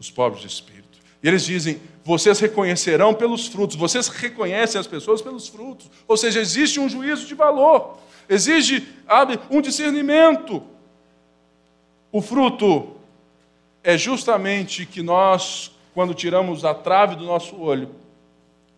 os 0.00 0.10
pobres 0.10 0.40
de 0.40 0.48
espírito. 0.48 0.98
E 1.22 1.28
eles 1.28 1.44
dizem: 1.44 1.80
vocês 2.02 2.40
reconhecerão 2.40 3.14
pelos 3.14 3.46
frutos, 3.46 3.76
vocês 3.76 4.08
reconhecem 4.08 4.80
as 4.80 4.88
pessoas 4.88 5.22
pelos 5.22 5.46
frutos. 5.46 5.88
Ou 6.08 6.16
seja, 6.16 6.40
existe 6.40 6.80
um 6.80 6.88
juízo 6.88 7.24
de 7.24 7.36
valor, 7.36 7.96
exige 8.28 8.88
abre, 9.06 9.38
um 9.48 9.60
discernimento. 9.60 10.64
O 12.10 12.20
fruto 12.20 12.96
é 13.84 13.96
justamente 13.96 14.84
que 14.84 15.00
nós, 15.00 15.70
quando 15.94 16.12
tiramos 16.12 16.64
a 16.64 16.74
trave 16.74 17.14
do 17.14 17.24
nosso 17.24 17.56
olho, 17.56 18.01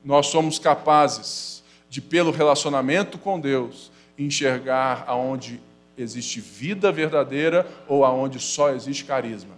nós 0.04 0.26
somos 0.26 0.58
capazes 0.58 1.64
de, 1.88 2.00
pelo 2.00 2.30
relacionamento 2.30 3.16
com 3.16 3.40
Deus, 3.40 3.90
enxergar 4.18 5.04
aonde 5.06 5.60
existe 5.96 6.40
vida 6.40 6.92
verdadeira 6.92 7.66
ou 7.88 8.04
aonde 8.04 8.38
só 8.38 8.70
existe 8.70 9.04
carisma, 9.04 9.54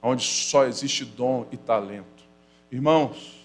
aonde 0.00 0.22
só 0.22 0.64
existe 0.64 1.04
dom 1.04 1.46
e 1.50 1.56
talento. 1.56 2.06
Irmãos, 2.70 3.42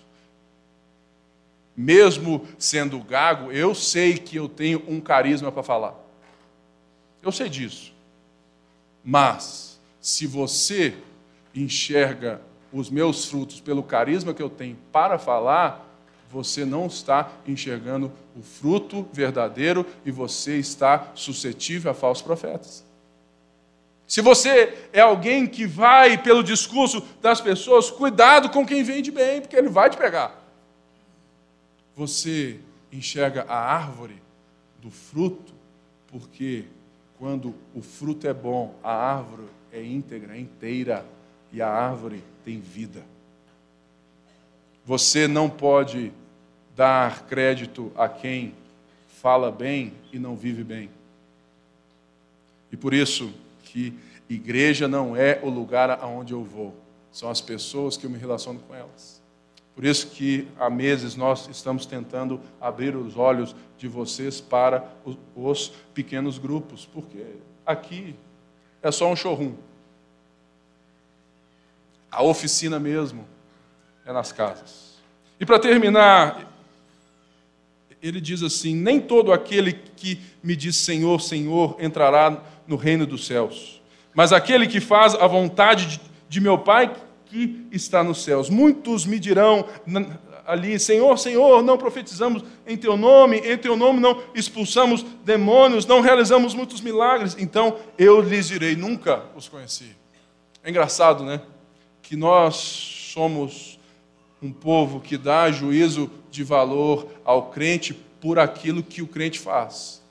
mesmo 1.75 2.47
sendo 2.57 2.99
gago, 2.99 3.51
eu 3.51 3.73
sei 3.73 4.17
que 4.17 4.35
eu 4.35 4.47
tenho 4.47 4.83
um 4.87 4.99
carisma 4.99 5.51
para 5.51 5.63
falar. 5.63 5.95
Eu 7.21 7.31
sei 7.31 7.49
disso. 7.49 7.93
Mas, 9.03 9.79
se 10.01 10.25
você 10.27 10.95
enxerga 11.53 12.41
os 12.71 12.89
meus 12.89 13.25
frutos 13.25 13.61
pelo 13.61 13.83
carisma 13.83 14.33
que 14.33 14.41
eu 14.41 14.49
tenho 14.49 14.77
para 14.91 15.17
falar, 15.17 15.86
você 16.30 16.65
não 16.65 16.88
está 16.88 17.32
enxergando 17.47 18.11
o 18.36 18.41
fruto 18.41 19.07
verdadeiro 19.13 19.86
e 20.05 20.11
você 20.11 20.57
está 20.57 21.11
suscetível 21.15 21.91
a 21.91 21.93
falsos 21.93 22.23
profetas. 22.23 22.86
Se 24.07 24.21
você 24.21 24.88
é 24.93 25.01
alguém 25.01 25.45
que 25.45 25.65
vai 25.65 26.17
pelo 26.17 26.43
discurso 26.43 27.05
das 27.21 27.41
pessoas, 27.41 27.91
cuidado 27.91 28.49
com 28.49 28.65
quem 28.65 28.84
vem 28.84 29.01
de 29.01 29.11
bem, 29.11 29.41
porque 29.41 29.55
ele 29.55 29.67
vai 29.69 29.89
te 29.89 29.97
pegar. 29.97 30.41
Você 31.95 32.59
enxerga 32.91 33.43
a 33.49 33.57
árvore 33.57 34.21
do 34.82 34.89
fruto, 34.89 35.53
porque 36.07 36.65
quando 37.19 37.53
o 37.75 37.82
fruto 37.82 38.28
é 38.28 38.34
bom, 38.34 38.75
a 38.82 38.93
árvore 38.93 39.47
é 39.73 39.84
íntegra, 39.84 40.36
é 40.36 40.39
inteira, 40.39 41.05
e 41.51 41.61
a 41.61 41.69
árvore 41.69 42.23
tem 42.45 42.59
vida. 42.59 43.03
Você 44.88 45.27
não 45.27 45.49
pode 45.49 46.13
dar 46.73 47.25
crédito 47.27 47.91
a 47.93 48.07
quem 48.07 48.55
fala 49.21 49.51
bem 49.51 49.91
e 50.13 50.17
não 50.17 50.33
vive 50.33 50.63
bem. 50.63 50.89
E 52.71 52.77
por 52.77 52.93
isso 52.93 53.33
que 53.63 53.93
igreja 54.29 54.88
não 54.88 55.13
é 55.13 55.41
o 55.43 55.49
lugar 55.49 55.89
aonde 55.89 56.31
eu 56.31 56.41
vou, 56.41 56.73
são 57.11 57.29
as 57.29 57.41
pessoas 57.41 57.97
que 57.97 58.05
eu 58.05 58.09
me 58.09 58.17
relaciono 58.17 58.61
com 58.61 58.73
elas. 58.73 59.21
Por 59.75 59.83
isso 59.83 60.07
que 60.07 60.47
há 60.57 60.69
meses 60.69 61.17
nós 61.17 61.49
estamos 61.49 61.85
tentando 61.85 62.39
abrir 62.61 62.95
os 62.95 63.17
olhos 63.17 63.53
de 63.77 63.89
vocês 63.89 64.39
para 64.39 64.89
os 65.35 65.67
pequenos 65.93 66.39
grupos, 66.39 66.85
porque 66.85 67.25
aqui 67.65 68.15
é 68.81 68.89
só 68.89 69.11
um 69.11 69.17
showroom. 69.17 69.53
A 72.09 72.23
oficina 72.23 72.79
mesmo 72.79 73.27
é 74.07 74.13
nas 74.13 74.31
casas. 74.31 74.95
E 75.37 75.45
para 75.45 75.59
terminar, 75.59 76.49
ele 78.01 78.21
diz 78.21 78.41
assim: 78.41 78.73
Nem 78.73 79.01
todo 79.01 79.33
aquele 79.33 79.73
que 79.73 80.19
me 80.41 80.55
diz 80.55 80.77
Senhor, 80.77 81.21
Senhor 81.21 81.75
entrará 81.79 82.41
no 82.65 82.77
reino 82.77 83.05
dos 83.05 83.27
céus, 83.27 83.81
mas 84.13 84.31
aquele 84.31 84.65
que 84.65 84.79
faz 84.79 85.13
a 85.13 85.27
vontade 85.27 85.87
de, 85.87 86.01
de 86.29 86.39
meu 86.39 86.57
Pai 86.57 86.95
que 87.25 87.67
está 87.71 88.01
nos 88.01 88.23
céus. 88.23 88.49
Muitos 88.49 89.05
me 89.05 89.19
dirão 89.19 89.65
ali: 90.45 90.79
Senhor, 90.79 91.19
Senhor, 91.19 91.61
não 91.61 91.77
profetizamos 91.77 92.43
em 92.65 92.77
teu 92.77 92.95
nome, 92.95 93.39
em 93.39 93.57
teu 93.57 93.75
nome 93.75 93.99
não 93.99 94.23
expulsamos 94.33 95.05
demônios, 95.25 95.85
não 95.85 95.99
realizamos 95.99 96.53
muitos 96.53 96.79
milagres. 96.79 97.35
Então 97.37 97.77
eu 97.97 98.21
lhes 98.21 98.47
direi: 98.47 98.73
Nunca 98.73 99.23
os 99.35 99.49
conheci. 99.49 99.93
É 100.63 100.69
engraçado, 100.69 101.25
né? 101.25 101.41
Que 102.01 102.15
nós 102.15 102.55
somos 103.13 103.66
um 104.41 104.51
povo 104.51 104.99
que 104.99 105.17
dá 105.17 105.51
juízo 105.51 106.09
de 106.29 106.43
valor 106.43 107.07
ao 107.25 107.49
crente 107.49 107.93
por 107.93 108.39
aquilo 108.39 108.83
que 108.83 109.01
o 109.01 109.07
crente 109.07 109.39
faz. 109.39 110.01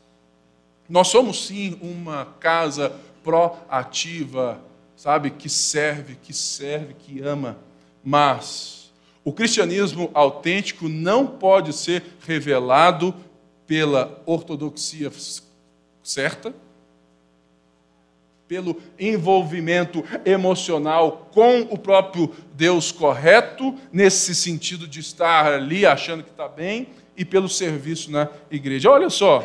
Nós 0.89 1.09
somos 1.09 1.47
sim 1.47 1.79
uma 1.81 2.25
casa 2.39 2.93
proativa 3.23 4.61
sabe, 4.97 5.31
que 5.31 5.49
serve, 5.49 6.17
que 6.21 6.33
serve, 6.33 6.95
que 6.95 7.21
ama. 7.21 7.59
Mas 8.03 8.91
o 9.23 9.33
cristianismo 9.33 10.11
autêntico 10.15 10.89
não 10.89 11.27
pode 11.27 11.73
ser 11.73 12.03
revelado 12.21 13.15
pela 13.67 14.23
ortodoxia 14.25 15.13
certa, 16.03 16.55
pelo 18.49 18.81
envolvimento 18.99 20.05
emocional 20.25 21.29
com 21.33 21.63
o 21.63 21.79
próprio 21.79 22.33
Deus 22.55 22.93
correto, 22.93 23.75
nesse 23.93 24.35
sentido 24.35 24.87
de 24.87 25.01
estar 25.01 25.53
ali 25.53 25.85
achando 25.85 26.23
que 26.23 26.31
está 26.31 26.47
bem, 26.49 26.89
e 27.17 27.25
pelo 27.25 27.49
serviço 27.49 28.11
na 28.11 28.29
igreja. 28.51 28.91
Olha 28.91 29.11
só, 29.11 29.43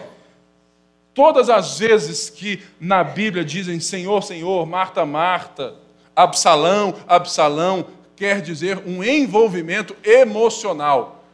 Todas 1.13 1.49
as 1.49 1.77
vezes 1.77 2.29
que 2.29 2.61
na 2.79 3.03
Bíblia 3.03 3.43
dizem 3.43 3.79
Senhor, 3.79 4.23
Senhor, 4.23 4.65
Marta, 4.65 5.05
Marta, 5.05 5.75
Absalão, 6.15 6.95
Absalão, 7.05 7.85
quer 8.15 8.41
dizer 8.41 8.81
um 8.85 9.03
envolvimento 9.03 9.95
emocional. 10.03 11.25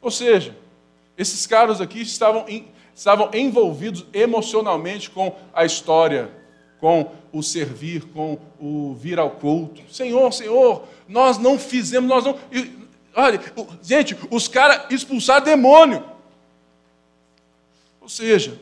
Ou 0.00 0.10
seja, 0.10 0.56
esses 1.18 1.46
caras 1.46 1.80
aqui 1.80 2.00
estavam, 2.00 2.44
estavam 2.96 3.30
envolvidos 3.34 4.06
emocionalmente 4.14 5.10
com 5.10 5.36
a 5.52 5.66
história, 5.66 6.30
com 6.80 7.12
o 7.30 7.42
servir, 7.42 8.04
com 8.06 8.38
o 8.58 8.94
vir 8.94 9.18
ao 9.18 9.32
culto. 9.32 9.82
Senhor, 9.92 10.32
Senhor, 10.32 10.82
nós 11.06 11.36
não 11.36 11.58
fizemos, 11.58 12.08
nós 12.08 12.24
não. 12.24 12.38
Olha, 13.14 13.38
gente, 13.82 14.16
os 14.30 14.48
caras 14.48 14.90
expulsaram 14.90 15.44
demônio. 15.44 16.02
Ou 18.00 18.08
seja, 18.08 18.58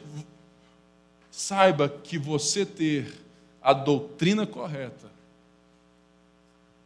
saiba 1.30 1.88
que 1.88 2.18
você 2.18 2.66
ter 2.66 3.14
a 3.62 3.72
doutrina 3.72 4.46
correta, 4.46 5.12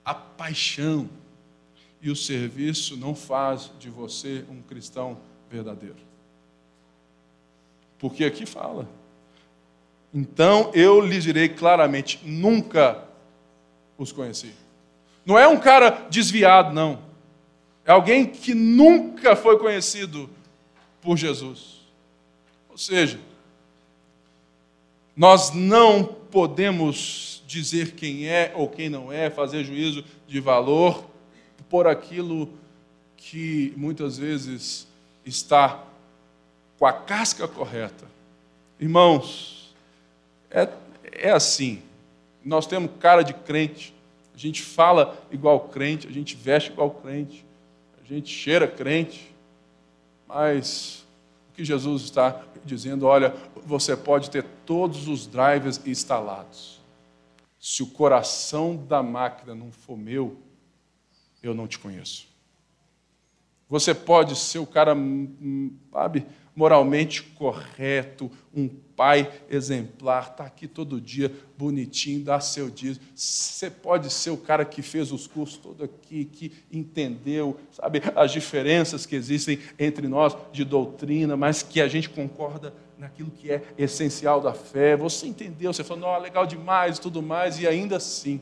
a 0.05 0.13
paixão 0.13 1.09
e 2.03 2.11
o 2.11 2.17
serviço 2.17 2.95
não 2.97 3.15
faz 3.15 3.71
de 3.79 3.89
você 3.89 4.45
um 4.51 4.61
cristão 4.61 5.19
verdadeiro. 5.51 6.08
Porque 7.99 8.25
aqui 8.25 8.47
fala. 8.47 8.89
Então 10.13 10.71
eu 10.75 11.01
lhes 11.01 11.25
direi 11.25 11.49
claramente: 11.49 12.21
nunca 12.25 13.05
os 13.97 14.13
conheci. 14.13 14.53
Não 15.25 15.39
é 15.39 15.47
um 15.47 15.59
cara 15.59 15.91
desviado, 16.09 16.73
não. 16.73 17.01
É 17.85 17.91
alguém 17.91 18.27
que 18.27 18.55
nunca 18.55 19.35
foi 19.35 19.59
conhecido 19.59 20.29
por 21.01 21.17
Jesus. 21.17 21.79
Ou 22.69 22.79
seja, 22.79 23.19
nós 25.17 25.53
não 25.53 26.05
podemos 26.05 27.43
dizer 27.47 27.93
quem 27.93 28.29
é 28.29 28.53
ou 28.55 28.69
quem 28.69 28.89
não 28.89 29.13
é, 29.13 29.31
fazer 29.31 29.65
juízo 29.65 30.05
de 30.27 30.39
valor 30.39 31.05
por 31.69 31.87
aquilo 31.87 32.51
que 33.17 33.73
muitas 33.77 34.19
vezes 34.19 34.87
está 35.25 35.83
com 36.79 36.87
a 36.87 36.93
casca 36.93 37.49
correta. 37.49 38.07
Irmãos, 38.79 39.75
é, 40.51 40.69
é 41.13 41.31
assim. 41.31 41.83
Nós 42.45 42.67
temos 42.67 42.91
cara 43.01 43.23
de 43.23 43.35
crente, 43.35 43.95
a 44.33 44.39
gente 44.39 44.63
fala 44.63 45.19
igual 45.31 45.61
crente, 45.69 46.07
a 46.07 46.11
gente 46.13 46.37
veste 46.37 46.71
igual 46.71 46.91
crente, 46.91 47.45
a 48.01 48.07
gente 48.07 48.33
cheira 48.33 48.69
crente, 48.69 49.35
mas 50.27 51.05
o 51.51 51.55
que 51.55 51.65
Jesus 51.65 52.03
está 52.03 52.45
dizendo, 52.65 53.07
olha, 53.07 53.35
você 53.67 53.97
pode 53.97 54.31
ter 54.31 54.45
todos 54.65 55.09
os 55.09 55.27
drivers 55.27 55.85
instalados. 55.85 56.81
Se 57.59 57.83
o 57.83 57.87
coração 57.89 58.77
da 58.77 59.03
máquina 59.03 59.55
não 59.55 59.73
for 59.73 59.97
meu, 59.97 60.37
eu 61.43 61.53
não 61.55 61.67
te 61.67 61.79
conheço. 61.79 62.29
Você 63.69 63.95
pode 63.95 64.35
ser 64.37 64.59
o 64.59 64.67
cara, 64.67 64.95
hum, 64.95 65.37
hum, 65.41 65.73
sabe, 65.93 66.27
moralmente 66.59 67.23
correto, 67.23 68.29
um 68.53 68.67
pai 68.67 69.31
exemplar, 69.49 70.31
está 70.33 70.45
aqui 70.45 70.67
todo 70.67 71.01
dia 71.01 71.33
bonitinho, 71.57 72.25
dá 72.25 72.41
seu 72.41 72.69
dia. 72.69 72.97
Você 73.15 73.71
pode 73.71 74.11
ser 74.11 74.31
o 74.31 74.37
cara 74.37 74.65
que 74.65 74.83
fez 74.83 75.13
os 75.13 75.29
cursos 75.29 75.57
todo 75.57 75.85
aqui, 75.85 76.25
que 76.25 76.53
entendeu, 76.73 77.57
sabe, 77.71 78.03
as 78.17 78.33
diferenças 78.33 79.07
que 79.07 79.15
existem 79.15 79.61
entre 79.79 80.09
nós 80.09 80.37
de 80.51 80.65
doutrina, 80.65 81.37
mas 81.37 81.63
que 81.63 81.81
a 81.81 81.87
gente 81.87 82.09
concorda 82.09 82.75
naquilo 82.99 83.31
que 83.31 83.53
é 83.53 83.63
essencial 83.79 84.41
da 84.41 84.53
fé. 84.53 84.97
Você 84.97 85.29
entendeu, 85.29 85.73
você 85.73 85.85
falou, 85.85 86.09
não, 86.09 86.21
legal 86.21 86.45
demais, 86.45 86.99
tudo 86.99 87.23
mais, 87.23 87.61
e 87.61 87.69
ainda 87.69 87.99
assim 87.99 88.41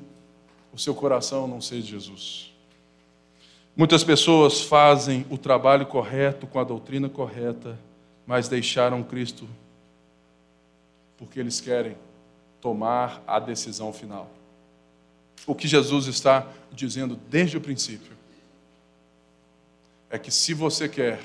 o 0.73 0.79
seu 0.79 0.95
coração 0.95 1.47
não 1.47 1.61
seja 1.61 1.87
Jesus. 1.87 2.56
Muitas 3.77 4.03
pessoas 4.03 4.63
fazem 4.63 5.27
o 5.29 5.37
trabalho 5.37 5.85
correto 5.85 6.47
com 6.47 6.59
a 6.59 6.65
doutrina 6.65 7.11
correta, 7.11 7.79
mas 8.27 8.49
deixaram 8.49 9.03
Cristo 9.03 9.47
porque 11.19 11.39
eles 11.41 11.61
querem 11.61 11.97
tomar 12.61 13.23
a 13.27 13.39
decisão 13.39 13.93
final. 13.93 14.31
O 15.47 15.55
que 15.55 15.69
Jesus 15.69 16.07
está 16.07 16.47
dizendo 16.73 17.19
desde 17.29 17.57
o 17.57 17.61
princípio 17.61 18.13
é 20.11 20.19
que 20.19 20.31
se 20.31 20.55
você 20.55 20.89
quer 20.89 21.21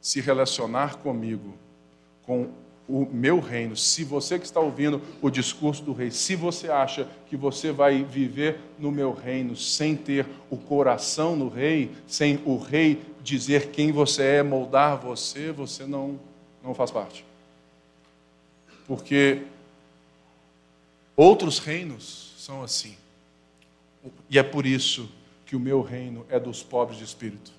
se 0.00 0.20
relacionar 0.20 0.96
comigo, 0.96 1.54
com 2.22 2.50
o 2.88 3.04
meu 3.04 3.40
reino, 3.40 3.76
se 3.76 4.04
você 4.04 4.38
que 4.38 4.44
está 4.44 4.60
ouvindo 4.60 5.02
o 5.20 5.28
discurso 5.28 5.82
do 5.82 5.92
rei, 5.92 6.10
se 6.10 6.36
você 6.36 6.70
acha 6.70 7.08
que 7.28 7.36
você 7.36 7.72
vai 7.72 8.04
viver 8.04 8.60
no 8.78 8.92
meu 8.92 9.12
reino 9.12 9.56
sem 9.56 9.96
ter 9.96 10.26
o 10.48 10.56
coração 10.56 11.34
no 11.34 11.48
rei, 11.48 11.90
sem 12.06 12.40
o 12.44 12.56
rei 12.56 13.02
dizer 13.22 13.70
quem 13.70 13.90
você 13.90 14.22
é, 14.22 14.42
moldar 14.42 14.96
você, 14.98 15.50
você 15.50 15.84
não, 15.84 16.18
não 16.62 16.74
faz 16.74 16.92
parte. 16.92 17.24
Porque 18.86 19.42
outros 21.16 21.58
reinos 21.58 22.34
são 22.38 22.62
assim. 22.62 22.96
E 24.30 24.38
é 24.38 24.44
por 24.44 24.64
isso 24.64 25.10
que 25.44 25.56
o 25.56 25.60
meu 25.60 25.82
reino 25.82 26.24
é 26.28 26.38
dos 26.38 26.62
pobres 26.62 26.98
de 26.98 27.04
espírito, 27.04 27.50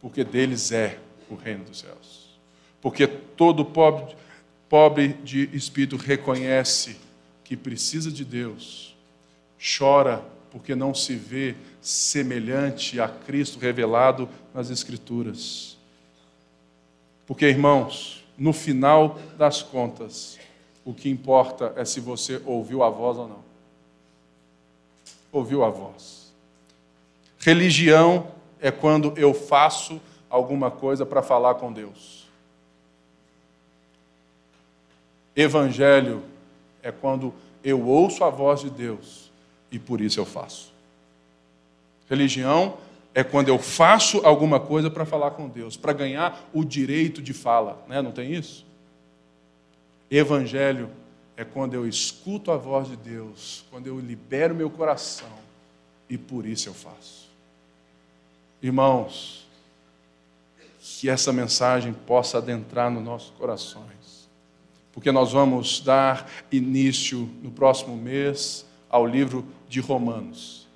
porque 0.00 0.24
deles 0.24 0.72
é 0.72 0.98
o 1.30 1.36
reino 1.36 1.64
dos 1.64 1.78
céus. 1.78 2.25
Porque 2.80 3.06
todo 3.06 3.64
pobre, 3.64 4.14
pobre 4.68 5.08
de 5.24 5.48
espírito 5.52 5.96
reconhece 5.96 6.96
que 7.44 7.56
precisa 7.56 8.10
de 8.10 8.24
Deus, 8.24 8.96
chora 9.58 10.24
porque 10.50 10.74
não 10.74 10.94
se 10.94 11.14
vê 11.14 11.54
semelhante 11.82 12.98
a 12.98 13.08
Cristo 13.08 13.58
revelado 13.58 14.28
nas 14.54 14.70
Escrituras. 14.70 15.76
Porque, 17.26 17.46
irmãos, 17.46 18.24
no 18.38 18.52
final 18.52 19.18
das 19.36 19.60
contas, 19.62 20.38
o 20.84 20.94
que 20.94 21.10
importa 21.10 21.72
é 21.76 21.84
se 21.84 22.00
você 22.00 22.40
ouviu 22.44 22.82
a 22.82 22.88
voz 22.88 23.18
ou 23.18 23.28
não. 23.28 23.44
Ouviu 25.30 25.64
a 25.64 25.68
voz. 25.68 26.32
Religião 27.38 28.28
é 28.60 28.70
quando 28.70 29.12
eu 29.16 29.34
faço 29.34 30.00
alguma 30.30 30.70
coisa 30.70 31.04
para 31.04 31.22
falar 31.22 31.56
com 31.56 31.72
Deus. 31.72 32.25
Evangelho 35.36 36.22
é 36.82 36.90
quando 36.90 37.34
eu 37.62 37.86
ouço 37.86 38.24
a 38.24 38.30
voz 38.30 38.60
de 38.60 38.70
Deus 38.70 39.30
e 39.70 39.78
por 39.78 40.00
isso 40.00 40.18
eu 40.18 40.24
faço. 40.24 40.72
Religião 42.08 42.78
é 43.14 43.22
quando 43.22 43.48
eu 43.48 43.58
faço 43.58 44.24
alguma 44.24 44.58
coisa 44.58 44.90
para 44.90 45.04
falar 45.04 45.32
com 45.32 45.48
Deus, 45.48 45.76
para 45.76 45.92
ganhar 45.92 46.48
o 46.54 46.64
direito 46.64 47.20
de 47.20 47.34
fala, 47.34 47.84
né? 47.86 48.00
não 48.00 48.12
tem 48.12 48.32
isso? 48.32 48.64
Evangelho 50.10 50.88
é 51.36 51.44
quando 51.44 51.74
eu 51.74 51.86
escuto 51.86 52.50
a 52.50 52.56
voz 52.56 52.88
de 52.88 52.96
Deus, 52.96 53.64
quando 53.70 53.86
eu 53.88 53.98
libero 53.98 54.54
meu 54.54 54.70
coração 54.70 55.28
e 56.08 56.16
por 56.16 56.46
isso 56.46 56.68
eu 56.68 56.74
faço. 56.74 57.28
Irmãos, 58.62 59.46
que 60.78 61.10
essa 61.10 61.32
mensagem 61.32 61.92
possa 61.92 62.38
adentrar 62.38 62.90
nos 62.90 63.02
nossos 63.02 63.30
corações 63.30 63.95
porque 64.96 65.12
nós 65.12 65.30
vamos 65.30 65.80
dar 65.80 66.26
início 66.50 67.28
no 67.42 67.50
próximo 67.50 67.94
mês 67.94 68.64
ao 68.88 69.06
livro 69.06 69.44
de 69.68 69.78
Romanos. 69.78 70.66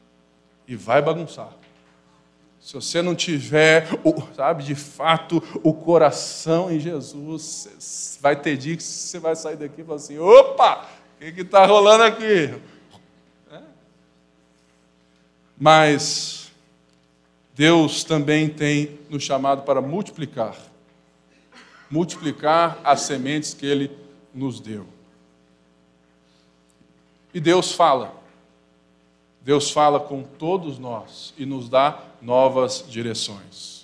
E 0.69 0.77
vai 0.77 1.01
bagunçar. 1.01 1.49
Se 2.61 2.75
você 2.75 3.01
não 3.01 3.15
tiver, 3.15 3.89
sabe, 4.37 4.63
de 4.63 4.75
fato, 4.75 5.43
o 5.65 5.73
coração 5.73 6.71
em 6.71 6.79
Jesus, 6.79 8.19
vai 8.21 8.37
ter 8.37 8.59
dia 8.59 8.77
que 8.77 8.83
você 8.83 9.19
vai 9.19 9.35
sair 9.35 9.57
daqui 9.57 9.81
e 9.81 9.85
falar 9.85 9.97
assim: 9.97 10.19
opa, 10.19 10.87
o 11.17 11.33
que 11.33 11.41
está 11.41 11.65
rolando 11.65 12.03
aqui? 12.03 12.55
É. 13.51 13.61
Mas 15.59 16.53
Deus 17.55 18.05
também 18.05 18.51
tem 18.51 18.99
nos 19.09 19.23
chamado 19.23 19.63
para 19.63 19.81
multiplicar 19.81 20.55
multiplicar 21.91 22.79
as 22.85 23.01
sementes 23.01 23.53
que 23.53 23.67
Ele 23.67 23.91
nos 24.35 24.61
deu. 24.61 24.87
E 27.33 27.41
Deus 27.41 27.73
fala. 27.73 28.15
Deus 29.43 29.71
fala 29.71 29.99
com 29.99 30.23
todos 30.23 30.79
nós 30.79 31.33
e 31.39 31.47
nos 31.47 31.69
dá 31.69 32.03
novas 32.21 32.85
direções. 32.89 33.80